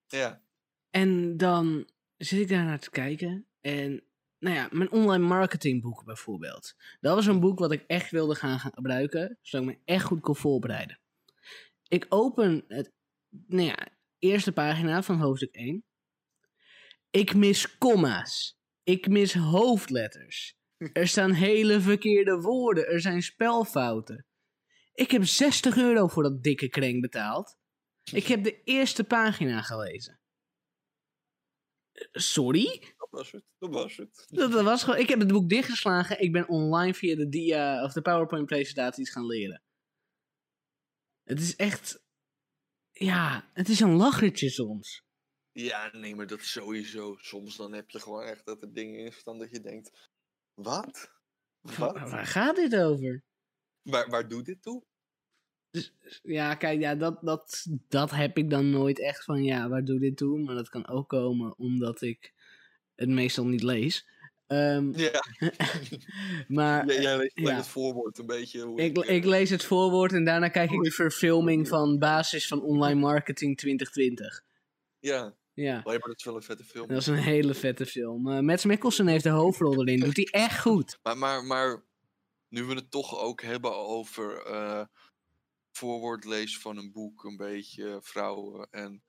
Ja, 0.07 0.41
En 0.89 1.37
dan 1.37 1.89
zit 2.17 2.39
ik 2.39 2.47
daar 2.47 2.65
naar 2.65 2.79
te 2.79 2.89
kijken. 2.89 3.47
En 3.61 4.03
nou 4.39 4.55
ja, 4.55 4.67
mijn 4.71 4.91
online 4.91 5.25
marketingboek 5.25 6.03
bijvoorbeeld. 6.05 6.75
Dat 6.99 7.15
was 7.15 7.25
een 7.25 7.39
boek 7.39 7.59
wat 7.59 7.71
ik 7.71 7.83
echt 7.87 8.11
wilde 8.11 8.35
gaan 8.35 8.59
gebruiken. 8.59 9.37
Zodat 9.41 9.67
ik 9.67 9.73
me 9.73 9.81
echt 9.85 10.05
goed 10.05 10.21
kon 10.21 10.35
voorbereiden. 10.35 10.99
Ik 11.87 12.05
open 12.09 12.63
het 12.67 12.91
nou 13.29 13.67
ja, 13.67 13.87
eerste 14.19 14.51
pagina 14.51 15.03
van 15.03 15.19
hoofdstuk 15.19 15.55
1. 15.55 15.83
Ik 17.09 17.35
mis 17.35 17.77
komma's. 17.77 18.59
Ik 18.83 19.07
mis 19.07 19.33
hoofdletters. 19.33 20.57
Er 20.93 21.07
staan 21.07 21.31
hele 21.31 21.81
verkeerde 21.81 22.41
woorden. 22.41 22.87
Er 22.87 23.01
zijn 23.01 23.21
spelfouten. 23.21 24.25
Ik 24.93 25.11
heb 25.11 25.25
60 25.25 25.77
euro 25.77 26.07
voor 26.07 26.23
dat 26.23 26.43
dikke 26.43 26.69
kring 26.69 27.01
betaald. 27.01 27.57
Ik 28.11 28.27
heb 28.27 28.43
de 28.43 28.63
eerste 28.63 29.03
pagina 29.03 29.61
gelezen. 29.61 30.19
Sorry? 32.11 32.93
Dat 32.97 33.09
was 33.09 33.31
het. 33.31 33.43
Dat 33.57 33.69
was 33.69 33.97
het. 33.97 34.25
Dat, 34.29 34.51
dat 34.51 34.63
was 34.63 34.83
gewoon, 34.83 34.99
ik 34.99 35.09
heb 35.09 35.19
het 35.19 35.27
boek 35.27 35.49
dichtgeslagen. 35.49 36.21
Ik 36.21 36.31
ben 36.31 36.47
online 36.47 36.93
via 36.93 37.15
de 37.15 37.29
dia 37.29 37.83
of 37.83 37.93
de 37.93 38.01
PowerPoint 38.01 38.45
presentaties 38.45 39.11
gaan 39.11 39.25
leren. 39.25 39.63
Het 41.23 41.39
is 41.39 41.55
echt. 41.55 42.03
Ja, 42.91 43.49
het 43.53 43.69
is 43.69 43.79
een 43.79 43.95
lachertje 43.95 44.49
soms. 44.49 45.03
Ja, 45.51 45.89
nee, 45.91 46.15
maar 46.15 46.27
dat 46.27 46.39
is 46.39 46.51
sowieso. 46.51 47.15
Soms 47.17 47.55
dan 47.55 47.73
heb 47.73 47.89
je 47.89 47.99
gewoon 47.99 48.23
echt 48.23 48.45
dat 48.45 48.61
er 48.61 48.73
dingen 48.73 48.99
in 48.99 49.11
staan 49.11 49.37
dat 49.37 49.51
je 49.51 49.59
denkt... 49.59 50.09
Wat? 50.53 51.11
Waar, 51.59 52.09
waar 52.09 52.25
gaat 52.25 52.55
dit 52.55 52.75
over? 52.75 53.23
Waar, 53.81 54.09
waar 54.09 54.27
doet 54.27 54.45
dit 54.45 54.61
toe? 54.61 54.85
Dus, 55.73 55.93
ja, 56.23 56.55
kijk, 56.55 56.79
ja, 56.79 56.95
dat, 56.95 57.17
dat, 57.21 57.65
dat 57.87 58.11
heb 58.11 58.37
ik 58.37 58.49
dan 58.49 58.69
nooit 58.69 58.99
echt 58.99 59.23
van, 59.23 59.43
ja, 59.43 59.69
waar 59.69 59.85
doe 59.85 59.99
dit 59.99 60.17
toe? 60.17 60.39
Maar 60.39 60.55
dat 60.55 60.69
kan 60.69 60.87
ook 60.87 61.09
komen 61.09 61.57
omdat 61.57 62.01
ik 62.01 62.33
het 62.95 63.09
meestal 63.09 63.45
niet 63.45 63.63
lees. 63.63 64.07
Ehm, 64.47 64.91
Ja, 64.99 65.23
maar 66.47 66.85
jij, 66.85 67.01
jij 67.01 67.17
leest 67.17 67.31
ja. 67.33 67.55
het 67.55 67.67
voorwoord 67.67 68.17
een 68.17 68.25
beetje. 68.25 68.61
Hoe 68.61 68.81
ik, 68.81 68.97
eh, 68.97 69.15
ik 69.15 69.25
lees 69.25 69.49
het 69.49 69.63
voorwoord 69.63 70.13
en 70.13 70.25
daarna 70.25 70.47
kijk 70.47 70.71
ik 70.71 70.83
de 70.83 70.91
verfilming 70.91 71.67
van 71.67 71.99
Basis 71.99 72.47
van 72.47 72.61
Online 72.61 72.99
Marketing 72.99 73.57
2020. 73.57 74.43
Ja, 74.99 75.35
Ja, 75.53 75.63
ja, 75.63 75.81
maar 75.83 75.99
dat 75.99 76.17
is 76.17 76.23
wel 76.23 76.35
een 76.35 76.41
vette 76.41 76.63
film. 76.63 76.87
dat 76.87 76.97
is 76.97 77.07
een 77.07 77.15
hele 77.15 77.53
vette 77.53 77.85
film. 77.85 78.27
Uh, 78.27 78.39
Mads 78.39 78.65
Mikkelsen 78.65 79.07
heeft 79.07 79.23
de 79.23 79.29
hoofdrol 79.29 79.81
erin, 79.81 79.99
doet 79.99 80.17
hij 80.17 80.27
echt 80.31 80.61
goed. 80.61 80.99
Maar, 81.03 81.17
maar, 81.17 81.43
maar 81.43 81.83
nu 82.47 82.63
we 82.63 82.73
het 82.73 82.91
toch 82.91 83.19
ook 83.19 83.41
hebben 83.41 83.75
over 83.75 84.45
eh 84.45 84.85
voorwoord 85.77 86.23
lezen 86.25 86.61
van 86.61 86.77
een 86.77 86.91
boek, 86.91 87.23
een 87.23 87.37
beetje 87.37 87.99
vrouwen 88.01 88.67
en 88.71 89.03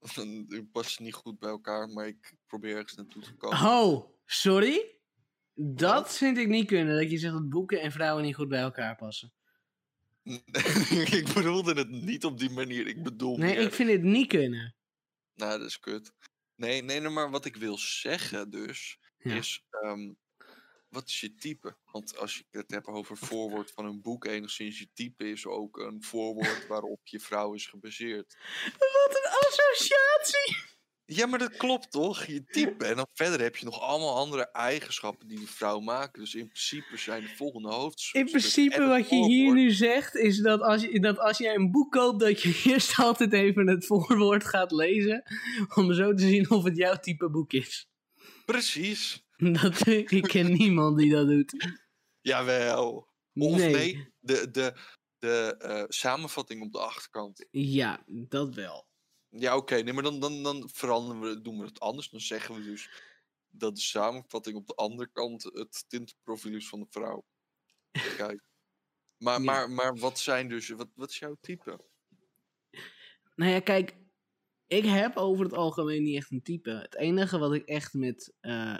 het 0.48 0.70
past 0.72 1.00
niet 1.00 1.14
goed 1.14 1.38
bij 1.38 1.50
elkaar, 1.50 1.88
maar 1.88 2.06
ik 2.06 2.34
probeer 2.46 2.74
ergens 2.76 2.94
naartoe 2.94 3.22
te 3.22 3.34
komen. 3.34 3.58
Oh, 3.58 4.18
sorry? 4.24 4.94
Dat 5.54 6.16
vind 6.16 6.38
ik 6.38 6.48
niet 6.48 6.66
kunnen, 6.66 6.96
dat 7.00 7.10
je 7.10 7.18
zegt 7.18 7.32
dat 7.32 7.48
boeken 7.48 7.80
en 7.80 7.92
vrouwen 7.92 8.24
niet 8.24 8.34
goed 8.34 8.48
bij 8.48 8.60
elkaar 8.60 8.96
passen. 8.96 9.32
ik 11.20 11.30
bedoelde 11.34 11.74
het 11.74 11.90
niet 11.90 12.24
op 12.24 12.38
die 12.38 12.50
manier. 12.50 12.86
Ik 12.86 13.02
bedoel 13.02 13.36
Nee, 13.36 13.54
meer- 13.54 13.64
ik 13.64 13.72
vind 13.72 13.90
het 13.90 14.02
niet 14.02 14.28
kunnen. 14.28 14.76
Nou, 15.34 15.58
dat 15.58 15.68
is 15.68 15.78
kut. 15.78 16.12
Nee, 16.54 16.82
nee, 16.82 17.00
maar 17.00 17.30
wat 17.30 17.44
ik 17.44 17.56
wil 17.56 17.78
zeggen 17.78 18.50
dus, 18.50 18.98
Ja. 19.18 19.34
is... 19.34 19.64
ehm, 19.70 20.12
wat 20.96 21.08
is 21.08 21.20
je 21.20 21.34
type? 21.34 21.76
Want 21.92 22.18
als 22.18 22.36
je 22.36 22.44
het 22.50 22.70
hebt 22.70 22.86
over 22.86 23.16
voorwoord 23.16 23.70
van 23.70 23.84
een 23.84 24.02
boek, 24.02 24.24
enigszins 24.24 24.78
je 24.78 24.88
type 24.94 25.30
is 25.30 25.46
ook 25.46 25.78
een 25.78 26.02
voorwoord 26.02 26.66
waarop 26.72 27.00
je 27.04 27.20
vrouw 27.20 27.54
is 27.54 27.66
gebaseerd. 27.66 28.36
Wat 28.78 29.16
een 29.16 29.30
associatie! 29.48 30.74
Ja, 31.04 31.26
maar 31.26 31.38
dat 31.38 31.56
klopt 31.56 31.90
toch? 31.90 32.24
Je 32.24 32.44
type. 32.44 32.84
En 32.84 32.96
dan 32.96 33.06
verder 33.12 33.40
heb 33.40 33.56
je 33.56 33.64
nog 33.64 33.80
allemaal 33.80 34.16
andere 34.16 34.50
eigenschappen 34.50 35.28
die 35.28 35.40
de 35.40 35.46
vrouw 35.46 35.80
maken. 35.80 36.20
Dus 36.20 36.34
in 36.34 36.46
principe 36.46 36.96
zijn 36.96 37.22
de 37.22 37.36
volgende 37.36 37.68
hoofdstukken. 37.68 38.20
In 38.20 38.40
principe 38.40 38.86
wat 38.86 39.08
je 39.08 39.24
hier 39.24 39.52
nu 39.52 39.70
zegt 39.70 40.14
is 40.14 40.38
dat 40.38 40.60
als, 40.60 40.82
je, 40.82 41.00
dat 41.00 41.18
als 41.18 41.38
jij 41.38 41.54
een 41.54 41.70
boek 41.70 41.92
koopt, 41.92 42.20
dat 42.20 42.42
je 42.42 42.62
eerst 42.70 42.98
altijd 42.98 43.32
even 43.32 43.66
het 43.66 43.86
voorwoord 43.86 44.44
gaat 44.44 44.72
lezen. 44.72 45.22
Om 45.74 45.92
zo 45.92 46.14
te 46.14 46.28
zien 46.28 46.50
of 46.50 46.64
het 46.64 46.76
jouw 46.76 46.96
type 46.96 47.30
boek 47.30 47.52
is. 47.52 47.88
Precies. 48.44 49.25
Dat, 49.62 49.86
ik 49.86 50.22
ken 50.22 50.52
niemand 50.52 50.98
die 50.98 51.10
dat 51.10 51.26
doet. 51.28 51.78
Jawel. 52.20 53.08
Of 53.34 53.56
nee, 53.56 53.72
Nee. 53.72 54.12
de, 54.20 54.50
de, 54.50 54.74
de 55.18 55.56
eh, 55.58 55.84
samenvatting 55.88 56.62
op 56.62 56.72
de 56.72 56.78
achterkant. 56.78 57.46
Ja, 57.50 58.02
dat 58.06 58.54
wel. 58.54 58.86
Ja, 59.28 59.56
oké. 59.56 59.74
Nee, 59.76 59.92
maar 59.92 60.02
dan, 60.02 60.20
dan, 60.20 60.42
dan 60.42 60.70
veranderen 60.72 61.22
we, 61.22 61.40
doen 61.40 61.58
we 61.58 61.64
het 61.64 61.80
anders. 61.80 62.08
Dan 62.08 62.20
zeggen 62.20 62.54
we 62.54 62.62
dus 62.62 62.90
dat 63.48 63.74
de 63.74 63.80
samenvatting 63.80 64.56
op 64.56 64.66
de 64.66 64.74
andere 64.74 65.10
kant 65.12 65.42
het 65.42 65.84
tintenprofiel 65.88 66.54
is 66.54 66.68
van 66.68 66.80
de 66.80 66.86
vrouw. 66.90 67.24
Kijk. 68.16 68.42
Maar, 69.16 69.38
Ja. 69.38 69.44
maar, 69.44 69.70
maar 69.70 69.96
wat 69.96 70.18
zijn 70.18 70.48
dus, 70.48 70.68
wat, 70.68 70.88
wat 70.94 71.10
is 71.10 71.18
jouw 71.18 71.36
type? 71.40 71.80
Nou 73.34 73.50
ja, 73.52 73.60
kijk. 73.60 73.96
Ik 74.66 74.84
heb 74.84 75.16
over 75.16 75.44
het 75.44 75.54
algemeen 75.54 76.02
niet 76.02 76.16
echt 76.16 76.30
een 76.30 76.42
type. 76.42 76.70
Het 76.70 76.96
enige 76.96 77.38
wat 77.38 77.54
ik 77.54 77.64
echt 77.66 77.94
met 77.94 78.34
eh, 78.40 78.78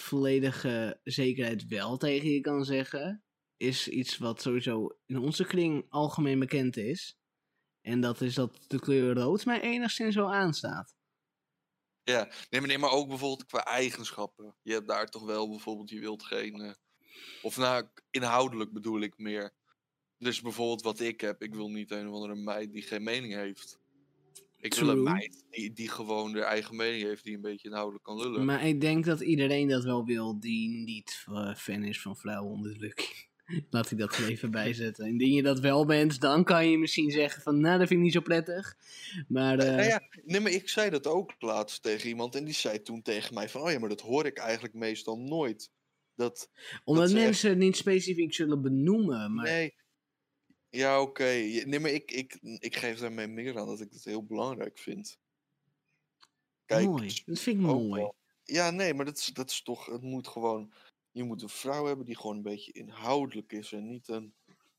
volledige 0.00 1.00
zekerheid 1.02 1.66
wel 1.66 1.96
tegen 1.96 2.30
je 2.30 2.40
kan 2.40 2.64
zeggen, 2.64 3.24
is 3.56 3.88
iets 3.88 4.18
wat 4.18 4.42
sowieso 4.42 4.98
in 5.06 5.18
onze 5.18 5.44
kring 5.44 5.86
algemeen 5.88 6.38
bekend 6.38 6.76
is. 6.76 7.16
En 7.80 8.00
dat 8.00 8.20
is 8.20 8.34
dat 8.34 8.64
de 8.66 8.80
kleur 8.80 9.14
rood 9.14 9.44
mij 9.44 9.60
enigszins 9.60 10.14
wel 10.14 10.34
aanstaat. 10.34 10.94
Ja, 12.02 12.32
nee 12.50 12.60
maar, 12.60 12.80
maar 12.80 12.90
ook 12.90 13.08
bijvoorbeeld 13.08 13.46
qua 13.46 13.64
eigenschappen. 13.64 14.56
Je 14.62 14.72
hebt 14.72 14.88
daar 14.88 15.06
toch 15.06 15.24
wel 15.24 15.48
bijvoorbeeld, 15.48 15.90
je 15.90 16.00
wilt 16.00 16.22
geen... 16.22 16.60
eh, 16.60 16.74
of 17.42 17.56
nou, 17.56 17.88
inhoudelijk 18.10 18.72
bedoel 18.72 19.00
ik 19.00 19.18
meer. 19.18 19.54
Dus 20.18 20.40
bijvoorbeeld 20.40 20.82
wat 20.82 21.00
ik 21.00 21.20
heb, 21.20 21.42
ik 21.42 21.54
wil 21.54 21.70
niet 21.70 21.90
een 21.90 22.08
of 22.08 22.14
andere 22.14 22.34
meid 22.34 22.72
die 22.72 22.82
geen 22.82 23.02
mening 23.02 23.34
heeft. 23.34 23.78
Ik 24.66 24.74
wil 24.74 24.88
een 24.88 24.94
True. 24.94 25.12
meid 25.12 25.44
die, 25.50 25.72
die 25.72 25.88
gewoon 25.88 26.32
de 26.32 26.42
eigen 26.42 26.76
mening 26.76 27.02
heeft, 27.02 27.24
die 27.24 27.34
een 27.34 27.40
beetje 27.40 27.68
inhoudelijk 27.68 28.04
kan 28.04 28.16
lullen. 28.16 28.44
Maar 28.44 28.66
ik 28.66 28.80
denk 28.80 29.04
dat 29.04 29.20
iedereen 29.20 29.68
dat 29.68 29.84
wel 29.84 30.04
wil 30.04 30.40
die 30.40 30.68
niet 30.68 31.24
eh, 31.26 31.54
fan 31.54 31.82
is 31.84 32.00
van 32.00 32.16
vrouwenonderdrukking. 32.16 33.24
Laat 33.70 33.90
ik 33.90 33.98
dat 33.98 34.16
er 34.16 34.28
even 34.28 34.50
bijzetten. 34.50 35.06
Indien 35.12 35.32
je 35.32 35.42
dat 35.42 35.60
wel 35.60 35.86
bent, 35.86 36.20
dan 36.20 36.44
kan 36.44 36.70
je 36.70 36.78
misschien 36.78 37.10
zeggen 37.10 37.42
van, 37.42 37.60
nou, 37.60 37.78
dat 37.78 37.88
vind 37.88 37.98
ik 37.98 38.04
niet 38.04 38.14
zo 38.14 38.20
prettig. 38.20 38.76
Maar, 39.28 39.56
Nou 39.56 39.78
eh, 39.78 39.88
ja, 39.88 40.02
nee, 40.24 40.40
maar 40.40 40.52
ik 40.52 40.68
zei 40.68 40.90
dat 40.90 41.06
ook 41.06 41.34
laatst 41.38 41.82
tegen 41.82 42.08
iemand 42.08 42.34
en 42.34 42.44
die 42.44 42.54
zei 42.54 42.82
toen 42.82 43.02
tegen 43.02 43.34
mij 43.34 43.48
van, 43.48 43.60
oh 43.60 43.70
ja, 43.70 43.78
maar 43.78 43.88
dat 43.88 44.00
hoor 44.00 44.26
ik 44.26 44.38
eigenlijk 44.38 44.74
meestal 44.74 45.18
nooit. 45.18 45.70
Dat, 46.14 46.50
omdat 46.84 47.04
echt- 47.04 47.12
mensen 47.12 47.48
het 47.50 47.58
niet 47.58 47.76
specifiek 47.76 48.34
zullen 48.34 48.62
benoemen. 48.62 49.34
Maar 49.34 49.44
nee. 49.44 49.74
Ja, 50.76 51.00
oké. 51.00 51.24
Nee, 51.64 51.80
maar 51.80 51.90
ik, 51.90 52.10
ik, 52.10 52.38
ik 52.58 52.76
geef 52.76 52.98
daarmee 52.98 53.26
meer 53.26 53.58
aan 53.58 53.66
dat 53.66 53.80
ik 53.80 53.92
het 53.92 54.04
heel 54.04 54.24
belangrijk 54.24 54.78
vind. 54.78 55.18
Kijk, 56.64 56.86
mooi. 56.86 57.10
s- 57.10 57.24
Dat 57.24 57.38
vind 57.38 57.56
ik 57.56 57.62
mooi. 57.62 58.00
wel. 58.00 58.14
Ja, 58.44 58.70
nee, 58.70 58.94
maar 58.94 59.04
dat 59.04 59.16
is, 59.18 59.26
dat 59.26 59.50
is 59.50 59.62
toch, 59.62 59.86
het 59.86 60.02
moet 60.02 60.28
gewoon, 60.28 60.72
je 61.10 61.22
moet 61.24 61.42
een 61.42 61.48
vrouw 61.48 61.86
hebben 61.86 62.06
die 62.06 62.16
gewoon 62.16 62.36
een 62.36 62.42
beetje 62.42 62.72
inhoudelijk 62.72 63.52
is 63.52 63.72
en 63.72 63.88
niet 63.88 64.08
een, 64.08 64.34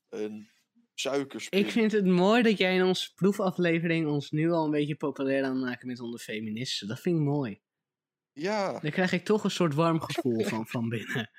een 0.10 0.50
suikerspin. 0.94 1.60
Ik 1.60 1.72
vind 1.72 1.92
het 1.92 2.06
mooi 2.06 2.42
dat 2.44 2.58
jij 2.58 2.76
in 2.76 2.84
onze 2.84 3.14
proefaflevering 3.14 4.08
ons 4.08 4.32
nu 4.32 4.52
al 4.52 4.66
een 4.66 4.72
beetje 4.72 4.96
populair 4.96 5.44
aan 5.44 5.56
het 5.56 5.64
maken 5.66 5.88
met 5.88 6.00
onder 6.00 6.20
feministen. 6.20 6.88
Dat 6.88 7.00
vind 7.00 7.16
ik 7.18 7.22
mooi. 7.24 7.60
Ja, 8.34 8.80
Daar 8.80 8.92
krijg 8.92 9.12
ik 9.12 9.26
toch 9.26 9.44
een 9.44 9.52
soort 9.52 9.74
warm 9.74 10.02
gevoel 10.02 10.44
van, 10.44 10.68
van 10.68 10.90
binnen. 10.90 11.30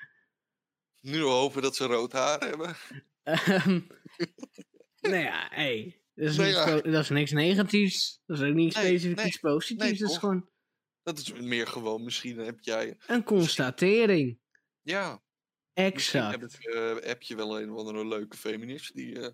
nu 1.00 1.20
hopen 1.20 1.62
dat 1.62 1.76
ze 1.76 1.84
rood 1.86 2.12
haar 2.12 2.40
hebben. 2.40 2.76
Ehm, 3.28 3.80
nou 5.10 5.16
ja, 5.16 5.48
hey, 5.50 6.02
dat, 6.14 6.28
is 6.28 6.36
Nee, 6.36 6.46
niks 6.46 6.64
ja. 6.64 6.80
dat 6.80 7.02
is 7.02 7.08
niks 7.08 7.30
negatiefs. 7.30 8.20
Dat 8.26 8.38
is 8.38 8.48
ook 8.48 8.54
niet 8.54 8.74
Nee, 8.74 8.84
specifiek 8.84 9.16
nee, 9.16 9.26
iets 9.26 9.38
positiefs. 9.38 9.98
dat 9.98 10.10
is 10.10 10.16
gewoon 10.18 10.48
Dat 11.02 11.18
is 11.18 11.32
meer 11.32 11.66
gewoon, 11.66 12.04
misschien 12.04 12.38
heb 12.38 12.58
jij, 12.60 12.96
een 13.06 13.24
constatering. 13.24 14.40
ja, 14.82 15.22
Misschien 15.74 16.20
Exact. 16.20 16.52
heb, 16.52 16.74
eh, 17.00 17.08
heb 17.08 17.22
je 17.22 17.36
wel 17.36 17.60
een 17.60 17.70
of 17.70 17.78
andere 17.78 18.06
leuke 18.06 18.36
feminist 18.36 18.94
die 18.94 19.20
eh, 19.20 19.28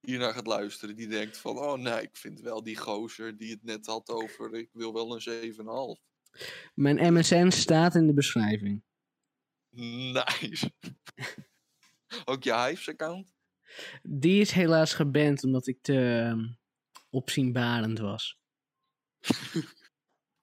hiernaar 0.00 0.32
gaat 0.32 0.46
luisteren. 0.46 0.96
Die 0.96 1.08
denkt 1.08 1.38
van, 1.38 1.58
oh 1.58 1.78
nee, 1.78 2.02
ik 2.02 2.16
vind 2.16 2.40
wel 2.40 2.62
die 2.62 2.76
gozer 2.76 3.36
die 3.36 3.50
het 3.50 3.62
net 3.64 3.86
had 3.86 4.08
over, 4.08 4.54
ik 4.54 4.68
wil 4.72 4.92
wel 4.92 5.14
een 5.14 5.20
7,5. 5.20 6.02
Mijn 6.74 7.12
MSN 7.14 7.48
staat 7.50 7.94
in 7.94 8.06
de 8.06 8.14
beschrijving. 8.14 8.84
Nice. 9.76 10.72
Ook 12.24 12.42
je 12.42 12.54
Hives-account? 12.54 13.36
Die 14.02 14.40
is 14.40 14.50
helaas 14.50 14.94
geband 14.94 15.44
omdat 15.44 15.66
ik 15.66 15.78
te 15.80 16.20
ehm, 16.20 16.52
opzienbarend 17.10 17.98
was. 17.98 18.38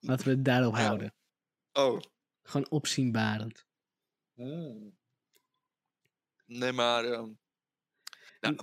Laten 0.06 0.24
we 0.24 0.30
het 0.30 0.44
daarop 0.44 0.74
houden. 0.74 1.14
Oh. 1.72 2.00
Gewoon 2.42 2.70
opzienbarend. 2.70 3.66
Hmm. 4.34 4.96
Nee, 6.46 6.72
maar 6.72 7.04
ehm, 7.04 7.32
nou, 8.40 8.58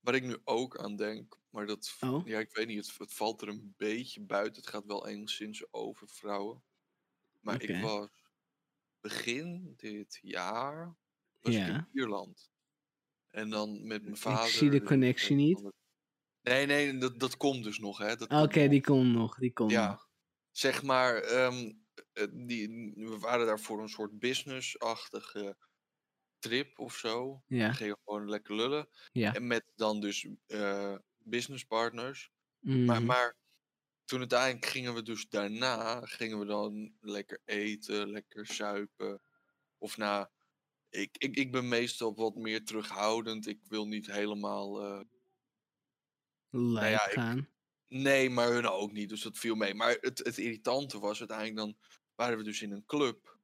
waar 0.00 0.14
ik 0.14 0.22
nu 0.22 0.36
ook 0.44 0.78
aan 0.78 0.96
denk, 0.96 1.38
maar 1.50 1.66
dat, 1.66 1.96
Oh. 2.00 2.26
ja, 2.26 2.38
ik 2.38 2.54
weet 2.54 2.66
niet, 2.66 2.86
het, 2.86 2.98
het 2.98 3.14
valt 3.14 3.42
er 3.42 3.48
een 3.48 3.74
beetje 3.76 4.20
buiten. 4.20 4.62
Het 4.62 4.70
gaat 4.70 4.86
wel 4.86 5.06
enigszins 5.08 5.72
over 5.72 6.08
vrouwen. 6.08 6.62
Maar 7.40 7.62
ik 7.62 7.80
was 7.82 8.08
begin 9.00 9.74
dit 9.76 10.18
jaar 10.22 10.96
was 11.40 11.54
ik 11.54 11.66
in 11.66 11.88
Ierland. 11.92 12.50
En 13.30 13.50
dan 13.50 13.86
met 13.86 14.02
mijn 14.02 14.16
vader. 14.16 14.48
zie 14.50 14.70
de 14.70 14.82
connectie 14.82 15.36
niet. 15.36 15.62
Nee, 16.42 16.66
nee, 16.66 16.98
dat, 16.98 17.20
dat 17.20 17.36
komt 17.36 17.64
dus 17.64 17.78
nog, 17.78 18.00
Oké, 18.28 18.68
die 18.68 18.80
komt 18.80 19.12
nog. 19.12 19.38
Die 19.38 19.52
komt 19.52 19.70
Ja, 19.70 19.88
nog. 19.90 20.08
zeg 20.50 20.82
maar, 20.82 21.16
ehm, 21.22 21.72
eh, 22.12 22.26
die, 22.32 22.68
we 22.96 23.18
waren 23.18 23.46
daar 23.46 23.60
voor 23.60 23.82
een 23.82 23.88
soort 23.88 24.18
business-achtige 24.18 25.56
trip 26.38 26.78
of 26.78 26.96
zo. 26.96 27.44
Ja, 27.46 27.68
We 27.68 27.74
gingen 27.74 27.98
gewoon 28.04 28.28
lekker 28.28 28.54
lullen. 28.56 28.88
ja. 29.12 29.34
En 29.34 29.46
met 29.46 29.72
dan 29.76 30.00
dus 30.00 30.26
eh 30.46 30.96
business 31.18 31.64
partners. 31.64 32.30
Maar, 32.84 33.02
Mhm. 33.02 33.06
maar 33.06 33.36
toen 34.04 34.18
uiteindelijk 34.18 34.66
gingen 34.66 34.94
we 34.94 35.02
dus 35.02 35.28
daarna, 35.28 36.00
gingen 36.06 36.38
we 36.38 36.46
dan 36.46 36.96
lekker 37.00 37.42
eten, 37.44 38.10
lekker 38.10 38.46
zuipen. 38.46 39.22
Of 39.78 39.96
nou, 39.96 40.28
ik, 40.90 41.16
ik, 41.18 41.36
ik 41.36 41.52
ben 41.52 41.68
meestal 41.68 42.14
wat 42.14 42.34
meer 42.34 42.64
terughoudend. 42.64 43.46
Ik 43.46 43.60
wil 43.68 43.86
niet 43.86 44.06
helemaal... 44.06 44.82
eh, 44.82 45.00
Lijp 46.50 46.98
ja, 46.98 47.06
ik- 47.06 47.12
gaan. 47.12 47.48
Nee, 47.88 48.30
maar 48.30 48.48
hun 48.52 48.66
ook 48.68 48.92
niet, 48.92 49.08
dus 49.08 49.22
dat 49.22 49.38
viel 49.38 49.54
mee. 49.54 49.74
Maar 49.74 49.96
het, 50.00 50.18
het 50.18 50.38
irritante 50.38 50.98
was 50.98 51.18
uiteindelijk 51.18 51.56
dan 51.56 51.76
waren 52.14 52.38
we 52.38 52.44
dus 52.44 52.62
in 52.62 52.72
een 52.72 52.84
club. 52.86 53.38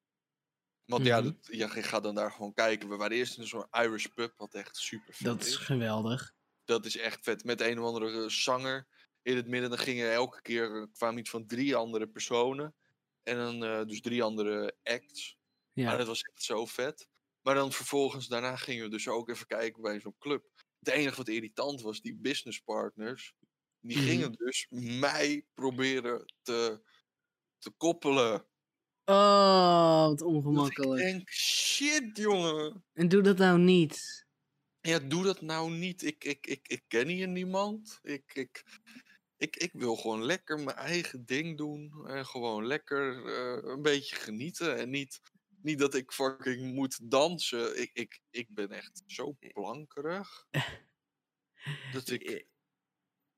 Want 0.84 1.04
ja, 1.06 1.20
Mhm. 1.20 1.24
dat, 1.26 1.46
ja, 1.50 1.74
je 1.74 1.82
gaat 1.82 2.02
dan 2.02 2.14
daar 2.14 2.30
gewoon 2.32 2.52
kijken. 2.54 2.88
We 2.88 2.96
waren 2.96 3.16
eerst 3.16 3.38
in 3.38 3.46
zo'n 3.46 3.66
Irish 3.70 4.06
pub, 4.06 4.32
wat 4.36 4.54
echt 4.54 4.76
super 4.76 5.14
vet 5.14 5.26
Dat 5.26 5.44
is 5.44 5.56
geweldig. 5.56 6.34
Dat 6.64 6.84
is 6.86 6.96
echt 6.96 7.18
vet. 7.24 7.44
Met 7.44 7.60
een 7.60 7.78
of 7.78 7.84
andere 7.86 8.22
eh, 8.22 8.28
zanger 8.28 8.86
in 9.22 9.36
het 9.36 9.46
midden. 9.48 9.70
Dan 9.70 9.78
gingen 9.78 10.12
elke 10.12 10.42
keer, 10.42 10.88
kwamen 10.92 11.18
iets 11.18 11.30
van 11.30 11.46
drie 11.46 11.76
andere 11.76 12.06
personen. 12.08 12.74
En 13.22 13.36
dan 13.36 13.64
eh, 13.64 13.84
dus 13.86 14.00
drie 14.00 14.22
andere 14.22 14.76
acts. 14.82 15.36
Maar 15.72 15.84
Ja. 15.84 15.96
dat 15.96 16.06
was 16.06 16.22
echt 16.22 16.42
zo 16.42 16.66
vet. 16.66 17.08
Maar 17.46 17.54
dan 17.54 17.72
vervolgens, 17.72 18.26
daarna 18.28 18.56
gingen 18.56 18.84
we 18.84 18.90
dus 18.90 19.08
ook 19.08 19.28
even 19.28 19.46
kijken 19.46 19.82
bij 19.82 20.00
zo'n 20.00 20.16
club. 20.18 20.44
Het 20.78 20.88
enige 20.94 21.16
wat 21.16 21.28
irritant 21.28 21.80
was, 21.80 22.00
die 22.00 22.16
business 22.16 22.60
partners. 22.60 23.34
Die 23.80 23.96
Mhm. 23.96 24.06
gingen 24.06 24.32
dus 24.32 24.66
mij 25.00 25.46
proberen 25.54 26.34
te, 26.42 26.82
te 27.58 27.70
koppelen. 27.70 28.46
Oh, 29.08 30.06
wat 30.06 30.22
Dat 30.52 30.66
ik 30.66 30.84
ongemakkelijk. 30.84 30.96
denk, 30.96 31.30
shit 31.30 32.16
jongen. 32.16 32.84
En 32.92 33.08
doe 33.08 33.22
dat 33.22 33.38
nou 33.38 33.58
niet. 33.58 34.26
Ja, 34.80 34.98
doe 34.98 35.22
dat 35.24 35.40
nou 35.40 35.70
niet. 35.70 36.02
Ik, 36.02 36.24
ik, 36.24 36.46
ik, 36.46 36.68
ik 36.68 36.82
ken 36.88 37.08
hier 37.08 37.28
niemand. 37.28 37.98
Ik, 38.02 38.34
ik, 38.34 38.64
ik, 39.36 39.56
ik 39.56 39.72
wil 39.72 39.96
gewoon 39.96 40.24
lekker 40.24 40.60
mijn 40.60 40.76
eigen 40.76 41.24
ding 41.26 41.56
doen. 41.56 42.06
En 42.06 42.26
gewoon 42.26 42.66
lekker 42.66 43.26
eh, 43.26 43.70
een 43.72 43.82
beetje 43.82 44.16
genieten. 44.16 44.76
En 44.76 44.90
niet, 44.90 45.20
niet 45.66 45.78
dat 45.78 45.94
ik 45.94 46.12
fucking 46.12 46.74
moet 46.74 47.10
dansen. 47.10 47.80
Ik, 47.80 47.90
ik, 47.92 48.20
ik 48.30 48.54
ben 48.54 48.68
echt 48.70 49.02
zo 49.06 49.36
plankerig. 49.52 50.28
Dat 51.92 52.10
ik... 52.10 52.22
Eh, 52.22 52.44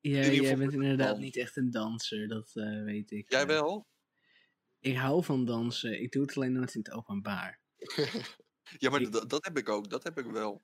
Ja, 0.01 0.25
jij 0.31 0.57
bent 0.57 0.73
inderdaad 0.73 1.17
niet 1.17 1.37
echt 1.37 1.57
een 1.57 1.71
danser, 1.71 2.27
dat 2.27 2.51
eh, 2.55 2.83
weet 2.83 3.11
ik. 3.11 3.31
Jij 3.31 3.41
eh. 3.41 3.47
wel? 3.47 3.87
Ik 4.79 4.95
hou 4.95 5.23
van 5.23 5.45
dansen, 5.45 6.01
ik 6.01 6.11
doe 6.11 6.21
het 6.21 6.35
alleen 6.35 6.51
nooit 6.51 6.73
in 6.75 6.79
het 6.83 6.91
openbaar. 6.91 7.61
ja, 8.77 8.89
maar 8.89 9.01
ik- 9.01 9.11
dat, 9.29 9.43
heb 9.45 9.57
ik 9.57 9.69
ook. 9.69 9.89
Dat 9.89 10.03
heb 10.03 10.17
ik 10.17 10.25
wel. 10.25 10.63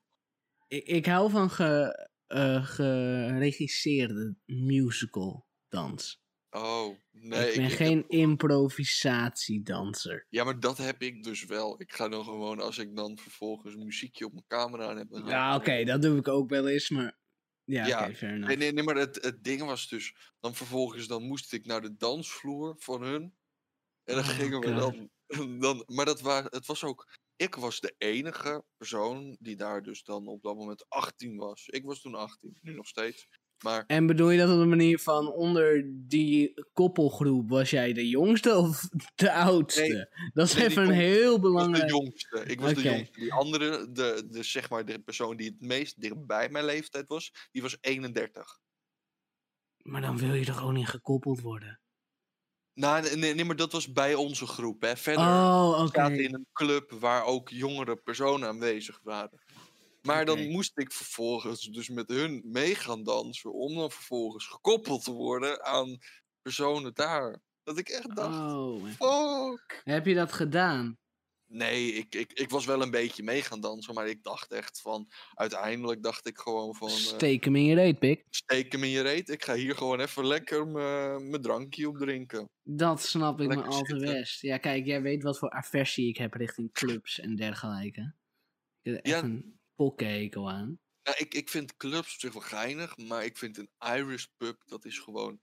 Ik, 0.68 0.84
ik 0.84 1.06
hou 1.06 1.30
van 1.30 1.50
ge, 1.50 2.08
eh, 2.26 2.66
geregisseerde 2.66 4.36
musical 4.44 5.46
dans. 5.68 6.24
Oh, 6.56 6.96
nee. 7.10 7.48
ik 7.48 7.54
ben 7.56 7.64
ik 7.64 7.70
heb- 7.70 7.78
geen 7.78 8.08
improvisatiedanser. 8.08 10.26
Ja, 10.28 10.44
maar 10.44 10.60
dat 10.60 10.78
heb 10.78 11.02
ik 11.02 11.22
dus 11.22 11.44
wel. 11.44 11.80
Ik 11.80 11.92
ga 11.92 12.08
dan 12.08 12.24
gewoon, 12.24 12.60
als 12.60 12.78
ik 12.78 12.96
dan 12.96 13.18
vervolgens 13.18 13.74
muziekje 13.76 14.24
op 14.24 14.32
mijn 14.32 14.44
camera 14.46 14.88
aan 14.88 14.96
heb... 14.96 15.08
dan 15.10 15.26
Ja, 15.26 15.54
oké, 15.56 15.84
dat 15.84 16.02
doe 16.02 16.18
ik 16.18 16.28
ook 16.28 16.50
wel 16.50 16.68
eens, 16.68 16.90
maar... 16.90 17.18
Ja, 17.64 17.86
Ja, 17.86 18.04
enough. 18.06 18.22
Nee, 18.46 18.56
nee, 18.56 18.72
nee, 18.72 18.84
maar 18.84 18.96
het, 18.96 19.24
het 19.24 19.44
ding 19.44 19.62
was 19.62 19.88
dus, 19.88 20.32
dan 20.40 20.54
vervolgens 20.54 21.06
dan 21.06 21.22
moest 21.22 21.52
ik 21.52 21.66
naar 21.66 21.80
de 21.82 21.96
dansvloer 21.96 22.74
van 22.78 23.02
hun. 23.02 23.22
En 24.04 24.14
dan 24.14 24.24
Oh, 24.24 24.28
gingen 24.28 24.60
we 24.60 24.74
dan, 24.74 25.10
dan. 25.60 25.82
Maar 25.86 26.04
dat 26.04 26.20
waren, 26.20 26.50
het 26.50 26.66
was 26.66 26.84
ook. 26.84 27.08
Ik 27.36 27.54
was 27.54 27.80
de 27.80 27.94
enige 27.98 28.64
persoon 28.76 29.36
die 29.40 29.56
daar 29.56 29.82
dus 29.82 30.04
dan 30.04 30.26
op 30.26 30.42
dat 30.42 30.56
moment 30.56 30.88
18 30.88 31.36
was. 31.36 31.66
Ik 31.66 31.84
was 31.84 32.00
toen 32.00 32.14
18, 32.14 32.58
nu 32.60 32.74
nog 32.74 32.86
steeds. 32.86 33.28
Maar 33.58 33.84
En 33.86 34.06
bedoel 34.06 34.30
je 34.30 34.38
dat 34.38 34.50
op 34.50 34.58
de 34.58 34.64
manier 34.66 34.98
van 34.98 35.32
onder 35.32 35.84
die 36.08 36.64
koppelgroep 36.72 37.48
was 37.48 37.70
jij 37.70 37.92
de 37.92 38.08
jongste 38.08 38.56
of 38.56 38.80
de 39.14 39.32
oudste? 39.32 40.10
dat 40.32 40.46
is 40.46 40.54
nee, 40.54 40.64
even 40.64 40.82
een 40.82 40.90
heel 40.90 41.34
ik 41.34 41.40
was 41.40 41.40
de 41.40 41.40
belangrijk. 41.40 41.90
jongste. 41.90 42.44
Ik 42.46 42.60
was 42.60 42.74
de 42.74 42.82
jongste. 42.82 43.20
Die 43.20 43.32
andere, 43.32 43.92
de, 43.92 44.26
de, 44.30 44.42
zeg 44.42 44.70
maar, 44.70 44.84
de 44.84 44.98
persoon 45.02 45.36
die 45.36 45.48
het 45.50 45.60
meest 45.60 46.00
dichtbij 46.00 46.48
mijn 46.48 46.64
leeftijd 46.64 47.08
was, 47.08 47.32
die 47.50 47.62
was 47.62 47.76
31. 47.80 48.58
Maar 49.82 50.00
dan 50.00 50.18
wil 50.18 50.34
je 50.34 50.44
toch 50.44 50.62
ook 50.62 50.72
niet 50.72 50.88
gekoppeld 50.88 51.40
worden? 51.40 51.80
Nou, 52.74 53.16
nee, 53.16 53.34
nee, 53.34 53.44
maar 53.44 53.56
dat 53.56 53.72
was 53.72 53.92
bij 53.92 54.14
onze 54.14 54.46
groep. 54.46 54.82
Hè. 54.82 54.96
Verder 54.96 55.24
Oh, 55.24 55.78
oké. 55.80 55.90
zaten 56.00 56.18
in 56.24 56.34
een 56.34 56.46
club 56.52 56.90
waar 56.90 57.24
ook 57.24 57.48
jongere 57.48 57.96
personen 57.96 58.48
aanwezig 58.48 59.00
waren. 59.02 59.42
Maar 60.06 60.24
dan 60.24 60.48
moest 60.50 60.78
ik 60.78 60.92
vervolgens 60.92 61.60
dus 61.60 61.88
met 61.88 62.08
hun 62.08 62.42
mee 62.44 62.74
gaan 62.74 63.02
dansen 63.02 63.52
om 63.52 63.74
dan 63.74 63.90
vervolgens 63.90 64.46
gekoppeld 64.46 65.04
te 65.04 65.12
worden 65.12 65.64
aan 65.64 65.98
personen 66.42 66.94
daar. 66.94 67.42
Dat 67.62 67.78
ik 67.78 67.88
echt 67.88 68.16
dacht, 68.16 68.38
Oh, 68.38 68.84
fuck. 68.86 69.80
heb 69.84 70.06
je 70.06 70.14
dat 70.14 70.32
gedaan? 70.32 70.98
Nee, 71.48 71.92
ik, 71.92 72.14
ik, 72.14 72.32
ik 72.32 72.50
was 72.50 72.64
wel 72.66 72.82
een 72.82 72.90
beetje 72.90 73.22
mee 73.22 73.42
gaan 73.42 73.60
dansen, 73.60 73.94
maar 73.94 74.08
ik 74.08 74.22
dacht 74.22 74.52
echt 74.52 74.80
van, 74.80 75.10
uiteindelijk 75.34 76.02
dacht 76.02 76.26
ik 76.26 76.38
gewoon 76.38 76.74
van, 76.74 76.88
eh, 76.88 76.94
Steek 76.94 77.44
hem 77.44 77.56
in 77.56 77.64
je 77.64 77.74
reet, 77.74 77.98
pik. 77.98 78.24
steek 78.30 78.72
hem 78.72 78.82
in 78.82 78.88
je 78.90 79.00
reet. 79.00 79.28
Ik 79.28 79.44
ga 79.44 79.54
hier 79.54 79.74
gewoon 79.76 80.00
even 80.00 80.26
lekker 80.26 80.66
mijn 80.66 81.30
mijn 81.30 81.42
drankje 81.42 81.88
op 81.88 81.96
drinken. 81.96 82.48
Dat 82.62 83.02
snap 83.02 83.40
ik 83.40 83.48
me 83.48 83.62
al 83.62 83.82
te 83.82 83.96
best. 83.96 84.40
Ja, 84.40 84.58
kijk, 84.58 84.86
jij 84.86 85.02
weet 85.02 85.22
wat 85.22 85.38
voor 85.38 85.50
aversie 85.50 86.08
ik 86.08 86.16
heb 86.16 86.34
richting 86.34 86.72
clubs 86.72 87.20
en 87.20 87.36
dergelijke. 87.36 88.14
Ik 88.82 88.92
heb 88.92 89.04
echt 89.04 89.14
Ja. 89.14 89.22
een 89.22 89.60
aan. 90.48 90.78
Nou, 91.02 91.16
ik, 91.18 91.34
ik 91.34 91.48
vind 91.48 91.76
clubs 91.76 92.14
op 92.14 92.20
zich 92.20 92.32
wel 92.32 92.42
geinig, 92.42 92.96
maar 92.96 93.24
ik 93.24 93.36
vind 93.36 93.58
een 93.58 93.70
Irish 93.78 94.24
pub, 94.36 94.62
dat 94.66 94.84
is 94.84 94.98
gewoon... 94.98 95.40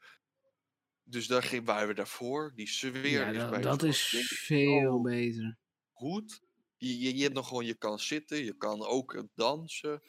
Dus 1.03 1.27
daar 1.27 1.43
ging, 1.43 1.65
waren 1.65 1.87
we 1.87 1.93
daarvoor. 1.93 2.51
Die 2.55 2.67
sfeer 2.67 3.09
Ja, 3.09 3.27
is 3.27 3.49
bij 3.49 3.61
dat 3.61 3.83
is 3.83 4.07
veel 4.27 5.01
beter. 5.01 5.57
goed. 5.91 6.41
Je, 6.77 6.99
je, 6.99 7.15
je 7.15 7.21
hebt 7.23 7.33
nog 7.35 7.47
gewoon, 7.47 7.65
je 7.65 7.75
kan 7.75 7.99
zitten, 7.99 8.43
je 8.43 8.57
kan 8.57 8.85
ook 8.85 9.13
eh, 9.13 9.23
dansen. 9.35 10.01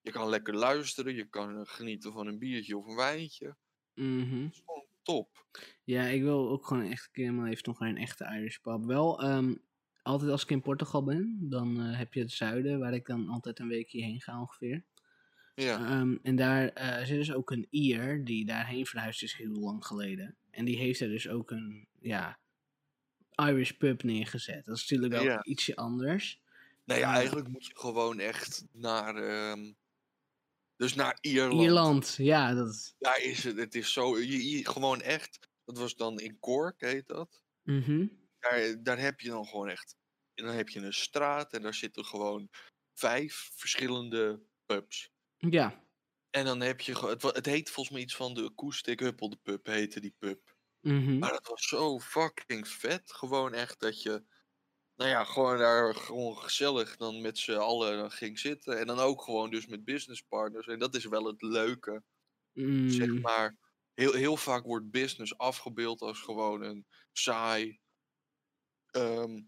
Je 0.00 0.10
kan 0.10 0.28
lekker 0.28 0.54
luisteren, 0.54 1.14
je 1.14 1.28
kan 1.28 1.56
eh, 1.58 1.62
genieten 1.64 2.12
van 2.12 2.26
een 2.26 2.38
biertje 2.38 2.76
of 2.76 2.86
een 2.86 2.96
wijntje. 2.96 3.56
Mhm. 3.94 4.42
Dat 4.42 4.52
is 4.52 4.62
gewoon 4.64 4.86
top. 5.02 5.46
Ja, 5.84 6.04
ik 6.06 6.22
wil 6.22 6.48
ook 6.50 6.66
gewoon 6.66 6.90
echt 6.90 7.04
een 7.04 7.12
keer 7.12 7.26
in 7.26 7.34
mijn 7.34 7.48
leven 7.48 7.64
nog 7.66 7.80
een 7.80 7.96
echte 7.96 8.24
Irish 8.24 8.56
pub. 8.56 8.84
Wel, 8.84 9.22
ehm, 9.22 9.54
altijd 10.02 10.30
als 10.30 10.42
ik 10.42 10.50
in 10.50 10.60
Portugal 10.62 11.04
ben, 11.04 11.36
dan 11.40 11.80
eh, 11.80 11.98
heb 11.98 12.14
je 12.14 12.20
het 12.20 12.30
zuiden, 12.32 12.78
waar 12.78 12.94
ik 12.94 13.06
dan 13.06 13.28
altijd 13.28 13.58
een 13.58 13.68
weekje 13.68 14.02
heen 14.02 14.20
ga 14.20 14.40
ongeveer. 14.40 14.84
Ja, 15.54 15.78
Ehm, 15.90 16.16
en 16.22 16.36
daar 16.36 16.68
eh, 16.68 17.06
zit 17.06 17.16
dus 17.18 17.32
ook 17.32 17.50
een 17.50 17.66
Ier 17.70 18.24
die 18.24 18.44
daarheen 18.44 18.86
verhuisd 18.86 19.22
is 19.22 19.34
heel 19.36 19.52
lang 19.54 19.86
geleden. 19.86 20.36
En 20.50 20.64
die 20.64 20.76
heeft 20.78 21.00
er 21.00 21.08
dus 21.08 21.28
ook 21.28 21.50
een, 21.50 21.86
ja, 22.00 22.38
Irish 23.34 23.70
pub 23.70 24.02
neergezet. 24.02 24.64
Dat 24.64 24.76
is 24.76 24.82
natuurlijk 24.90 25.12
wel 25.12 25.22
Ja. 25.32 25.44
ietsje 25.44 25.76
anders. 25.76 26.40
nou 26.84 27.00
ja, 27.00 27.14
eigenlijk 27.14 27.48
moet 27.48 27.66
je 27.66 27.76
gewoon 27.78 28.18
echt 28.18 28.64
naar... 28.72 29.16
ehm, 29.16 29.72
dus 30.76 30.94
naar 30.94 31.18
Ierland. 31.20 31.62
Ierland, 31.62 32.14
ja, 32.18 32.54
dat. 32.54 32.94
Daar 32.98 33.20
is 33.22 33.44
het, 33.44 33.56
het 33.56 33.74
is 33.74 33.92
zo, 33.92 34.18
je, 34.18 34.50
je- 34.50 34.68
gewoon 34.70 35.00
echt... 35.00 35.50
Dat 35.64 35.78
was 35.78 35.96
dan 35.96 36.20
in 36.20 36.38
Cork, 36.38 36.80
heet 36.80 37.06
dat. 37.06 37.42
Mhm. 37.62 38.06
Daar, 38.42 38.82
daar 38.82 38.98
heb 38.98 39.20
je 39.20 39.28
dan 39.28 39.46
gewoon 39.46 39.68
echt. 39.68 39.96
En 40.34 40.44
dan 40.44 40.54
heb 40.54 40.68
je 40.68 40.80
een 40.80 40.92
straat 40.94 41.52
en 41.52 41.62
daar 41.62 41.74
zitten 41.74 42.04
gewoon 42.04 42.48
vijf 42.94 43.50
verschillende 43.54 44.42
pubs. 44.66 45.10
Ja. 45.50 45.84
En 46.30 46.44
dan 46.44 46.60
heb 46.60 46.80
je. 46.80 47.06
Het, 47.06 47.22
het 47.22 47.46
heet 47.46 47.70
volgens 47.70 47.94
mij 47.94 48.04
iets 48.04 48.16
van 48.16 48.34
de 48.34 48.44
Acoustic 48.44 49.00
Huppel 49.00 49.28
de 49.30 49.36
Pub, 49.42 49.66
heette 49.66 50.00
die 50.00 50.14
pub. 50.18 50.56
Mhm. 50.82 51.18
Maar 51.18 51.30
dat 51.32 51.46
was 51.46 51.68
zo 51.68 52.00
fucking 52.00 52.68
vet. 52.68 53.12
Gewoon 53.12 53.54
echt 53.54 53.80
dat 53.80 54.02
je. 54.02 54.24
Nou 54.96 55.10
ja, 55.10 55.24
gewoon 55.24 55.58
daar 55.58 55.94
gewoon 55.94 56.38
gezellig 56.38 56.96
dan 56.96 57.22
met 57.22 57.38
z'n 57.38 57.52
allen 57.52 57.98
dan 57.98 58.12
ging 58.12 58.38
zitten. 58.38 58.78
En 58.80 58.86
dan 58.86 58.98
ook 58.98 59.22
gewoon 59.22 59.50
dus 59.50 59.66
met 59.66 59.84
business 59.84 60.22
partners. 60.22 60.66
En 60.66 60.78
dat 60.78 60.94
is 60.96 61.04
wel 61.06 61.24
het 61.26 61.42
leuke. 61.42 62.04
Zeg 62.84 63.08
Mm, 63.08 63.22
maar. 63.22 63.58
Heel, 63.94 64.12
heel 64.14 64.36
vaak 64.36 64.64
wordt 64.64 64.90
business 64.90 65.38
afgebeeld 65.38 66.00
als 66.02 66.20
gewoon 66.20 66.62
een 66.62 66.86
saai. 67.12 67.81
Ehm, 68.92 69.40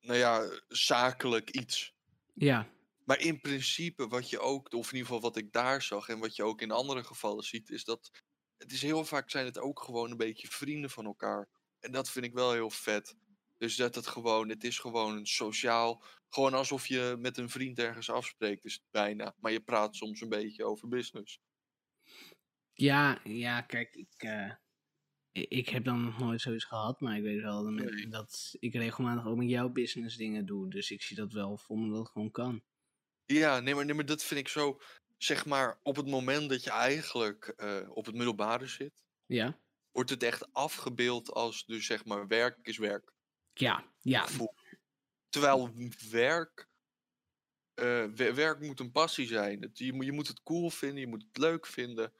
nou 0.00 0.18
ja, 0.18 0.60
zakelijk 0.68 1.50
iets. 1.50 1.94
Ja. 2.34 2.68
Maar 3.04 3.20
in 3.20 3.40
principe, 3.40 4.08
wat 4.08 4.30
je 4.30 4.38
ook, 4.38 4.72
of 4.72 4.86
in 4.86 4.96
ieder 4.96 5.06
geval 5.06 5.20
wat 5.20 5.36
ik 5.36 5.52
daar 5.52 5.82
zag 5.82 6.08
en 6.08 6.18
wat 6.18 6.36
je 6.36 6.44
ook 6.44 6.60
in 6.60 6.70
andere 6.70 7.04
gevallen 7.04 7.44
ziet, 7.44 7.70
is 7.70 7.84
dat 7.84 8.10
het 8.58 8.72
is 8.72 8.82
heel 8.82 9.04
vaak 9.04 9.30
zijn 9.30 9.44
het 9.44 9.58
ook 9.58 9.82
gewoon 9.82 10.10
een 10.10 10.16
beetje 10.16 10.48
vrienden 10.48 10.90
van 10.90 11.04
elkaar. 11.04 11.48
En 11.80 11.92
dat 11.92 12.10
vind 12.10 12.24
ik 12.24 12.32
wel 12.32 12.52
heel 12.52 12.70
vet. 12.70 13.16
Dus 13.58 13.76
dat 13.76 13.94
het 13.94 14.06
gewoon, 14.06 14.48
het 14.48 14.64
is 14.64 14.78
gewoon 14.78 15.16
een 15.16 15.26
sociaal, 15.26 16.02
gewoon 16.28 16.54
alsof 16.54 16.86
je 16.86 17.16
met 17.18 17.38
een 17.38 17.50
vriend 17.50 17.78
ergens 17.78 18.10
afspreekt, 18.10 18.64
is 18.64 18.74
het 18.74 18.90
bijna. 18.90 19.34
Maar 19.40 19.52
je 19.52 19.60
praat 19.60 19.96
soms 19.96 20.20
een 20.20 20.28
beetje 20.28 20.64
over 20.64 20.88
business. 20.88 21.40
Ja, 22.72 23.20
ja, 23.24 23.60
kijk, 23.60 23.94
ik, 23.94 24.14
eh, 24.16 24.52
Ik 25.48 25.68
heb 25.68 25.84
dan 25.84 26.02
nog 26.04 26.18
nooit 26.18 26.40
zoiets 26.40 26.64
gehad, 26.64 27.00
maar 27.00 27.16
ik 27.16 27.22
weet 27.22 27.40
wel 27.42 27.62
dat, 27.62 27.72
met- 27.72 27.94
Nee. 27.94 28.08
dat 28.08 28.54
ik 28.58 28.74
regelmatig 28.74 29.26
ook 29.26 29.36
met 29.36 29.48
jouw 29.48 29.68
business 29.68 30.16
dingen 30.16 30.46
doe. 30.46 30.70
Dus 30.70 30.90
ik 30.90 31.02
zie 31.02 31.16
dat 31.16 31.32
wel 31.32 31.56
voor 31.56 31.78
me 31.78 31.88
dat 31.90 31.98
het 31.98 32.08
gewoon 32.08 32.30
kan. 32.30 32.62
Ja, 33.24 33.60
nee 33.60 33.74
maar, 33.74 33.84
nee, 33.84 33.94
maar 33.94 34.06
dat 34.06 34.22
vind 34.24 34.40
ik 34.40 34.48
zo, 34.48 34.80
zeg 35.18 35.46
maar, 35.46 35.78
op 35.82 35.96
het 35.96 36.06
moment 36.06 36.48
dat 36.50 36.64
je 36.64 36.70
eigenlijk 36.70 37.48
eh, 37.56 37.90
op 37.90 38.06
het 38.06 38.14
middelbare 38.14 38.66
zit, 38.66 39.04
Ja? 39.26 39.58
wordt 39.90 40.10
het 40.10 40.22
echt 40.22 40.52
afgebeeld 40.52 41.30
als 41.32 41.64
dus 41.66 41.86
zeg 41.86 42.04
maar 42.04 42.26
werk 42.26 42.58
is 42.62 42.78
werk. 42.78 43.12
Ja, 43.52 43.84
ja. 44.00 44.26
Terwijl 45.28 45.72
werk, 46.10 46.68
eh, 47.74 48.04
we- 48.04 48.34
werk 48.34 48.60
moet 48.60 48.80
een 48.80 48.90
passie 48.92 49.26
zijn. 49.26 49.70
Je, 49.72 49.92
moet- 49.92 50.06
je 50.06 50.12
moet 50.12 50.28
het 50.28 50.42
cool 50.42 50.70
vinden, 50.70 51.00
je 51.00 51.06
moet 51.06 51.24
het 51.28 51.38
leuk 51.38 51.66
vinden. 51.66 52.12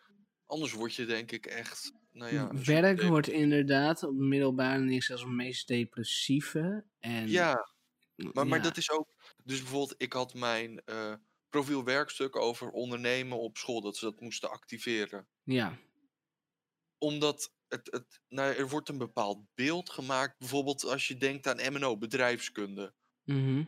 Anders 0.46 0.72
word 0.72 0.94
je 0.94 1.04
denk 1.06 1.32
ik 1.32 1.46
echt, 1.46 1.92
nou 2.16 2.32
ja... 2.32 2.48
soort 2.54 2.66
Werk 2.66 3.02
wordt 3.02 3.28
inderdaad 3.28 4.02
op 4.02 4.14
middelbare 4.14 4.82
niks 4.82 5.10
als 5.10 5.20
het 5.20 5.30
meest 5.30 5.68
depressieve. 5.68 6.84
En 6.98 7.28
Ja, 7.28 7.54
maar, 8.32 8.46
maar 8.46 8.62
dat 8.62 8.76
is 8.76 8.90
ook... 8.90 9.08
Dus 9.44 9.58
bijvoorbeeld, 9.60 9.94
ik 10.02 10.12
had 10.12 10.34
mijn 10.34 10.78
eh 10.84 11.14
profiel 11.48 11.84
werkstuk 11.84 12.36
over 12.36 12.70
ondernemen 12.70 13.38
op 13.38 13.56
school. 13.56 13.80
Dat 13.80 13.96
ze 13.96 14.04
dat 14.04 14.20
moesten 14.20 14.50
activeren. 14.50 15.28
Ja, 15.44 15.78
Omdat 16.98 17.52
het, 17.68 17.88
het, 17.92 18.20
nou, 18.28 18.54
er 18.54 18.68
wordt 18.68 18.88
een 18.88 18.98
bepaald 18.98 19.44
beeld 19.54 19.90
gemaakt. 19.90 20.38
Bijvoorbeeld 20.38 20.84
als 20.84 21.08
je 21.08 21.16
denkt 21.16 21.46
aan 21.46 21.72
MNO, 21.72 21.98
bedrijfskunde. 21.98 22.94
mhm, 23.26 23.66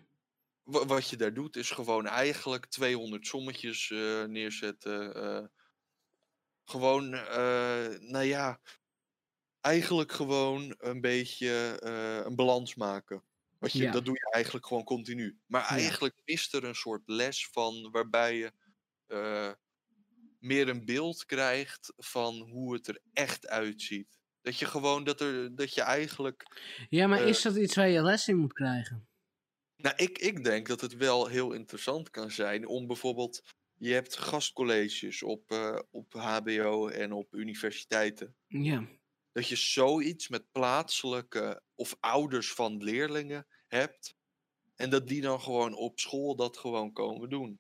Wa- 0.62 0.86
wat 0.86 1.08
je 1.08 1.16
daar 1.16 1.34
doet 1.34 1.56
is 1.56 1.70
gewoon 1.70 2.06
eigenlijk 2.06 2.66
200 2.66 3.26
sommetjes 3.26 3.90
eh, 3.90 4.24
neerzetten. 4.24 5.14
eh, 5.14 5.44
gewoon, 6.70 7.14
eh, 7.14 7.88
nou 8.00 8.24
ja, 8.24 8.60
eigenlijk 9.60 10.12
gewoon 10.12 10.74
een 10.78 11.00
beetje 11.00 11.78
eh, 11.82 12.24
een 12.26 12.36
balans 12.36 12.74
maken. 12.74 13.24
Wat 13.58 13.72
je, 13.72 13.84
Ja. 13.84 13.92
Dat 13.92 14.04
doe 14.04 14.14
je 14.14 14.30
eigenlijk 14.32 14.66
gewoon 14.66 14.84
continu. 14.84 15.38
Maar 15.46 15.62
Ja. 15.68 15.68
eigenlijk 15.76 16.14
mist 16.24 16.54
er 16.54 16.64
een 16.64 16.74
soort 16.74 17.02
les 17.06 17.48
van 17.48 17.90
waarbij 17.90 18.36
je 18.36 18.52
eh, 19.06 19.52
meer 20.38 20.68
een 20.68 20.84
beeld 20.84 21.24
krijgt 21.24 21.92
van 21.96 22.38
hoe 22.40 22.74
het 22.74 22.88
er 22.88 23.00
echt 23.12 23.46
uitziet. 23.46 24.18
Dat 24.40 24.58
je 24.58 24.66
gewoon, 24.66 25.04
dat, 25.04 25.20
er, 25.20 25.54
dat 25.56 25.74
je 25.74 25.82
eigenlijk 25.82 26.46
ja 26.88 27.06
maar 27.06 27.22
is 27.22 27.42
dat 27.42 27.56
iets 27.56 27.74
waar 27.74 27.88
je 27.88 28.02
les 28.02 28.28
in 28.28 28.36
moet 28.36 28.52
krijgen? 28.52 29.08
Nou, 29.76 29.96
ik, 29.96 30.18
ik 30.18 30.44
denk 30.44 30.66
dat 30.66 30.80
het 30.80 30.96
wel 30.96 31.26
heel 31.26 31.52
interessant 31.52 32.10
kan 32.10 32.30
zijn 32.30 32.66
om 32.66 32.86
bijvoorbeeld. 32.86 33.42
Je 33.78 33.92
hebt 33.92 34.16
gastcolleges 34.16 35.22
op, 35.22 35.50
eh, 35.50 35.78
op 35.90 36.12
HBO 36.12 36.88
en 36.88 37.12
op 37.12 37.34
universiteiten. 37.34 38.36
Ja, 38.46 38.88
Dat 39.32 39.48
je 39.48 39.56
zoiets 39.56 40.28
met 40.28 40.52
plaatselijke 40.52 41.62
of 41.74 41.96
ouders 42.00 42.52
van 42.52 42.82
leerlingen 42.84 43.46
hebt. 43.66 44.16
En 44.76 44.90
dat 44.90 45.08
die 45.08 45.20
dan 45.20 45.40
gewoon 45.40 45.74
op 45.74 45.98
school 46.00 46.36
dat 46.36 46.56
gewoon 46.56 46.92
komen 46.92 47.28
doen. 47.30 47.58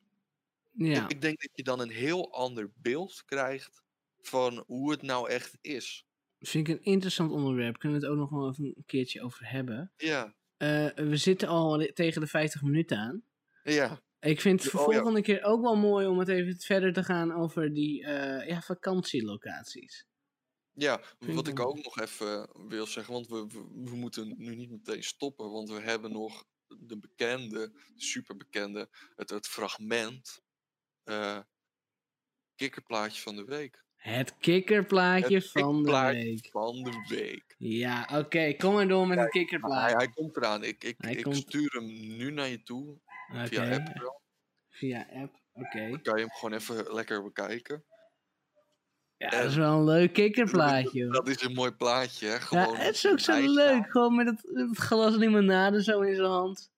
ja. 0.72 1.08
Ik, 1.08 1.20
denk 1.20 1.40
dat 1.40 1.50
je 1.52 1.62
dan 1.62 1.80
een 1.80 1.90
heel 1.90 2.32
ander 2.32 2.72
beeld 2.76 3.24
krijgt 3.24 3.82
van 4.20 4.64
hoe 4.66 4.90
het 4.90 5.02
nou 5.02 5.30
echt 5.30 5.58
is. 5.60 6.06
Vind 6.40 6.68
ik 6.68 6.74
een 6.76 6.82
interessant 6.84 7.30
onderwerp. 7.32 7.78
Kunnen 7.78 8.00
we 8.00 8.06
het 8.06 8.14
ook 8.14 8.20
nog 8.20 8.30
wel 8.30 8.48
even 8.48 8.64
een 8.64 8.84
keertje 8.86 9.22
over 9.22 9.50
hebben? 9.50 9.92
Ja, 9.96 10.36
Eh, 10.56 10.86
we 10.94 11.16
zitten 11.16 11.48
al 11.48 11.90
tegen 11.94 12.20
de 12.20 12.26
50 12.26 12.62
minuten 12.62 12.98
aan. 12.98 13.22
ja, 13.62 14.00
Ik 14.20 14.40
vind 14.40 14.62
het 14.64 14.74
Oh, 14.74 14.80
voor 14.80 14.92
ja. 14.92 14.98
volgende 14.98 15.22
keer 15.22 15.42
ook 15.42 15.62
wel 15.62 15.76
mooi 15.76 16.06
om 16.06 16.18
het 16.18 16.28
even 16.28 16.56
verder 16.60 16.92
te 16.92 17.04
gaan 17.04 17.32
over 17.32 17.72
die 17.74 18.04
eh, 18.04 18.48
ja, 18.48 18.60
vakantielocaties. 18.60 20.06
Ja, 20.72 21.00
Vind 21.18 21.34
wat 21.34 21.48
ik 21.48 21.60
ook 21.60 21.76
nog 21.84 22.00
even 22.00 22.48
wil 22.68 22.86
zeggen, 22.86 23.12
want 23.12 23.26
we, 23.26 23.46
we, 23.46 23.66
we 23.90 23.96
moeten 23.96 24.34
nu 24.38 24.54
niet 24.56 24.70
meteen 24.70 25.02
stoppen, 25.02 25.50
want 25.50 25.68
we 25.68 25.80
hebben 25.80 26.12
nog 26.12 26.44
de 26.66 26.98
bekende, 26.98 27.72
superbekende, 27.96 28.88
het, 29.16 29.30
het 29.30 29.46
fragment, 29.46 30.40
eh 31.04 31.38
kikkerplaatje 32.54 33.22
van 33.22 33.36
de 33.36 33.44
week. 33.44 33.84
Het 33.96 34.38
kikkerplaatje 34.38 35.34
Het 35.34 35.50
van 35.50 35.82
de 35.82 35.98
week. 36.00 36.48
Van 36.50 36.82
de 36.82 37.04
week. 37.08 37.58
Ja, 37.58 38.08
oké. 38.12 38.54
Kom 38.56 38.74
maar 38.74 38.88
door 38.88 39.06
met 39.06 39.18
het 39.18 39.32
Hij, 39.32 39.42
kikkerplaatje. 39.42 39.96
hij 39.96 40.08
komt 40.08 40.36
eraan. 40.36 40.64
Ik, 40.64 40.84
ik, 40.84 40.96
Hij 40.98 41.14
ik 41.14 41.22
komt. 41.22 41.36
stuur 41.36 41.72
hem 41.72 42.16
nu 42.16 42.30
naar 42.30 42.48
je 42.48 42.62
toe, 42.62 43.00
Via 43.32 43.74
app 43.74 43.98
wel. 43.98 44.20
Via 44.68 45.06
app. 45.12 45.40
Oké. 45.52 45.88
Dan 45.90 46.02
kan 46.02 46.14
je 46.18 46.20
hem 46.20 46.30
gewoon 46.34 46.52
even 46.58 46.94
lekker 46.94 47.22
bekijken. 47.22 47.84
Ja, 49.16 49.28
En- 49.30 49.38
dat 49.40 49.50
is 49.50 49.56
wel 49.56 49.72
een 49.78 49.84
leuk 49.84 50.12
kikkerplaatje. 50.12 51.04
hoor. 51.04 51.12
Dat 51.12 51.28
is 51.28 51.42
een 51.42 51.52
mooi 51.52 51.70
plaatje, 51.72 52.26
hè? 52.26 52.32
Ja, 52.32 52.38
Gewoon 52.40 52.76
het 52.76 52.94
is 52.94 53.06
ook 53.08 53.20
zo 53.20 53.52
leuk. 53.52 53.90
Gewoon 53.90 54.14
met 54.16 54.26
het, 54.26 54.42
het 54.52 54.76
glas 54.78 55.16
limonade 55.16 55.82
zo 55.82 56.00
in 56.00 56.14
zijn 56.14 56.28
hand. 56.28 56.70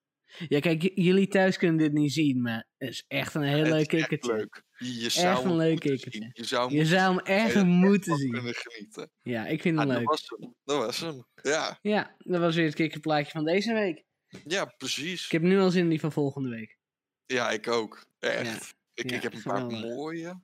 Ja, 0.47 0.59
kijk, 0.59 0.91
jullie 0.95 1.27
thuis 1.27 1.57
kunnen 1.57 1.77
dit 1.77 1.93
niet 1.93 2.13
zien, 2.13 2.41
maar 2.41 2.67
het 2.77 2.89
is 2.89 3.03
echt 3.07 3.33
een 3.33 3.41
heel 3.43 3.57
Het 3.57 3.67
leuk 3.67 3.77
echt 3.93 4.07
kikkertje. 4.07 4.33
leuk. 4.35 4.63
Je, 4.77 5.09
zou 5.09 5.37
een 5.43 5.47
hem 5.49 5.57
leuk 5.57 5.79
kikkertje. 5.79 6.11
zien. 6.11 6.29
Je 6.33 6.43
zou 6.43 6.67
hem 6.69 6.77
Je 6.77 6.85
zou 6.85 7.15
hem 7.15 7.25
echt 7.25 7.63
moeten 7.63 8.15
zien. 8.17 8.31
kunnen 8.31 8.53
genieten. 8.55 9.11
Ja, 9.21 9.45
ik 9.47 9.61
vind 9.61 9.77
Ah, 9.77 9.81
hem 9.83 9.89
dat 9.89 9.99
leuk. 9.99 10.09
was 10.09 10.23
hem. 10.37 10.55
Dat 10.63 10.77
was 10.85 10.99
hem. 10.99 11.25
Ja, 11.41 11.77
Ja, 11.81 12.15
dat 12.17 12.39
was 12.39 12.55
weer 12.55 12.65
het 12.65 12.75
kikkerplaatje 12.75 13.31
van 13.31 13.45
deze 13.45 13.73
week. 13.73 14.03
Ja 14.45 14.65
precies. 14.65 15.25
Ik 15.25 15.31
heb 15.31 15.41
nu 15.41 15.59
al 15.59 15.71
zin 15.71 15.83
in 15.83 15.89
die 15.89 15.99
van 15.99 16.11
volgende 16.11 16.49
week. 16.49 16.77
Ja, 17.25 17.51
ik 17.51 17.67
ook. 17.67 18.05
Echt. 18.19 18.75
ik, 18.93 19.09
ja, 19.09 19.15
ik 19.15 19.21
heb 19.23 19.33
een 19.33 19.41
paar 19.41 19.61
geweldig. 19.61 19.81
mooie. 19.95 20.39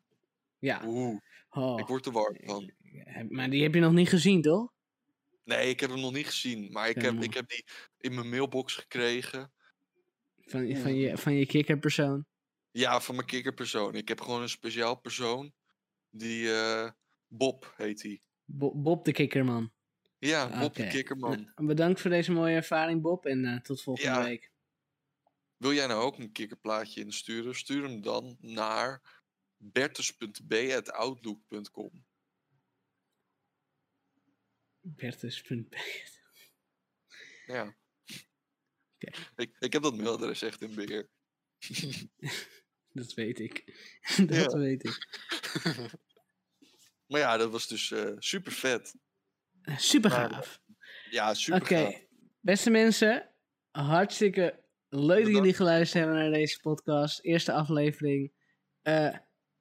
Ja. 0.59 0.81
Oeh, 0.85 1.19
Oh. 1.49 1.79
ik 1.79 1.85
word 1.87 2.05
er 2.05 2.11
warm 2.11 2.37
van. 2.43 2.71
Maar 3.29 3.49
die 3.49 3.63
heb 3.63 3.73
je 3.73 3.79
nog 3.79 3.93
niet 3.93 4.09
gezien, 4.09 4.41
toch? 4.41 4.71
Nee, 5.43 5.69
ik 5.69 5.79
heb 5.79 5.89
hem 5.89 5.99
nog 5.99 6.13
niet 6.13 6.25
gezien. 6.25 6.71
Maar 6.71 6.89
ik 6.89 6.95
Ja, 6.95 7.01
heb, 7.01 7.13
man. 7.13 7.23
ik 7.23 7.33
heb 7.33 7.49
die 7.49 7.65
in 7.99 8.15
mijn 8.15 8.29
mailbox 8.29 8.75
gekregen. 8.75 9.51
Van, 10.41 10.75
van, 10.75 10.95
je, 10.95 11.17
van 11.17 11.33
je 11.33 11.45
kikkerpersoon. 11.45 12.25
Ja, 12.71 13.01
van 13.01 13.15
mijn 13.15 13.27
kikkerpersoon. 13.27 13.95
Ik 13.95 14.07
heb 14.07 14.21
gewoon 14.21 14.41
een 14.41 14.49
speciaal 14.49 14.95
persoon. 14.99 15.53
Die 16.09 16.53
eh, 16.53 16.89
Bob 17.27 17.73
heet 17.77 18.01
hij. 18.03 18.21
Bo- 18.45 18.75
Bob 18.75 19.05
de 19.05 19.11
kikkerman. 19.11 19.71
Ja, 20.19 20.59
Bob 20.59 20.75
de 20.75 20.87
kikkerman. 20.87 21.51
Nou, 21.55 21.67
bedankt 21.67 22.01
voor 22.01 22.09
deze 22.09 22.31
mooie 22.31 22.55
ervaring, 22.55 23.01
Bob. 23.01 23.25
En 23.25 23.45
eh, 23.45 23.59
tot 23.61 23.81
volgende 23.81 24.09
Ja. 24.11 24.23
week. 24.23 24.51
Wil 25.57 25.73
jij 25.73 25.87
nou 25.87 26.01
ook 26.01 26.19
een 26.19 26.31
kikkerplaatje 26.31 27.01
insturen? 27.01 27.55
Stuur 27.55 27.83
hem 27.83 28.01
dan 28.01 28.37
naar 28.39 29.21
bertus.b.outlook.com. 29.57 32.05
Bertus.b. 34.81 35.75
Ja. 37.45 37.75
Oké. 38.95 39.11
Ik, 39.35 39.55
ik 39.59 39.73
heb 39.73 39.81
dat 39.81 39.95
mailadres 39.95 40.41
echt 40.41 40.61
in 40.61 40.75
beheer. 40.75 41.09
Dat 42.93 43.13
weet 43.13 43.39
ik. 43.39 43.63
dat 44.27 44.51
Ja. 44.51 44.57
weet 44.57 44.83
ik. 44.83 45.07
maar 47.07 47.19
ja, 47.19 47.37
dat 47.37 47.51
was 47.51 47.67
dus 47.67 47.93
super 48.17 48.51
vet. 48.51 48.95
Super 49.75 50.11
gaaf. 50.11 50.61
Ja, 51.09 51.33
super 51.33 51.61
Oké, 51.61 51.93
beste 52.39 52.69
mensen. 52.69 53.29
Hartstikke 53.71 54.59
leuk 54.89 55.23
dat 55.23 55.33
jullie 55.33 55.53
geluisterd 55.53 56.03
hebben 56.03 56.21
naar 56.21 56.31
deze 56.31 56.59
podcast. 56.59 57.19
Eerste 57.23 57.51
aflevering. 57.51 58.31
Eh, 58.81 59.15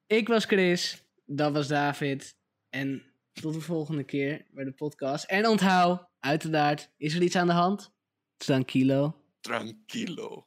ik 0.07 0.27
was 0.27 0.45
Chris. 0.45 1.03
Dat 1.25 1.53
was 1.53 1.67
David. 1.67 2.35
En 2.69 3.03
tot 3.33 3.53
de 3.53 3.61
volgende 3.61 4.03
keer 4.03 4.45
bij 4.51 4.63
de 4.63 4.71
podcast. 4.71 5.25
En 5.25 5.47
onthoud, 5.47 6.05
uiteraard, 6.19 6.89
is 6.97 7.15
er 7.15 7.21
iets 7.21 7.35
aan 7.35 7.47
de 7.47 7.53
hand? 7.53 7.91
Tranquilo. 8.37 9.21
Tranquilo. 9.41 10.45